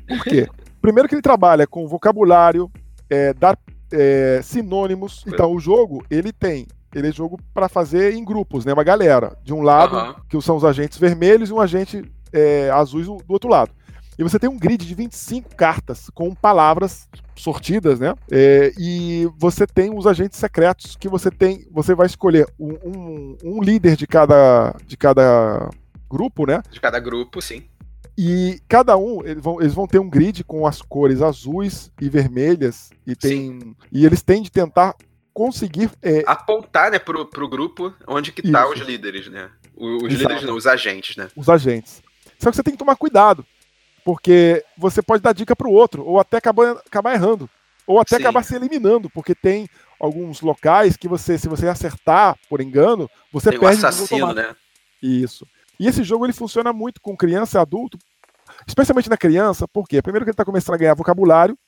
Por 0.08 0.24
quê? 0.24 0.48
Primeiro 0.80 1.08
que 1.08 1.14
ele 1.14 1.22
trabalha 1.22 1.66
com 1.66 1.86
vocabulário, 1.86 2.70
é, 3.08 3.32
dar 3.32 3.58
é, 3.92 4.40
sinônimos. 4.42 5.24
Então 5.26 5.52
o 5.52 5.60
jogo 5.60 6.04
ele 6.10 6.32
tem 6.32 6.66
ele 6.94 7.08
é 7.08 7.12
jogo 7.12 7.38
para 7.52 7.68
fazer 7.68 8.14
em 8.14 8.24
grupos, 8.24 8.64
né? 8.64 8.72
Uma 8.72 8.84
galera. 8.84 9.36
De 9.42 9.52
um 9.52 9.62
lado 9.62 9.96
Aham. 9.96 10.14
que 10.28 10.40
são 10.40 10.56
os 10.56 10.64
agentes 10.64 10.96
vermelhos 10.96 11.50
e 11.50 11.52
um 11.52 11.60
agente 11.60 12.04
é, 12.32 12.70
azuis 12.70 13.06
do 13.06 13.18
outro 13.28 13.50
lado. 13.50 13.72
E 14.18 14.22
você 14.22 14.38
tem 14.38 14.48
um 14.48 14.58
grid 14.58 14.84
de 14.86 14.94
25 14.94 15.54
cartas 15.56 16.08
com 16.14 16.34
palavras 16.34 17.08
sortidas, 17.36 17.98
né? 17.98 18.14
É, 18.30 18.72
e 18.78 19.28
você 19.36 19.66
tem 19.66 19.96
os 19.96 20.06
agentes 20.06 20.38
secretos 20.38 20.96
que 20.96 21.08
você 21.08 21.30
tem. 21.30 21.66
Você 21.72 21.94
vai 21.94 22.06
escolher 22.06 22.46
um, 22.58 22.72
um- 22.84 23.36
um 23.44 23.62
líder 23.62 23.96
de 23.96 24.06
cada, 24.06 24.74
de 24.86 24.96
cada 24.96 25.68
grupo, 26.08 26.46
né? 26.46 26.62
de 26.70 26.80
cada 26.80 27.00
grupo, 27.00 27.42
sim. 27.42 27.64
E 28.16 28.60
cada 28.68 28.96
um, 28.96 29.24
eles 29.24 29.42
vão, 29.42 29.60
eles 29.60 29.74
vão 29.74 29.88
ter 29.88 29.98
um 29.98 30.08
grid 30.08 30.44
com 30.44 30.64
as 30.64 30.80
cores 30.80 31.20
azuis 31.20 31.90
e 32.00 32.08
vermelhas. 32.08 32.90
E, 33.04 33.16
tem, 33.16 33.74
e 33.90 34.06
eles 34.06 34.22
têm 34.22 34.40
de 34.40 34.52
tentar 34.52 34.94
conseguir. 35.32 35.90
é, 36.00 36.22
Apontar, 36.24 36.92
né, 36.92 37.00
pro, 37.00 37.26
pro 37.26 37.48
grupo 37.48 37.92
onde 38.06 38.30
que 38.30 38.48
tá 38.48 38.62
Isso. 38.62 38.74
os 38.74 38.80
líderes, 38.86 39.28
né? 39.28 39.50
Os 39.76 40.04
Exato. 40.04 40.06
líderes 40.14 40.42
não, 40.44 40.54
os 40.56 40.66
agentes, 40.68 41.16
né? 41.16 41.26
os 41.34 41.48
agentes. 41.48 42.00
Só 42.38 42.50
que 42.50 42.56
você 42.56 42.62
tem 42.62 42.72
que 42.74 42.78
tomar 42.78 42.94
cuidado, 42.94 43.44
porque 44.04 44.62
você 44.76 45.02
pode 45.02 45.22
dar 45.22 45.32
dica 45.32 45.56
para 45.56 45.66
o 45.66 45.72
outro, 45.72 46.04
ou 46.04 46.20
até 46.20 46.36
acabar, 46.36 46.72
acabar 46.86 47.14
errando, 47.14 47.48
ou 47.86 47.98
até 47.98 48.16
Sim. 48.16 48.22
acabar 48.22 48.44
se 48.44 48.54
eliminando, 48.54 49.08
porque 49.10 49.34
tem 49.34 49.66
alguns 49.98 50.40
locais 50.40 50.96
que 50.96 51.08
você, 51.08 51.38
se 51.38 51.48
você 51.48 51.66
acertar 51.66 52.36
por 52.48 52.60
engano, 52.60 53.08
você 53.32 53.50
Tem 53.50 53.58
um 53.58 53.62
perde 53.62 53.76
jogo 53.76 53.88
assassino, 53.88 54.34
né? 54.34 54.54
Isso. 55.02 55.46
E 55.80 55.88
esse 55.88 56.04
jogo 56.04 56.26
ele 56.26 56.32
funciona 56.32 56.72
muito 56.72 57.00
com 57.00 57.16
criança 57.16 57.58
e 57.58 57.60
adulto, 57.60 57.98
especialmente 58.66 59.08
na 59.08 59.16
criança, 59.16 59.66
porque 59.66 60.02
primeiro 60.02 60.24
que 60.24 60.30
ele 60.30 60.34
está 60.34 60.44
começando 60.44 60.74
a 60.74 60.78
ganhar 60.78 60.94
vocabulário 60.94 61.58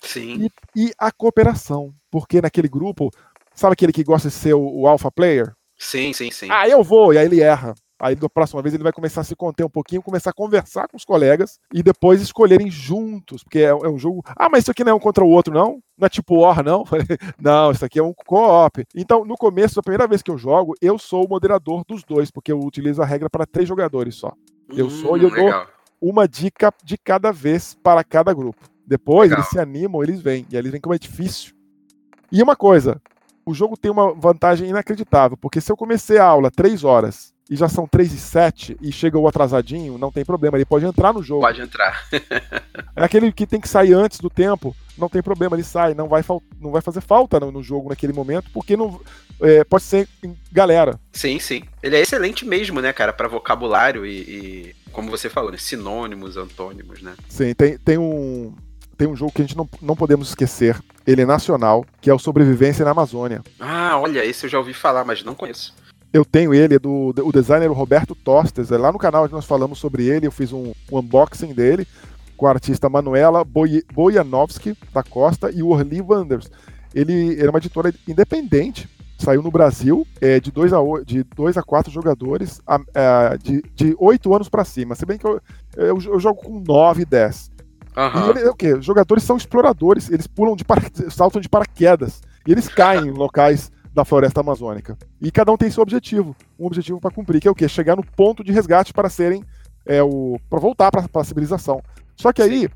Sim. 0.00 0.48
e 0.74 0.92
a 0.98 1.10
cooperação, 1.10 1.92
porque 2.10 2.40
naquele 2.40 2.68
grupo, 2.68 3.10
sabe 3.54 3.72
aquele 3.72 3.92
que 3.92 4.04
gosta 4.04 4.28
de 4.28 4.34
ser 4.34 4.54
o, 4.54 4.80
o 4.80 4.86
alpha 4.86 5.10
player? 5.10 5.52
Sim, 5.76 6.12
sim, 6.12 6.30
sim. 6.30 6.48
Ah, 6.50 6.68
eu 6.68 6.82
vou, 6.82 7.12
e 7.12 7.18
aí 7.18 7.26
ele 7.26 7.40
erra. 7.40 7.74
Aí 8.04 8.14
da 8.14 8.28
próxima 8.28 8.60
vez 8.60 8.74
ele 8.74 8.82
vai 8.82 8.92
começar 8.92 9.22
a 9.22 9.24
se 9.24 9.34
conter 9.34 9.64
um 9.64 9.70
pouquinho, 9.70 10.02
começar 10.02 10.28
a 10.28 10.32
conversar 10.34 10.86
com 10.88 10.94
os 10.98 11.06
colegas 11.06 11.58
e 11.72 11.82
depois 11.82 12.20
escolherem 12.20 12.70
juntos, 12.70 13.42
porque 13.42 13.60
é, 13.60 13.68
é 13.70 13.88
um 13.88 13.96
jogo. 13.96 14.22
Ah, 14.36 14.46
mas 14.50 14.64
isso 14.64 14.70
aqui 14.70 14.84
não 14.84 14.92
é 14.92 14.94
um 14.94 15.00
contra 15.00 15.24
o 15.24 15.28
outro, 15.30 15.54
não? 15.54 15.82
Não 15.96 16.04
é 16.04 16.08
tipo 16.10 16.38
War, 16.40 16.62
não? 16.62 16.84
não, 17.40 17.70
isso 17.70 17.82
aqui 17.82 17.98
é 17.98 18.02
um 18.02 18.12
co-op. 18.12 18.84
Então, 18.94 19.24
no 19.24 19.36
começo, 19.38 19.80
a 19.80 19.82
primeira 19.82 20.06
vez 20.06 20.20
que 20.20 20.30
eu 20.30 20.36
jogo, 20.36 20.74
eu 20.82 20.98
sou 20.98 21.24
o 21.24 21.28
moderador 21.30 21.82
dos 21.88 22.04
dois, 22.04 22.30
porque 22.30 22.52
eu 22.52 22.58
utilizo 22.60 23.00
a 23.00 23.06
regra 23.06 23.30
para 23.30 23.46
três 23.46 23.66
jogadores 23.66 24.16
só. 24.16 24.34
eu 24.68 24.90
sou 24.90 25.16
e 25.16 25.22
eu 25.22 25.30
dou- 25.30 25.48
Hum. 25.48 25.66
Uma 25.98 26.28
dica 26.28 26.70
de 26.84 26.98
cada 26.98 27.32
vez 27.32 27.74
para 27.82 28.04
cada 28.04 28.34
grupo. 28.34 28.68
Depois 28.86 29.30
Legal. 29.30 29.38
eles 29.38 29.48
se 29.48 29.58
animam, 29.58 30.02
eles 30.02 30.20
vêm. 30.20 30.46
E 30.50 30.56
aí 30.56 30.60
eles 30.60 30.72
vêm 30.72 30.80
como 30.82 30.94
é 30.94 30.98
difícil. 30.98 31.54
E 32.30 32.42
uma 32.42 32.54
coisa, 32.54 33.00
o 33.46 33.54
jogo 33.54 33.78
tem 33.78 33.90
uma 33.90 34.12
vantagem 34.12 34.68
inacreditável, 34.68 35.38
porque 35.38 35.58
se 35.62 35.72
eu 35.72 35.76
comecei 35.76 36.18
a 36.18 36.26
aula 36.26 36.50
3 36.50 36.84
horas 36.84 37.33
e 37.48 37.56
já 37.56 37.68
são 37.68 37.86
3 37.86 38.12
e 38.12 38.18
7 38.18 38.76
e 38.80 38.90
chega 38.90 39.18
o 39.18 39.28
atrasadinho, 39.28 39.98
não 39.98 40.10
tem 40.10 40.24
problema, 40.24 40.56
ele 40.56 40.64
pode 40.64 40.84
entrar 40.84 41.12
no 41.12 41.22
jogo. 41.22 41.42
Pode 41.42 41.60
entrar. 41.60 42.06
É 42.96 43.02
aquele 43.02 43.32
que 43.32 43.44
tem 43.44 43.60
que 43.60 43.68
sair 43.68 43.92
antes 43.92 44.20
do 44.20 44.30
tempo, 44.30 44.74
não 44.96 45.08
tem 45.08 45.20
problema, 45.20 45.56
ele 45.56 45.64
sai, 45.64 45.94
não 45.94 46.08
vai, 46.08 46.22
não 46.60 46.70
vai 46.70 46.80
fazer 46.80 47.00
falta 47.00 47.40
no, 47.40 47.50
no 47.50 47.60
jogo 47.60 47.88
naquele 47.88 48.12
momento, 48.12 48.48
porque 48.52 48.76
não 48.76 49.00
é, 49.40 49.64
pode 49.64 49.82
ser 49.82 50.08
galera. 50.52 50.98
Sim, 51.12 51.40
sim. 51.40 51.64
Ele 51.82 51.96
é 51.96 52.00
excelente 52.00 52.46
mesmo, 52.46 52.80
né, 52.80 52.92
cara, 52.92 53.12
pra 53.12 53.26
vocabulário 53.26 54.06
e, 54.06 54.20
e, 54.20 54.76
como 54.92 55.10
você 55.10 55.28
falou, 55.28 55.50
né, 55.50 55.58
sinônimos, 55.58 56.36
antônimos, 56.36 57.02
né? 57.02 57.14
Sim, 57.28 57.52
tem, 57.54 57.76
tem 57.78 57.98
um. 57.98 58.54
Tem 58.96 59.08
um 59.08 59.16
jogo 59.16 59.32
que 59.32 59.42
a 59.42 59.44
gente 59.44 59.56
não, 59.56 59.68
não 59.82 59.96
podemos 59.96 60.28
esquecer, 60.28 60.80
ele 61.04 61.22
é 61.22 61.26
nacional, 61.26 61.84
que 62.00 62.08
é 62.08 62.14
o 62.14 62.18
Sobrevivência 62.18 62.84
na 62.84 62.92
Amazônia. 62.92 63.42
Ah, 63.58 63.98
olha, 63.98 64.24
esse 64.24 64.46
eu 64.46 64.50
já 64.50 64.56
ouvi 64.56 64.72
falar, 64.72 65.04
mas 65.04 65.24
não 65.24 65.34
conheço. 65.34 65.74
Eu 66.14 66.24
tenho 66.24 66.54
ele, 66.54 66.76
é 66.76 66.78
do 66.78 67.12
o 67.24 67.32
designer 67.32 67.68
Roberto 67.72 68.14
Tostes, 68.14 68.70
é 68.70 68.78
lá 68.78 68.92
no 68.92 68.98
canal 69.00 69.24
onde 69.24 69.32
nós 69.32 69.44
falamos 69.44 69.80
sobre 69.80 70.06
ele, 70.06 70.28
eu 70.28 70.30
fiz 70.30 70.52
um, 70.52 70.72
um 70.92 70.98
unboxing 70.98 71.52
dele 71.52 71.88
com 72.36 72.46
a 72.46 72.50
artista 72.50 72.88
Manuela 72.88 73.44
Bojanovski 73.92 74.78
da 74.92 75.02
Costa 75.02 75.50
e 75.50 75.60
o 75.60 75.70
Orly 75.70 76.00
Wanders. 76.00 76.48
Ele, 76.94 77.12
ele 77.12 77.46
é 77.46 77.50
uma 77.50 77.58
editora 77.58 77.92
independente, 78.06 78.88
saiu 79.18 79.42
no 79.42 79.50
Brasil, 79.50 80.06
é, 80.20 80.38
de 80.38 80.52
2 80.52 80.72
a, 80.72 80.78
de 81.04 81.24
dois 81.24 81.56
a 81.56 81.62
4 81.64 81.90
jogadores, 81.90 82.60
a- 82.64 82.80
a- 82.94 83.36
de, 83.36 83.60
de 83.74 83.96
8 83.98 84.32
anos 84.34 84.48
pra 84.48 84.64
cima. 84.64 84.94
Se 84.94 85.04
bem 85.04 85.18
que 85.18 85.26
eu, 85.26 85.40
eu, 85.76 85.98
eu 86.00 86.20
jogo 86.20 86.40
com 86.42 86.60
9 86.60 87.02
e 87.02 87.04
10. 87.04 87.50
E 87.96 88.00
Aham. 88.00 88.30
ele 88.30 88.40
é 88.40 88.50
o 88.50 88.54
quê? 88.54 88.74
Os 88.74 88.84
jogadores 88.84 89.24
são 89.24 89.36
exploradores, 89.36 90.08
eles 90.10 90.28
pulam 90.28 90.54
de 90.54 90.64
para... 90.64 90.80
saltam 91.10 91.40
de 91.40 91.48
paraquedas 91.48 92.20
e 92.46 92.52
eles 92.52 92.68
caem 92.68 93.06
em 93.08 93.10
locais 93.10 93.70
da 93.94 94.04
floresta 94.04 94.40
amazônica. 94.40 94.98
E 95.20 95.30
cada 95.30 95.52
um 95.52 95.56
tem 95.56 95.70
seu 95.70 95.82
objetivo, 95.82 96.34
um 96.58 96.66
objetivo 96.66 97.00
para 97.00 97.14
cumprir, 97.14 97.40
que 97.40 97.46
é 97.46 97.50
o 97.50 97.54
quê? 97.54 97.68
Chegar 97.68 97.96
no 97.96 98.04
ponto 98.04 98.42
de 98.42 98.52
resgate 98.52 98.92
para 98.92 99.08
serem 99.08 99.44
é, 99.86 100.02
o 100.02 100.36
para 100.50 100.58
voltar 100.58 100.90
para 100.90 101.04
a 101.14 101.24
civilização. 101.24 101.80
Só 102.16 102.32
que 102.32 102.42
aí 102.42 102.68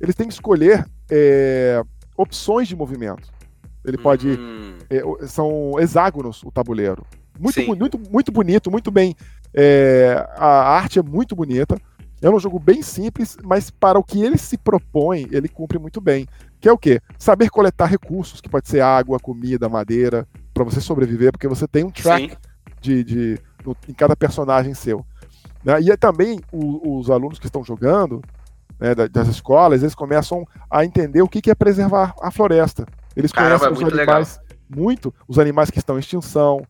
eles 0.00 0.14
têm 0.14 0.26
que 0.26 0.34
escolher 0.34 0.84
é, 1.10 1.80
opções 2.16 2.66
de 2.66 2.74
movimento. 2.74 3.32
Ele 3.84 3.98
pode 3.98 4.28
Hum, 4.28 4.78
é, 4.90 5.26
são 5.26 5.72
hexágonos 5.78 6.42
o 6.42 6.50
tabuleiro. 6.50 7.06
Muito, 7.38 7.60
Sim. 7.60 7.74
muito, 7.74 8.00
muito 8.10 8.32
bonito, 8.32 8.70
muito 8.70 8.90
bem. 8.90 9.14
é, 9.52 10.26
a 10.36 10.76
arte 10.76 10.98
é 10.98 11.02
muito 11.02 11.36
bonita. 11.36 11.76
É 12.22 12.30
um 12.30 12.38
jogo 12.38 12.58
bem 12.58 12.80
simples, 12.80 13.36
mas 13.44 13.70
para 13.70 13.98
o 13.98 14.02
que 14.02 14.22
ele 14.22 14.38
se 14.38 14.56
propõe, 14.56 15.28
ele 15.30 15.46
cumpre 15.46 15.78
muito 15.78 16.00
bem. 16.00 16.26
Que 16.58 16.68
é 16.68 16.72
o 16.72 16.78
quê? 16.78 17.00
Saber 17.18 17.50
coletar 17.50 17.86
recursos, 17.86 18.40
que 18.40 18.48
pode 18.48 18.68
ser 18.68 18.80
água, 18.80 19.20
comida, 19.20 19.68
madeira, 19.68 20.26
para 20.54 20.64
você 20.64 20.80
sobreviver, 20.80 21.32
porque 21.32 21.48
você 21.48 21.66
tem 21.68 21.84
um 21.84 21.90
track 21.90 22.36
de, 22.80 23.02
de- 23.04 23.38
no- 23.64 23.76
em 23.88 23.92
cada 23.92 24.14
personagem 24.16 24.72
seu. 24.72 25.04
né? 25.64 25.80
E 25.80 25.90
é 25.90 25.96
também 25.96 26.40
o- 26.52 26.98
os 26.98 27.10
alunos 27.10 27.38
que 27.38 27.46
estão 27.46 27.64
jogando 27.64 28.22
né, 28.78 28.94
da- 28.94 29.06
das 29.06 29.28
escolas, 29.28 29.82
eles 29.82 29.94
começam 29.94 30.46
a 30.70 30.84
entender 30.84 31.22
o 31.22 31.28
que 31.28 31.40
que 31.40 31.50
é 31.50 31.54
preservar 31.54 32.12
a 32.20 32.30
floresta. 32.30 32.84
Eles 33.16 33.30
Caramba, 33.32 33.58
conhecem 33.58 33.72
os 33.72 33.80
muito 33.80 33.96
animais 33.98 34.40
muito, 34.68 35.14
os 35.28 35.38
animais 35.38 35.70
que 35.70 35.78
estão 35.78 35.96
em 35.96 36.00
extinção, 36.00 36.60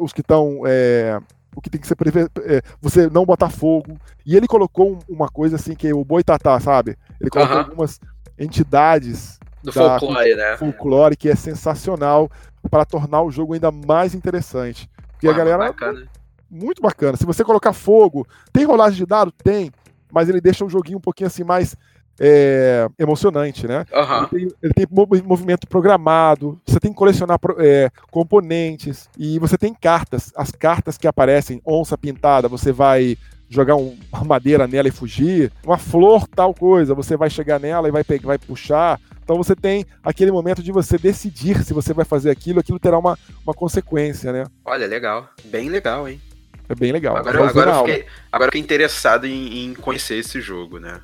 os 0.00 0.12
que 0.12 0.20
estão 0.22 0.62
é, 0.66 1.18
o 1.54 1.60
que 1.60 1.68
tem 1.70 1.80
que 1.80 1.86
ser 1.86 1.96
é, 2.44 2.62
você 2.80 3.08
não 3.10 3.24
botar 3.26 3.50
fogo. 3.50 3.96
E 4.24 4.34
ele 4.36 4.46
colocou 4.46 4.92
um- 4.92 4.98
uma 5.08 5.28
coisa 5.28 5.56
assim 5.56 5.74
que 5.74 5.86
é 5.88 5.94
o 5.94 6.04
boitatá, 6.04 6.58
sabe? 6.58 6.96
Ele 7.20 7.30
colocou 7.30 7.58
algumas 7.58 8.00
entidades 8.38 9.38
Do 9.62 9.72
folclore, 9.72 10.34
né? 10.34 10.56
folclore 10.56 11.16
que 11.16 11.28
é 11.28 11.34
sensacional 11.36 12.30
para 12.68 12.84
tornar 12.84 13.22
o 13.22 13.30
jogo 13.30 13.54
ainda 13.54 13.70
mais 13.70 14.14
interessante. 14.14 14.88
Porque 15.12 15.28
a 15.28 15.32
galera 15.32 15.58
Bacana. 15.68 16.06
muito 16.50 16.82
bacana. 16.82 17.16
Se 17.16 17.24
você 17.26 17.42
colocar 17.44 17.72
fogo, 17.72 18.26
tem 18.52 18.64
rolagem 18.64 18.98
de 18.98 19.06
dado? 19.06 19.32
Tem, 19.32 19.70
mas 20.12 20.28
ele 20.28 20.40
deixa 20.40 20.64
o 20.64 20.68
joguinho 20.68 20.98
um 20.98 21.00
pouquinho 21.00 21.26
assim 21.28 21.42
mais 21.44 21.74
é, 22.18 22.88
emocionante, 22.98 23.66
né? 23.66 23.84
Aham. 23.92 24.28
Ele 24.32 24.46
tem, 24.46 24.56
ele 24.62 24.72
tem 24.74 24.86
movi- 24.90 25.22
movimento 25.22 25.66
programado, 25.66 26.58
você 26.66 26.80
tem 26.80 26.90
que 26.90 26.96
colecionar 26.96 27.38
é, 27.58 27.90
componentes 28.10 29.08
e 29.18 29.38
você 29.38 29.56
tem 29.58 29.74
cartas. 29.74 30.32
As 30.36 30.50
cartas 30.50 30.96
que 30.98 31.06
aparecem, 31.06 31.60
onça 31.64 31.96
pintada, 31.96 32.48
você 32.48 32.72
vai 32.72 33.16
jogar 33.48 33.76
um- 33.76 33.96
uma 34.12 34.24
madeira 34.24 34.66
nela 34.66 34.88
e 34.88 34.92
fugir. 34.92 35.52
Uma 35.64 35.78
flor, 35.78 36.26
tal 36.26 36.52
coisa, 36.54 36.94
você 36.94 37.16
vai 37.16 37.30
chegar 37.30 37.60
nela 37.60 37.88
e 37.88 37.92
vai, 37.92 38.02
vai 38.22 38.38
puxar. 38.38 39.00
Então 39.26 39.36
você 39.36 39.56
tem 39.56 39.84
aquele 40.04 40.30
momento 40.30 40.62
de 40.62 40.70
você 40.70 40.96
decidir 40.96 41.64
se 41.64 41.74
você 41.74 41.92
vai 41.92 42.04
fazer 42.04 42.30
aquilo, 42.30 42.60
aquilo 42.60 42.78
terá 42.78 42.96
uma, 42.96 43.18
uma 43.44 43.52
consequência, 43.52 44.32
né? 44.32 44.44
Olha, 44.64 44.86
legal. 44.86 45.28
Bem 45.46 45.68
legal, 45.68 46.08
hein? 46.08 46.20
É 46.68 46.76
bem 46.76 46.92
legal. 46.92 47.16
Agora, 47.16 47.48
agora, 47.48 47.70
eu 47.72 47.78
fiquei, 47.78 48.06
agora 48.30 48.48
eu 48.48 48.52
fiquei 48.52 48.60
interessado 48.60 49.26
em, 49.26 49.64
em 49.64 49.74
conhecer 49.74 50.14
esse 50.14 50.40
jogo, 50.40 50.78
né? 50.78 51.00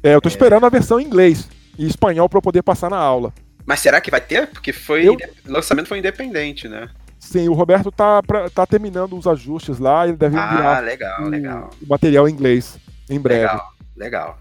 É, 0.00 0.14
eu 0.14 0.20
tô 0.20 0.28
esperando 0.28 0.64
a 0.64 0.68
versão 0.68 1.00
em 1.00 1.04
inglês 1.04 1.48
e 1.76 1.88
espanhol 1.88 2.28
para 2.28 2.38
eu 2.38 2.42
poder 2.42 2.62
passar 2.62 2.88
na 2.88 2.98
aula. 2.98 3.34
Mas 3.66 3.80
será 3.80 4.00
que 4.00 4.12
vai 4.12 4.20
ter? 4.20 4.46
Porque 4.46 4.72
foi. 4.72 5.08
Eu- 5.08 5.14
O 5.14 5.50
lançamento 5.52 5.88
foi 5.88 5.98
independente, 5.98 6.68
né? 6.68 6.88
Sim, 7.18 7.48
o 7.48 7.52
Roberto 7.52 7.90
tá, 7.90 8.22
pra, 8.22 8.48
tá 8.48 8.64
terminando 8.64 9.18
os 9.18 9.26
ajustes 9.26 9.80
lá, 9.80 10.06
ele 10.06 10.16
deve 10.16 10.38
ah, 10.38 10.52
enviar 10.54 10.84
legal, 10.84 11.22
o, 11.24 11.28
legal. 11.28 11.70
o 11.82 11.88
material 11.88 12.28
em 12.28 12.32
inglês 12.32 12.78
em 13.08 13.18
breve. 13.18 13.40
Legal, 13.40 13.72
legal. 13.96 14.38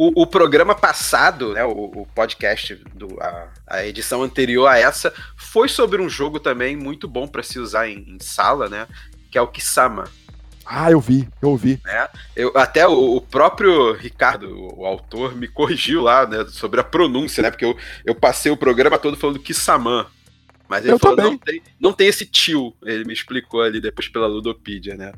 O, 0.00 0.22
o 0.22 0.26
programa 0.28 0.76
passado, 0.76 1.54
né, 1.54 1.64
o, 1.64 1.70
o 1.70 2.06
podcast, 2.14 2.76
do, 2.94 3.20
a, 3.20 3.48
a, 3.66 3.84
edição 3.84 4.22
anterior 4.22 4.68
a 4.68 4.78
essa, 4.78 5.12
foi 5.36 5.68
sobre 5.68 6.00
um 6.00 6.08
jogo 6.08 6.38
também 6.38 6.76
muito 6.76 7.08
bom 7.08 7.26
para 7.26 7.42
se 7.42 7.58
usar 7.58 7.88
em, 7.88 8.04
em, 8.08 8.18
sala, 8.20 8.68
né? 8.68 8.86
Que 9.28 9.36
é 9.36 9.42
o 9.42 9.48
Kisama. 9.48 10.04
Ah, 10.64 10.88
eu 10.88 11.00
vi, 11.00 11.28
eu 11.42 11.56
vi. 11.56 11.80
Né? 11.84 12.08
Eu, 12.36 12.52
até 12.54 12.86
o, 12.86 13.16
o, 13.16 13.20
próprio 13.20 13.92
Ricardo, 13.92 14.48
o, 14.78 14.86
autor, 14.86 15.34
me 15.34 15.48
corrigiu 15.48 16.02
lá 16.02 16.24
né, 16.24 16.46
sobre 16.48 16.78
a 16.78 16.84
pronúncia, 16.84 17.42
né? 17.42 17.50
Porque 17.50 17.64
eu, 17.64 17.76
eu 18.04 18.14
passei 18.14 18.52
o 18.52 18.56
programa 18.56 19.00
todo 19.00 19.16
falando 19.16 19.40
Kissaman. 19.40 20.06
Mas 20.68 20.84
ele 20.84 20.92
eu 20.92 20.98
falou, 20.98 21.16
também. 21.16 21.32
não 21.32 21.38
tem, 21.38 21.62
não 21.80 21.92
tem 21.92 22.08
esse 22.08 22.26
tio. 22.26 22.74
Ele 22.84 23.04
me 23.04 23.12
explicou 23.12 23.62
ali 23.62 23.80
depois 23.80 24.08
pela 24.08 24.26
Ludopedia, 24.26 24.94
né? 24.94 25.12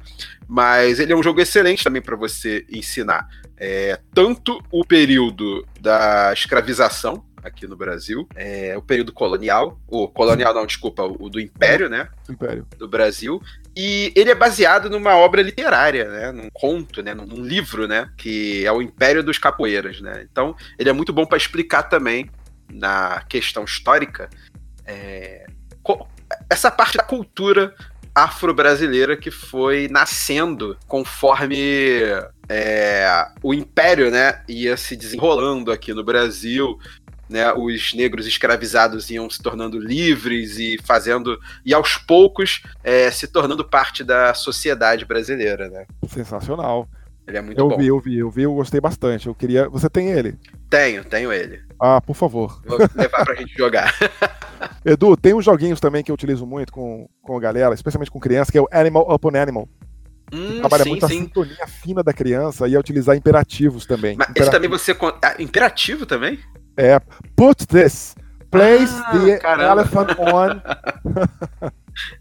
Mas 0.48 1.00
ele 1.00 1.12
é 1.12 1.16
um 1.16 1.22
jogo 1.22 1.40
excelente 1.40 1.82
também 1.82 2.00
para 2.00 2.16
você 2.16 2.64
ensinar. 2.70 3.28
É, 3.56 4.00
tanto 4.14 4.62
o 4.70 4.84
período 4.84 5.66
da 5.80 6.32
escravização 6.32 7.24
aqui 7.42 7.66
no 7.66 7.76
Brasil, 7.76 8.28
é, 8.34 8.76
o 8.76 8.82
período 8.82 9.12
colonial, 9.12 9.80
o 9.88 10.06
colonial 10.08 10.54
não, 10.54 10.66
desculpa, 10.66 11.02
o, 11.02 11.28
do 11.28 11.40
Império, 11.40 11.88
né? 11.88 12.08
Império. 12.28 12.66
Do 12.78 12.88
Brasil. 12.88 13.40
E 13.74 14.12
ele 14.14 14.30
é 14.30 14.34
baseado 14.34 14.90
numa 14.90 15.16
obra 15.16 15.42
literária, 15.42 16.08
né? 16.08 16.32
Num 16.32 16.48
conto, 16.52 17.02
né? 17.02 17.14
Num, 17.14 17.26
num 17.26 17.42
livro, 17.42 17.88
né? 17.88 18.10
Que 18.16 18.64
é 18.64 18.72
o 18.72 18.82
Império 18.82 19.22
dos 19.22 19.38
Capoeiras, 19.38 20.00
né? 20.00 20.26
Então, 20.30 20.54
ele 20.78 20.90
é 20.90 20.92
muito 20.92 21.12
bom 21.12 21.24
para 21.24 21.38
explicar 21.38 21.84
também 21.84 22.30
na 22.72 23.24
questão 23.28 23.64
histórica 23.64 24.30
é, 24.90 25.46
essa 26.48 26.70
parte 26.70 26.96
da 26.96 27.04
cultura 27.04 27.74
afro-brasileira 28.14 29.16
que 29.16 29.30
foi 29.30 29.88
nascendo 29.88 30.76
conforme 30.88 32.02
é, 32.48 33.28
o 33.42 33.54
império 33.54 34.10
né, 34.10 34.42
ia 34.48 34.76
se 34.76 34.96
desenrolando 34.96 35.70
aqui 35.70 35.94
no 35.94 36.04
Brasil. 36.04 36.78
Né, 37.28 37.52
os 37.52 37.94
negros 37.94 38.26
escravizados 38.26 39.08
iam 39.08 39.30
se 39.30 39.40
tornando 39.40 39.78
livres 39.78 40.58
e 40.58 40.76
fazendo 40.82 41.38
e 41.64 41.72
aos 41.72 41.96
poucos 41.96 42.60
é, 42.82 43.08
se 43.12 43.28
tornando 43.28 43.64
parte 43.64 44.02
da 44.02 44.34
sociedade 44.34 45.04
brasileira, 45.04 45.68
né? 45.68 45.86
Sensacional. 46.08 46.88
Ele 47.30 47.38
é 47.38 47.42
muito 47.42 47.58
eu 47.60 47.68
bom. 47.68 47.74
Eu 47.74 47.78
vi, 47.78 47.86
eu 47.86 48.00
vi, 48.00 48.18
eu 48.18 48.30
vi, 48.30 48.42
eu 48.42 48.54
gostei 48.54 48.80
bastante. 48.80 49.28
Eu 49.28 49.34
queria. 49.34 49.68
Você 49.68 49.88
tem 49.88 50.10
ele? 50.10 50.36
Tenho, 50.68 51.04
tenho 51.04 51.32
ele. 51.32 51.60
Ah, 51.78 52.00
por 52.00 52.14
favor. 52.14 52.60
Vou 52.66 52.78
levar 52.96 53.24
pra 53.24 53.36
gente 53.36 53.56
jogar. 53.56 53.94
Edu, 54.84 55.16
tem 55.16 55.32
uns 55.32 55.44
joguinhos 55.44 55.80
também 55.80 56.02
que 56.02 56.10
eu 56.10 56.14
utilizo 56.14 56.44
muito 56.44 56.72
com, 56.72 57.08
com 57.22 57.36
a 57.36 57.40
galera, 57.40 57.72
especialmente 57.72 58.10
com 58.10 58.18
criança, 58.18 58.50
que 58.50 58.58
é 58.58 58.60
o 58.60 58.68
Animal 58.72 59.06
Upon 59.14 59.36
Animal. 59.36 59.68
Hum, 60.32 60.58
trabalha 60.60 60.84
sim, 60.84 60.90
muito 60.90 61.08
sim. 61.08 61.18
a 61.18 61.22
sintonia 61.22 61.66
fina 61.66 62.02
da 62.02 62.12
criança 62.12 62.68
e 62.68 62.76
a 62.76 62.80
utilizar 62.80 63.16
imperativos 63.16 63.86
também. 63.86 64.16
Mas 64.16 64.28
esse 64.34 64.50
também 64.50 64.70
você. 64.70 64.96
Ah, 65.22 65.34
imperativo 65.38 66.06
também? 66.06 66.38
É. 66.76 67.00
Put 67.36 67.66
this. 67.66 68.14
Place 68.50 68.92
Ah, 69.06 69.18
the 69.18 69.38
caramba. 69.38 69.82
elephant 69.82 70.18
on. 70.18 71.70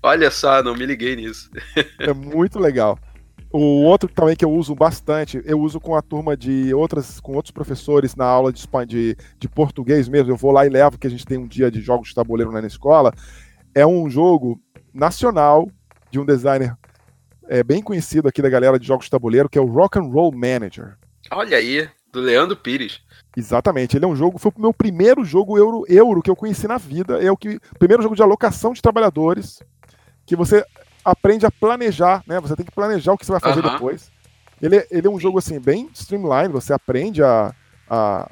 Olha 0.04 0.30
só, 0.30 0.62
não 0.62 0.76
me 0.76 0.86
liguei 0.86 1.16
nisso. 1.16 1.50
É 2.00 2.14
muito 2.14 2.60
legal. 2.60 3.00
O 3.52 3.84
outro 3.84 4.08
também 4.08 4.36
que 4.36 4.46
eu 4.46 4.52
uso 4.52 4.76
bastante, 4.76 5.42
eu 5.44 5.60
uso 5.60 5.80
com 5.80 5.96
a 5.96 6.02
turma 6.02 6.38
de 6.38 6.72
outras, 6.74 7.20
com 7.20 7.34
outros 7.34 7.52
professores 7.52 8.16
na 8.16 8.26
aula 8.26 8.54
de, 8.54 8.64
de, 8.88 9.18
de 9.40 9.50
português 9.50 10.08
mesmo. 10.08 10.32
Eu 10.32 10.38
vou 10.38 10.52
lá 10.52 10.68
e 10.68 10.70
levo, 10.70 11.00
que 11.00 11.08
a 11.08 11.10
gente 11.10 11.26
tem 11.26 11.38
um 11.38 11.48
dia 11.48 11.72
de 11.72 11.82
jogos 11.82 12.10
de 12.10 12.16
tabuleiro 12.16 12.52
na 12.52 12.66
escola. 12.68 13.12
É 13.74 13.86
um 13.86 14.08
jogo 14.08 14.62
nacional 14.94 15.68
de 16.12 16.20
um 16.20 16.26
designer 16.26 16.76
é, 17.48 17.64
bem 17.64 17.82
conhecido 17.82 18.28
aqui 18.28 18.42
da 18.42 18.50
galera 18.50 18.80
de 18.80 18.86
jogos 18.86 19.06
de 19.06 19.12
tabuleiro, 19.12 19.50
que 19.50 19.58
é 19.58 19.62
o 19.62 19.66
Rock 19.66 19.98
and 19.98 20.04
Roll 20.04 20.32
Manager. 20.32 20.96
Olha 21.32 21.58
aí, 21.58 21.90
do 22.14 22.22
Leandro 22.22 22.56
Pires. 22.56 23.02
Exatamente, 23.36 23.98
ele 23.98 24.06
é 24.06 24.08
um 24.08 24.16
jogo, 24.16 24.38
foi 24.38 24.52
o 24.56 24.62
meu 24.62 24.74
primeiro 24.74 25.24
jogo 25.24 25.58
euro, 25.58 25.84
euro 25.88 26.22
que 26.22 26.30
eu 26.30 26.36
conheci 26.36 26.68
na 26.68 26.78
vida, 26.78 27.22
é 27.22 27.32
o 27.32 27.38
que, 27.38 27.60
primeiro 27.78 28.04
jogo 28.04 28.16
de 28.16 28.22
alocação 28.22 28.74
de 28.74 28.82
trabalhadores, 28.82 29.60
que 30.26 30.36
você 30.36 30.64
aprende 31.10 31.46
a 31.46 31.52
planejar, 31.52 32.24
né? 32.28 32.40
Você 32.40 32.56
tem 32.56 32.66
que 32.66 32.72
planejar 32.72 33.14
o 33.14 33.18
que 33.18 33.26
você 33.26 33.32
vai 33.32 33.42
fazer 33.42 33.62
depois. 33.62 34.12
Ele, 34.62 34.78
é- 34.78 34.88
ele 34.92 35.08
é 35.08 35.10
um 35.10 35.20
jogo 35.20 35.38
assim 35.40 35.60
bem 35.60 35.90
streamline, 35.94 36.52
você 36.52 36.74
aprende 36.74 37.24
a, 37.24 37.54
a 37.90 38.30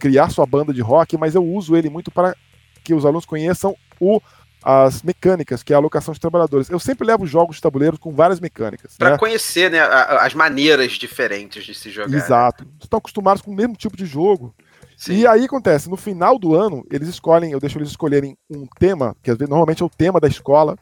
criar 0.00 0.30
sua 0.30 0.46
banda 0.46 0.72
de 0.72 0.80
rock, 0.80 1.16
mas 1.16 1.34
eu 1.34 1.44
uso 1.44 1.76
ele 1.76 1.90
muito 1.90 2.10
para 2.10 2.34
que 2.82 2.94
os 2.94 3.04
alunos 3.04 3.26
conheçam 3.26 3.76
o 4.00 4.20
as 4.62 5.02
mecânicas, 5.02 5.62
que 5.62 5.72
é 5.72 5.76
a 5.76 5.78
alocação 5.78 6.12
de 6.12 6.20
trabalhadores. 6.20 6.68
Eu 6.68 6.80
sempre 6.80 7.06
levo 7.06 7.24
jogos 7.26 7.56
de 7.56 7.62
tabuleiro 7.62 7.98
com 7.98 8.12
várias 8.12 8.40
mecânicas. 8.40 8.96
Pra 8.96 9.10
né? 9.10 9.18
conhecer, 9.18 9.70
né, 9.70 9.80
as 9.80 10.34
maneiras 10.34 10.92
diferentes 10.92 11.64
de 11.64 11.74
se 11.74 11.90
jogar. 11.90 12.08
né? 12.08 12.16
Exato. 12.18 12.66
Estão 12.82 12.98
acostumados 12.98 13.40
com 13.40 13.52
o 13.52 13.54
mesmo 13.54 13.76
tipo 13.76 13.96
de 13.96 14.04
jogo. 14.04 14.52
Sim. 14.96 15.14
E 15.14 15.26
aí 15.26 15.44
acontece, 15.44 15.88
no 15.88 15.96
final 15.96 16.38
do 16.40 16.56
ano, 16.56 16.84
eles 16.90 17.08
escolhem, 17.08 17.52
eu 17.52 17.60
deixo 17.60 17.78
eles 17.78 17.88
escolherem 17.88 18.36
um 18.50 18.66
tema, 18.80 19.14
que 19.22 19.30
normalmente 19.46 19.80
é 19.82 19.86
o 19.86 19.90
tema 19.90 20.18
da 20.18 20.26
escola. 20.26 20.76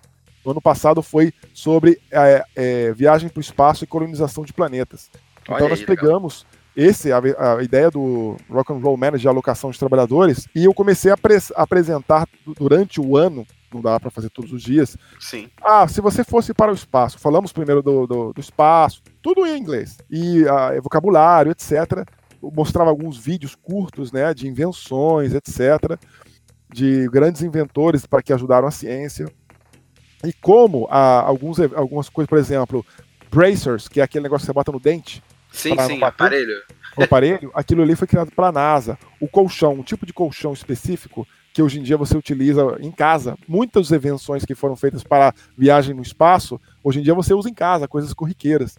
No 0.46 0.52
ano 0.52 0.62
passado 0.62 1.02
foi 1.02 1.32
sobre 1.52 2.00
é, 2.08 2.44
é, 2.54 2.92
viagem 2.92 3.28
para 3.28 3.38
o 3.38 3.42
espaço 3.42 3.82
e 3.82 3.86
colonização 3.86 4.44
de 4.44 4.52
planetas. 4.52 5.10
Olha 5.48 5.56
então 5.56 5.68
nós 5.68 5.80
aí, 5.80 5.86
legal. 5.86 5.96
pegamos 5.96 6.46
esse, 6.76 7.10
a, 7.10 7.18
a 7.58 7.62
ideia 7.64 7.90
do 7.90 8.36
Rock 8.48 8.72
and 8.72 8.76
Roll 8.76 8.96
Manager 8.96 9.22
de 9.22 9.28
alocação 9.28 9.72
de 9.72 9.78
trabalhadores, 9.78 10.46
e 10.54 10.64
eu 10.64 10.72
comecei 10.72 11.10
a, 11.10 11.16
a 11.56 11.62
apresentar 11.62 12.28
du- 12.44 12.54
durante 12.54 13.00
o 13.00 13.16
ano, 13.16 13.44
não 13.74 13.80
dá 13.80 13.98
para 13.98 14.08
fazer 14.10 14.30
todos 14.30 14.52
os 14.52 14.62
dias, 14.62 14.96
Sim. 15.18 15.48
ah, 15.60 15.88
se 15.88 16.00
você 16.00 16.22
fosse 16.22 16.54
para 16.54 16.70
o 16.70 16.74
espaço, 16.74 17.18
falamos 17.18 17.52
primeiro 17.52 17.82
do, 17.82 18.06
do, 18.06 18.32
do 18.32 18.40
espaço, 18.40 19.02
tudo 19.20 19.44
em 19.46 19.58
inglês, 19.58 19.98
e 20.08 20.46
ah, 20.46 20.78
vocabulário, 20.80 21.50
etc. 21.50 22.06
Eu 22.40 22.52
mostrava 22.54 22.88
alguns 22.90 23.18
vídeos 23.18 23.56
curtos, 23.56 24.12
né, 24.12 24.32
de 24.32 24.46
invenções, 24.46 25.34
etc., 25.34 25.98
de 26.72 27.08
grandes 27.08 27.42
inventores 27.42 28.06
para 28.06 28.22
que 28.22 28.32
ajudaram 28.32 28.68
a 28.68 28.70
ciência. 28.70 29.26
E 30.24 30.32
como 30.32 30.86
ah, 30.90 31.20
alguns, 31.20 31.60
algumas 31.60 32.08
coisas, 32.08 32.28
por 32.28 32.38
exemplo, 32.38 32.84
bracers, 33.30 33.88
que 33.88 34.00
é 34.00 34.04
aquele 34.04 34.22
negócio 34.24 34.44
que 34.44 34.46
você 34.46 34.52
bota 34.52 34.72
no 34.72 34.80
dente, 34.80 35.22
Sim, 35.52 35.70
sim, 35.70 35.98
bater? 35.98 36.24
aparelho. 36.24 36.62
o 36.96 37.02
aparelho, 37.02 37.50
aquilo 37.54 37.82
ali 37.82 37.96
foi 37.96 38.06
criado 38.06 38.30
para 38.30 38.48
a 38.48 38.52
NASA. 38.52 38.98
O 39.20 39.28
colchão, 39.28 39.74
um 39.74 39.82
tipo 39.82 40.04
de 40.04 40.12
colchão 40.12 40.52
específico 40.52 41.26
que 41.52 41.62
hoje 41.62 41.80
em 41.80 41.82
dia 41.82 41.96
você 41.96 42.16
utiliza 42.16 42.76
em 42.80 42.90
casa. 42.90 43.36
Muitas 43.48 43.90
invenções 43.90 44.44
que 44.44 44.54
foram 44.54 44.76
feitas 44.76 45.02
para 45.02 45.32
viagem 45.56 45.94
no 45.94 46.02
espaço, 46.02 46.60
hoje 46.84 47.00
em 47.00 47.02
dia 47.02 47.14
você 47.14 47.32
usa 47.32 47.48
em 47.48 47.54
casa, 47.54 47.88
coisas 47.88 48.12
corriqueiras. 48.12 48.78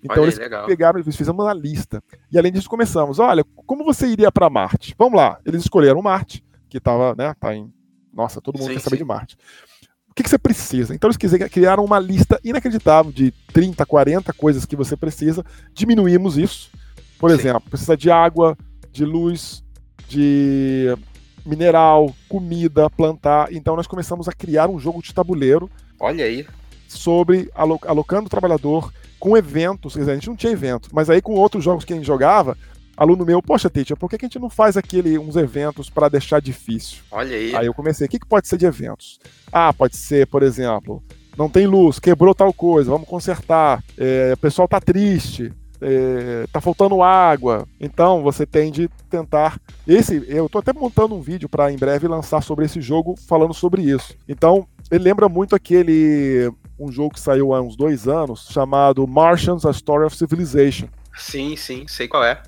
Então 0.00 0.22
aí, 0.22 0.24
eles 0.24 0.38
legal. 0.38 0.66
pegaram, 0.66 1.00
eles 1.00 1.16
fizeram 1.16 1.38
uma 1.38 1.52
lista. 1.52 2.02
E 2.30 2.38
além 2.38 2.52
disso 2.52 2.68
começamos, 2.68 3.18
olha, 3.18 3.42
como 3.66 3.82
você 3.84 4.06
iria 4.06 4.30
para 4.30 4.50
Marte? 4.50 4.94
Vamos 4.98 5.16
lá. 5.16 5.40
Eles 5.44 5.62
escolheram 5.62 6.00
Marte, 6.02 6.44
que 6.68 6.78
estava, 6.78 7.14
né, 7.16 7.34
tá 7.40 7.54
em 7.54 7.72
Nossa, 8.12 8.40
todo 8.40 8.58
mundo 8.58 8.68
Sim, 8.68 8.74
quer 8.74 8.80
saber 8.80 8.96
sim. 8.96 9.02
de 9.02 9.08
Marte. 9.08 9.36
O 10.14 10.16
que, 10.16 10.22
que 10.22 10.30
você 10.30 10.38
precisa? 10.38 10.94
Então 10.94 11.10
eles 11.10 11.50
criaram 11.50 11.84
uma 11.84 11.98
lista 11.98 12.38
inacreditável 12.44 13.10
de 13.10 13.32
30, 13.52 13.84
40 13.84 14.32
coisas 14.32 14.64
que 14.64 14.76
você 14.76 14.96
precisa. 14.96 15.44
Diminuímos 15.74 16.38
isso. 16.38 16.70
Por 17.18 17.30
Sim. 17.30 17.36
exemplo, 17.36 17.68
precisa 17.68 17.96
de 17.96 18.12
água, 18.12 18.56
de 18.92 19.04
luz, 19.04 19.64
de 20.08 20.96
mineral, 21.44 22.14
comida, 22.28 22.88
plantar. 22.88 23.52
Então 23.52 23.74
nós 23.74 23.88
começamos 23.88 24.28
a 24.28 24.32
criar 24.32 24.70
um 24.70 24.78
jogo 24.78 25.02
de 25.02 25.12
tabuleiro 25.12 25.68
Olha 25.98 26.24
aí. 26.24 26.46
sobre 26.86 27.50
alo- 27.52 27.80
alocando 27.84 28.26
o 28.26 28.30
trabalhador 28.30 28.92
com 29.18 29.36
eventos. 29.36 29.94
Quer 29.94 29.98
dizer, 30.00 30.12
a 30.12 30.14
gente 30.14 30.28
não 30.28 30.36
tinha 30.36 30.52
evento, 30.52 30.90
mas 30.92 31.10
aí 31.10 31.20
com 31.20 31.32
outros 31.34 31.64
jogos 31.64 31.84
que 31.84 31.92
a 31.92 31.96
gente 31.96 32.06
jogava, 32.06 32.56
aluno 32.96 33.24
meu, 33.24 33.42
poxa, 33.42 33.70
teacher, 33.70 33.96
por 33.96 34.08
que, 34.08 34.18
que 34.18 34.24
a 34.24 34.28
gente 34.28 34.38
não 34.38 34.50
faz 34.50 34.76
aquele 34.76 35.18
uns 35.18 35.36
eventos 35.36 35.90
para 35.90 36.08
deixar 36.08 36.40
difícil? 36.40 37.02
Olha 37.10 37.36
aí. 37.36 37.54
Aí 37.54 37.66
eu 37.66 37.74
comecei, 37.74 38.06
o 38.06 38.10
que, 38.10 38.18
que 38.18 38.26
pode 38.26 38.48
ser 38.48 38.56
de 38.56 38.66
eventos? 38.66 39.18
Ah, 39.52 39.72
pode 39.72 39.96
ser, 39.96 40.26
por 40.26 40.42
exemplo, 40.42 41.02
não 41.36 41.48
tem 41.48 41.66
luz, 41.66 41.98
quebrou 41.98 42.34
tal 42.34 42.52
coisa, 42.52 42.90
vamos 42.90 43.08
consertar, 43.08 43.82
é, 43.98 44.32
o 44.34 44.38
pessoal 44.38 44.68
tá 44.68 44.80
triste, 44.80 45.52
é, 45.80 46.46
tá 46.50 46.60
faltando 46.60 47.02
água, 47.02 47.66
então 47.80 48.22
você 48.22 48.46
tem 48.46 48.70
de 48.70 48.88
tentar. 49.10 49.60
Esse, 49.86 50.24
eu 50.28 50.48
tô 50.48 50.58
até 50.58 50.72
montando 50.72 51.14
um 51.14 51.20
vídeo 51.20 51.48
para 51.48 51.70
em 51.70 51.76
breve 51.76 52.08
lançar 52.08 52.42
sobre 52.42 52.64
esse 52.64 52.80
jogo, 52.80 53.14
falando 53.28 53.52
sobre 53.52 53.82
isso. 53.82 54.16
Então, 54.28 54.66
ele 54.90 55.04
lembra 55.04 55.28
muito 55.28 55.54
aquele. 55.54 56.50
Um 56.76 56.90
jogo 56.90 57.14
que 57.14 57.20
saiu 57.20 57.54
há 57.54 57.62
uns 57.62 57.76
dois 57.76 58.08
anos, 58.08 58.48
chamado 58.50 59.06
Martians, 59.06 59.64
A 59.64 59.70
Story 59.70 60.06
of 60.06 60.16
Civilization. 60.16 60.88
Sim, 61.16 61.54
sim, 61.54 61.86
sei 61.86 62.08
qual 62.08 62.24
é. 62.24 62.42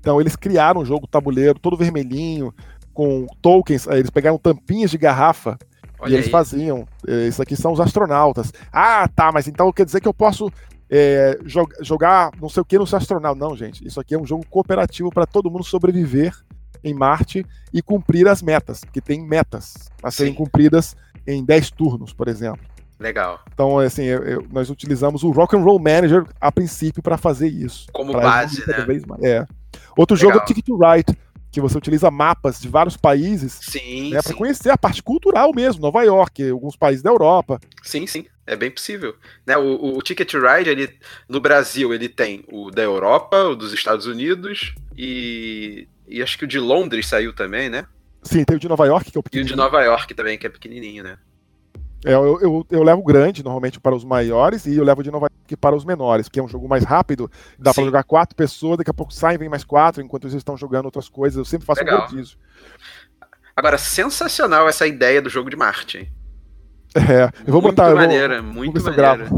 Então 0.00 0.20
eles 0.20 0.34
criaram 0.34 0.80
um 0.80 0.84
jogo 0.84 1.06
tabuleiro 1.06 1.58
todo 1.58 1.76
vermelhinho, 1.76 2.52
com 2.92 3.26
tokens, 3.40 3.86
eles 3.86 4.10
pegaram 4.10 4.36
tampinhas 4.38 4.90
de 4.90 4.98
garrafa 4.98 5.56
Olha 5.98 6.10
e 6.10 6.14
eles 6.14 6.26
aí. 6.26 6.32
faziam. 6.32 6.86
eh, 7.06 7.28
Isso 7.28 7.40
aqui 7.42 7.54
são 7.54 7.72
os 7.72 7.80
astronautas. 7.80 8.52
Ah, 8.72 9.06
tá, 9.08 9.30
mas 9.32 9.46
então 9.46 9.70
quer 9.72 9.84
dizer 9.84 10.00
que 10.00 10.08
eu 10.08 10.14
posso 10.14 10.50
eh, 10.90 11.38
jo- 11.44 11.68
jogar 11.82 12.30
não 12.40 12.48
sei 12.48 12.62
o 12.62 12.64
que 12.64 12.78
nos 12.78 12.92
astronautas. 12.92 13.38
Não, 13.40 13.56
gente. 13.56 13.86
Isso 13.86 14.00
aqui 14.00 14.14
é 14.14 14.18
um 14.18 14.26
jogo 14.26 14.44
cooperativo 14.50 15.10
para 15.10 15.26
todo 15.26 15.50
mundo 15.50 15.62
sobreviver 15.64 16.34
em 16.82 16.94
Marte 16.94 17.44
e 17.72 17.80
cumprir 17.82 18.26
as 18.26 18.40
metas, 18.42 18.80
que 18.92 19.00
tem 19.02 19.20
metas 19.24 19.90
a 20.02 20.10
serem 20.10 20.32
Sim. 20.32 20.38
cumpridas 20.38 20.96
em 21.26 21.44
10 21.44 21.70
turnos, 21.70 22.12
por 22.14 22.26
exemplo. 22.26 22.60
Legal. 22.98 23.38
Então, 23.52 23.78
assim, 23.78 24.02
eu, 24.04 24.22
eu, 24.24 24.46
nós 24.50 24.68
utilizamos 24.70 25.22
o 25.22 25.30
Rock 25.30 25.54
and 25.56 25.60
Roll 25.62 25.78
Manager 25.78 26.24
a 26.40 26.50
princípio 26.50 27.02
para 27.02 27.16
fazer 27.16 27.48
isso. 27.48 27.86
Como 27.92 28.12
base, 28.12 28.62
né? 28.66 28.84
É. 29.22 29.46
Outro 29.96 30.16
Legal. 30.16 30.32
jogo 30.32 30.38
é 30.38 30.42
o 30.42 30.44
Ticket 30.46 30.64
to 30.64 30.76
Ride, 30.76 31.18
que 31.50 31.60
você 31.60 31.76
utiliza 31.76 32.10
mapas 32.10 32.60
de 32.60 32.68
vários 32.68 32.96
países 32.96 33.58
sim, 33.60 34.10
né, 34.10 34.22
para 34.22 34.34
conhecer 34.34 34.70
a 34.70 34.78
parte 34.78 35.02
cultural 35.02 35.52
mesmo, 35.54 35.82
Nova 35.82 36.02
York, 36.02 36.48
alguns 36.48 36.76
países 36.76 37.02
da 37.02 37.10
Europa. 37.10 37.60
Sim, 37.82 38.06
sim, 38.06 38.26
é 38.46 38.54
bem 38.54 38.70
possível. 38.70 39.14
Né, 39.46 39.56
o, 39.56 39.96
o 39.96 40.02
Ticket 40.02 40.32
Ride, 40.34 40.70
ele, 40.70 40.96
no 41.28 41.40
Brasil, 41.40 41.92
ele 41.92 42.08
tem 42.08 42.44
o 42.52 42.70
da 42.70 42.82
Europa, 42.82 43.36
o 43.44 43.56
dos 43.56 43.72
Estados 43.72 44.06
Unidos 44.06 44.74
e, 44.96 45.88
e 46.06 46.22
acho 46.22 46.38
que 46.38 46.44
o 46.44 46.48
de 46.48 46.58
Londres 46.58 47.06
saiu 47.06 47.32
também, 47.32 47.68
né? 47.68 47.86
Sim, 48.22 48.44
tem 48.44 48.56
o 48.56 48.60
de 48.60 48.68
Nova 48.68 48.86
York, 48.86 49.10
que 49.10 49.18
é 49.18 49.20
o 49.20 49.22
pequenininho. 49.22 49.48
E 49.48 49.52
o 49.52 49.56
de 49.56 49.56
Nova 49.56 49.82
York 49.82 50.14
também, 50.14 50.38
que 50.38 50.46
é 50.46 50.50
pequenininho, 50.50 51.02
né? 51.02 51.18
É, 52.04 52.14
eu, 52.14 52.40
eu, 52.40 52.66
eu, 52.70 52.82
levo 52.82 53.02
grande, 53.02 53.42
normalmente, 53.42 53.78
para 53.78 53.94
os 53.94 54.04
maiores, 54.04 54.64
e 54.64 54.76
eu 54.76 54.84
levo 54.84 55.02
de 55.02 55.10
Nova 55.10 55.26
York 55.26 55.56
para 55.56 55.76
os 55.76 55.84
menores, 55.84 56.28
que 56.28 56.40
é 56.40 56.42
um 56.42 56.48
jogo 56.48 56.66
mais 56.66 56.82
rápido, 56.84 57.30
dá 57.58 57.74
para 57.74 57.84
jogar 57.84 58.04
quatro 58.04 58.34
pessoas, 58.34 58.78
daqui 58.78 58.90
a 58.90 58.94
pouco 58.94 59.12
saem, 59.12 59.36
vem 59.36 59.48
mais 59.48 59.64
quatro, 59.64 60.02
enquanto 60.02 60.24
eles 60.24 60.34
estão 60.34 60.56
jogando 60.56 60.86
outras 60.86 61.08
coisas, 61.08 61.36
eu 61.36 61.44
sempre 61.44 61.66
faço 61.66 61.80
Legal. 61.80 61.98
um 61.98 62.02
rodízio. 62.02 62.38
Agora, 63.54 63.76
sensacional 63.76 64.68
essa 64.68 64.86
ideia 64.86 65.20
do 65.20 65.28
jogo 65.28 65.50
de 65.50 65.56
Marte, 65.56 65.98
hein? 65.98 66.12
É, 66.94 67.24
eu 67.46 67.52
vou 67.52 67.62
muito 67.62 67.76
botar. 67.76 67.94
Maneira, 67.94 68.40
vou, 68.42 68.52
muito 68.52 68.82
maneira, 68.82 69.30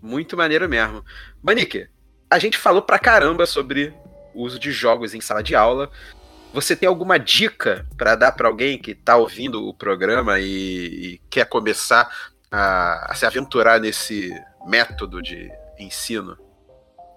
muito 0.00 0.36
maneira 0.36 0.68
mesmo. 0.68 1.04
Manique, 1.42 1.88
a 2.30 2.38
gente 2.38 2.58
falou 2.58 2.82
pra 2.82 2.98
caramba 2.98 3.46
sobre 3.46 3.94
o 4.34 4.42
uso 4.42 4.58
de 4.58 4.70
jogos 4.70 5.14
em 5.14 5.20
sala 5.20 5.42
de 5.42 5.54
aula, 5.54 5.90
você 6.52 6.74
tem 6.74 6.88
alguma 6.88 7.18
dica 7.18 7.86
para 7.96 8.14
dar 8.14 8.32
para 8.32 8.48
alguém 8.48 8.78
que 8.78 8.92
está 8.92 9.16
ouvindo 9.16 9.66
o 9.68 9.74
programa 9.74 10.38
e, 10.38 10.44
e 10.44 11.20
quer 11.30 11.46
começar 11.46 12.08
a, 12.50 13.12
a, 13.12 13.14
se 13.14 13.26
aventurar 13.26 13.80
nesse 13.80 14.32
método 14.66 15.22
de 15.22 15.50
ensino? 15.78 16.36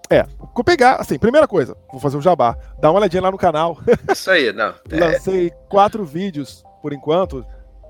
É, 0.10 0.24
vou 0.54 0.64
pegar, 0.64 0.98
assim, 0.98 1.18
primeira 1.18 1.48
coisa, 1.48 1.76
vou 1.90 2.00
fazer 2.00 2.18
um 2.18 2.22
jabá, 2.22 2.58
dá 2.82 2.92
uma 2.92 3.00
olhadinha 3.00 3.22
lá 3.22 3.32
no 3.32 3.38
canal. 3.38 3.78
Isso 4.12 4.30
aí, 4.30 4.52
não. 4.52 4.74
É... 4.90 5.00
Lancei 5.00 5.52
quatro 5.70 6.04
vídeos, 6.04 6.64
por 6.82 6.92
enquanto, 6.92 7.46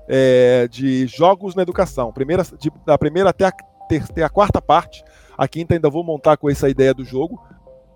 é, 0.08 0.68
de 0.68 1.06
jogos 1.08 1.56
na 1.56 1.62
educação. 1.62 2.12
Primeira, 2.12 2.44
de, 2.44 2.70
da 2.86 2.96
primeira 2.96 3.30
até 3.30 3.46
a, 3.46 3.52
ter, 3.88 4.02
até 4.02 4.22
a 4.22 4.28
quarta 4.28 4.62
parte. 4.62 5.02
A 5.36 5.48
quinta 5.48 5.74
ainda 5.74 5.90
vou 5.90 6.04
montar 6.04 6.36
com 6.36 6.48
essa 6.48 6.68
ideia 6.68 6.94
do 6.94 7.04
jogo. 7.04 7.42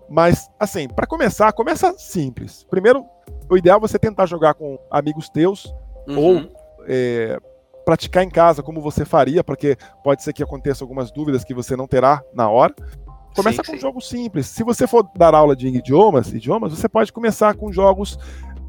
Mas, 0.09 0.49
assim, 0.59 0.87
para 0.87 1.05
começar, 1.07 1.51
começa 1.53 1.93
simples. 1.97 2.65
Primeiro, 2.69 3.05
o 3.49 3.57
ideal 3.57 3.77
é 3.77 3.81
você 3.81 3.97
tentar 3.97 4.25
jogar 4.25 4.53
com 4.53 4.79
amigos 4.91 5.29
teus 5.29 5.73
uhum. 6.07 6.17
ou 6.17 6.57
é, 6.87 7.39
praticar 7.85 8.23
em 8.23 8.29
casa 8.29 8.61
como 8.61 8.81
você 8.81 9.05
faria, 9.05 9.43
porque 9.43 9.77
pode 10.03 10.23
ser 10.23 10.33
que 10.33 10.43
aconteça 10.43 10.83
algumas 10.83 11.11
dúvidas 11.11 11.43
que 11.43 11.53
você 11.53 11.75
não 11.75 11.87
terá 11.87 12.21
na 12.33 12.49
hora. 12.49 12.73
Começa 13.35 13.63
sim, 13.63 13.71
com 13.71 13.71
sim. 13.71 13.77
um 13.77 13.81
jogo 13.81 14.01
simples. 14.01 14.47
Se 14.47 14.63
você 14.63 14.87
for 14.87 15.07
dar 15.15 15.33
aula 15.33 15.55
de 15.55 15.67
idiomas, 15.67 16.33
idiomas, 16.33 16.73
você 16.73 16.89
pode 16.89 17.13
começar 17.13 17.53
com 17.55 17.71
jogos, 17.71 18.17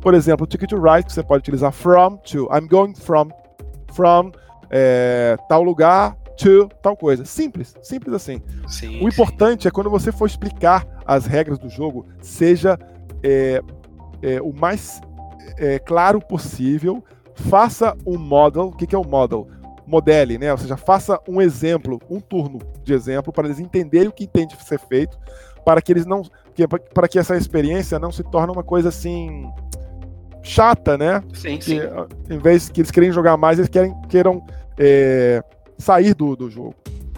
por 0.01 0.15
exemplo, 0.15 0.47
Ticket 0.47 0.71
to 0.71 0.81
Ride, 0.81 1.07
que 1.07 1.13
você 1.13 1.23
pode 1.23 1.41
utilizar 1.41 1.73
from 1.73 2.17
to. 2.19 2.49
I'm 2.53 2.69
going 2.69 2.95
from 2.95 3.31
from 3.93 4.31
é, 4.71 5.37
tal 5.49 5.63
lugar 5.63 6.17
to 6.37 6.69
tal 6.83 6.97
coisa. 6.97 7.25
Simples, 7.25 7.75
simples 7.83 8.15
assim. 8.15 8.41
Sim, 8.69 9.03
o 9.03 9.09
importante 9.09 9.67
é 9.67 9.71
quando 9.71 9.91
você 9.91 10.13
for 10.13 10.27
explicar 10.27 10.87
as 11.05 11.27
regras 11.27 11.59
do 11.59 11.69
jogo, 11.69 12.07
seja 12.21 12.79
é, 13.23 13.61
é, 14.23 14.41
o 14.41 14.53
mais 14.53 15.01
é, 15.57 15.79
claro 15.79 16.21
possível, 16.21 17.03
faça 17.35 17.97
um 18.07 18.19
model. 18.19 18.67
O 18.67 18.73
que, 18.73 18.87
que 18.87 18.95
é 18.95 18.99
um 18.99 19.05
model? 19.05 19.49
Modele, 19.87 20.39
né? 20.39 20.53
Ou 20.53 20.59
seja, 20.59 20.77
faça 20.77 21.19
um 21.27 21.41
exemplo, 21.41 22.01
um 22.11 22.21
turno 22.21 22.59
de 22.85 22.93
exemplo, 22.93 23.33
para 23.33 23.47
eles 23.47 23.59
entenderem 23.59 24.09
o 24.09 24.13
que 24.13 24.27
tem 24.27 24.47
de 24.47 24.57
ser 24.63 24.79
feito, 24.79 25.19
para 25.65 25.81
que 25.81 25.93
eles 25.93 26.05
não. 26.07 26.23
Para 26.93 27.07
que 27.07 27.19
essa 27.19 27.37
experiência 27.37 27.99
não 27.99 28.11
se 28.11 28.23
torne 28.23 28.53
uma 28.53 28.65
coisa 28.65 28.89
assim. 28.89 29.49
chata, 30.43 30.99
né? 30.99 31.23
Sim, 31.33 31.57
que, 31.59 31.65
sim. 31.65 31.81
Em 32.29 32.39
vez 32.39 32.69
que 32.69 32.81
eles 32.81 32.91
querem 32.91 33.13
jogar 33.13 33.37
mais, 33.37 33.59
eles 33.59 33.71
querem, 33.71 33.95
queiram 34.09 34.45
é, 34.77 35.43
sair 35.79 36.15
do, 36.15 36.35
do 36.37 36.51
jogo. 36.51 36.75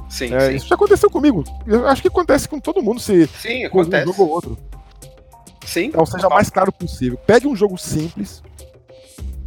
Sim, 0.09 0.35
é, 0.35 0.41
sim, 0.41 0.57
Isso 0.57 0.67
já 0.67 0.75
aconteceu 0.75 1.09
comigo. 1.09 1.45
Eu 1.67 1.87
acho 1.87 2.03
que 2.03 2.09
acontece 2.09 2.49
com 2.49 2.59
todo 2.59 2.83
mundo 2.83 3.01
se 3.01 3.27
sim, 3.29 3.65
acontece. 3.65 4.09
um 4.09 4.13
jogo 4.13 4.25
ou 4.25 4.31
outro. 4.31 4.59
Sim. 5.71 5.85
Então 5.85 6.05
seja 6.05 6.27
o 6.27 6.31
mais 6.31 6.51
claro 6.51 6.73
possível. 6.73 7.17
Pegue 7.25 7.47
um 7.47 7.55
jogo 7.55 7.79
simples, 7.79 8.43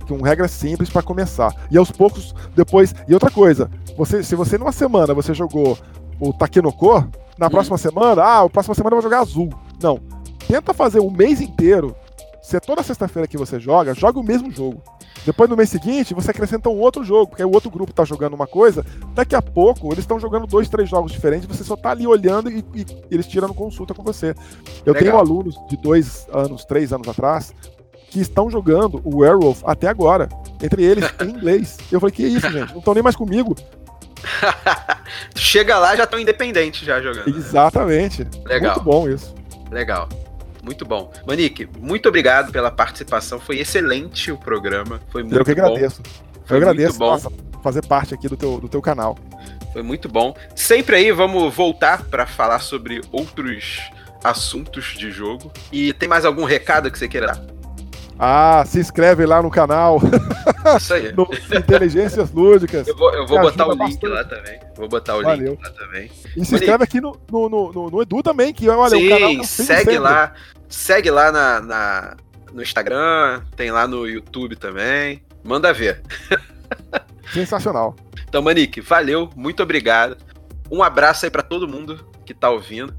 com 0.07 0.21
regras 0.21 0.51
simples 0.51 0.89
para 0.89 1.01
começar. 1.01 1.53
E 1.69 1.77
aos 1.77 1.91
poucos, 1.91 2.33
depois. 2.55 2.95
E 3.09 3.13
outra 3.13 3.29
coisa, 3.29 3.69
você, 3.97 4.23
se 4.23 4.33
você 4.33 4.57
numa 4.57 4.71
semana 4.71 5.13
você 5.13 5.33
jogou 5.33 5.77
o 6.21 6.31
Takenoko, 6.31 7.09
na 7.37 7.47
hum. 7.47 7.49
próxima 7.49 7.77
semana, 7.77 8.23
ah, 8.23 8.43
a 8.43 8.49
próxima 8.49 8.73
semana 8.73 8.95
eu 8.95 9.01
vou 9.01 9.09
jogar 9.09 9.19
azul. 9.19 9.49
Não. 9.81 9.99
Tenta 10.47 10.73
fazer 10.73 10.99
o 10.99 11.11
mês 11.11 11.41
inteiro. 11.41 11.93
Se 12.41 12.55
é 12.55 12.59
toda 12.61 12.83
sexta-feira 12.83 13.27
que 13.27 13.37
você 13.37 13.59
joga, 13.59 13.93
joga 13.93 14.17
o 14.17 14.23
mesmo 14.23 14.49
jogo. 14.49 14.81
Depois 15.25 15.49
no 15.49 15.55
mês 15.55 15.69
seguinte, 15.69 16.13
você 16.13 16.31
acrescenta 16.31 16.69
um 16.69 16.79
outro 16.79 17.03
jogo, 17.03 17.27
porque 17.27 17.43
o 17.43 17.51
outro 17.51 17.69
grupo 17.69 17.91
está 17.91 18.03
jogando 18.03 18.33
uma 18.33 18.47
coisa. 18.47 18.85
Daqui 19.13 19.35
a 19.35 19.41
pouco, 19.41 19.87
eles 19.87 19.99
estão 19.99 20.19
jogando 20.19 20.45
dois, 20.45 20.67
três 20.67 20.89
jogos 20.89 21.11
diferentes, 21.11 21.47
você 21.47 21.63
só 21.63 21.75
está 21.75 21.91
ali 21.91 22.05
olhando 22.05 22.51
e, 22.51 22.63
e, 22.75 22.85
eles 23.09 23.25
tirando 23.27 23.53
consulta 23.53 23.93
com 23.93 24.03
você. 24.03 24.35
Eu 24.85 24.93
Legal. 24.93 25.01
tenho 25.01 25.17
alunos 25.17 25.55
de 25.69 25.77
dois 25.77 26.27
anos, 26.31 26.65
três 26.65 26.91
anos 26.91 27.07
atrás, 27.07 27.53
que 28.09 28.19
estão 28.19 28.49
jogando 28.49 29.01
o 29.03 29.19
Werewolf 29.19 29.61
até 29.65 29.87
agora. 29.87 30.27
Entre 30.61 30.83
eles, 30.83 31.05
em 31.21 31.29
inglês. 31.29 31.77
Eu 31.91 31.99
falei, 31.99 32.13
que 32.13 32.23
isso, 32.23 32.49
gente? 32.51 32.71
Não 32.71 32.79
estão 32.79 32.93
nem 32.93 33.03
mais 33.03 33.15
comigo. 33.15 33.55
Chega 35.35 35.77
lá 35.77 35.95
já 35.95 36.03
estão 36.05 36.19
independentes 36.19 36.85
já 36.85 37.01
jogando. 37.01 37.27
Exatamente. 37.29 38.27
Legal. 38.45 38.75
Muito 38.75 38.85
bom 38.85 39.09
isso. 39.09 39.33
Legal 39.69 40.07
muito 40.63 40.85
bom. 40.85 41.11
Manique, 41.27 41.67
muito 41.77 42.07
obrigado 42.07 42.51
pela 42.51 42.71
participação. 42.71 43.39
Foi 43.39 43.59
excelente 43.59 44.31
o 44.31 44.37
programa. 44.37 45.01
Foi 45.09 45.21
muito 45.21 45.35
Eu 45.35 45.45
que 45.45 45.53
bom. 45.53 45.61
agradeço. 45.61 46.01
Foi 46.45 46.57
Eu 46.57 46.61
agradeço 46.61 46.97
bom. 46.97 47.11
Nossa, 47.11 47.31
fazer 47.61 47.85
parte 47.85 48.13
aqui 48.13 48.29
do 48.29 48.37
teu, 48.37 48.59
do 48.59 48.69
teu 48.69 48.81
canal. 48.81 49.17
Foi 49.73 49.81
muito 49.83 50.07
bom. 50.07 50.35
Sempre 50.55 50.95
aí 50.95 51.11
vamos 51.11 51.53
voltar 51.53 52.05
para 52.05 52.25
falar 52.25 52.59
sobre 52.59 53.01
outros 53.11 53.81
assuntos 54.23 54.95
de 54.97 55.11
jogo. 55.11 55.51
E 55.71 55.91
tem 55.93 56.07
mais 56.07 56.23
algum 56.23 56.45
recado 56.45 56.89
que 56.89 56.97
você 56.97 57.07
queira 57.07 57.27
dar? 57.27 57.52
Ah, 58.17 58.63
se 58.65 58.79
inscreve 58.79 59.25
lá 59.25 59.41
no 59.41 59.49
canal. 59.49 59.99
Isso 60.77 60.93
aí. 60.93 61.13
no 61.13 61.27
Inteligências 61.57 62.31
Lúdicas. 62.31 62.87
Eu 62.87 62.95
vou, 62.95 63.13
eu 63.13 63.27
vou 63.27 63.39
botar 63.41 63.67
o 63.67 63.71
link 63.71 63.79
bastante. 63.79 64.07
lá 64.07 64.23
também. 64.23 64.59
Vou 64.75 64.87
botar 64.87 65.17
o 65.17 65.23
Valeu. 65.23 65.51
link 65.51 65.63
lá 65.63 65.69
também. 65.71 66.11
E 66.37 66.45
se 66.45 66.55
inscreve 66.55 66.83
aqui 66.83 67.01
no, 67.01 67.17
no, 67.31 67.49
no, 67.49 67.89
no, 67.89 68.01
Edu 68.01 68.21
também, 68.21 68.53
que 68.53 68.69
olha, 68.69 68.97
Sim, 68.97 69.07
o 69.07 69.09
canal 69.09 69.37
tá 69.37 69.43
segue 69.43 69.79
sempre. 69.79 69.99
lá. 69.99 70.33
Segue 70.69 71.11
lá 71.11 71.31
na, 71.31 71.61
na, 71.61 72.17
no 72.53 72.61
Instagram, 72.61 73.41
tem 73.55 73.71
lá 73.71 73.87
no 73.87 74.07
YouTube 74.07 74.55
também. 74.55 75.23
Manda 75.43 75.73
ver. 75.73 76.01
Sensacional. 77.33 77.95
Então, 78.27 78.41
Manique, 78.41 78.81
valeu, 78.81 79.29
muito 79.35 79.61
obrigado. 79.61 80.17
Um 80.71 80.81
abraço 80.81 81.25
aí 81.25 81.31
para 81.31 81.43
todo 81.43 81.67
mundo 81.67 82.03
que 82.25 82.33
tá 82.33 82.49
ouvindo. 82.49 82.93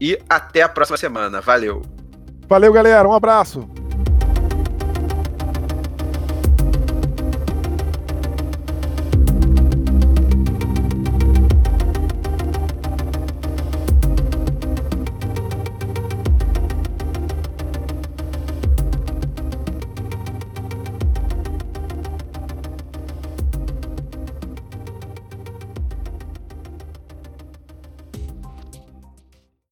E 0.00 0.18
até 0.28 0.62
a 0.62 0.68
próxima 0.68 0.98
semana. 0.98 1.40
Valeu. 1.40 1.82
Valeu, 2.46 2.72
galera. 2.72 3.08
Um 3.08 3.14
abraço. 3.14 3.85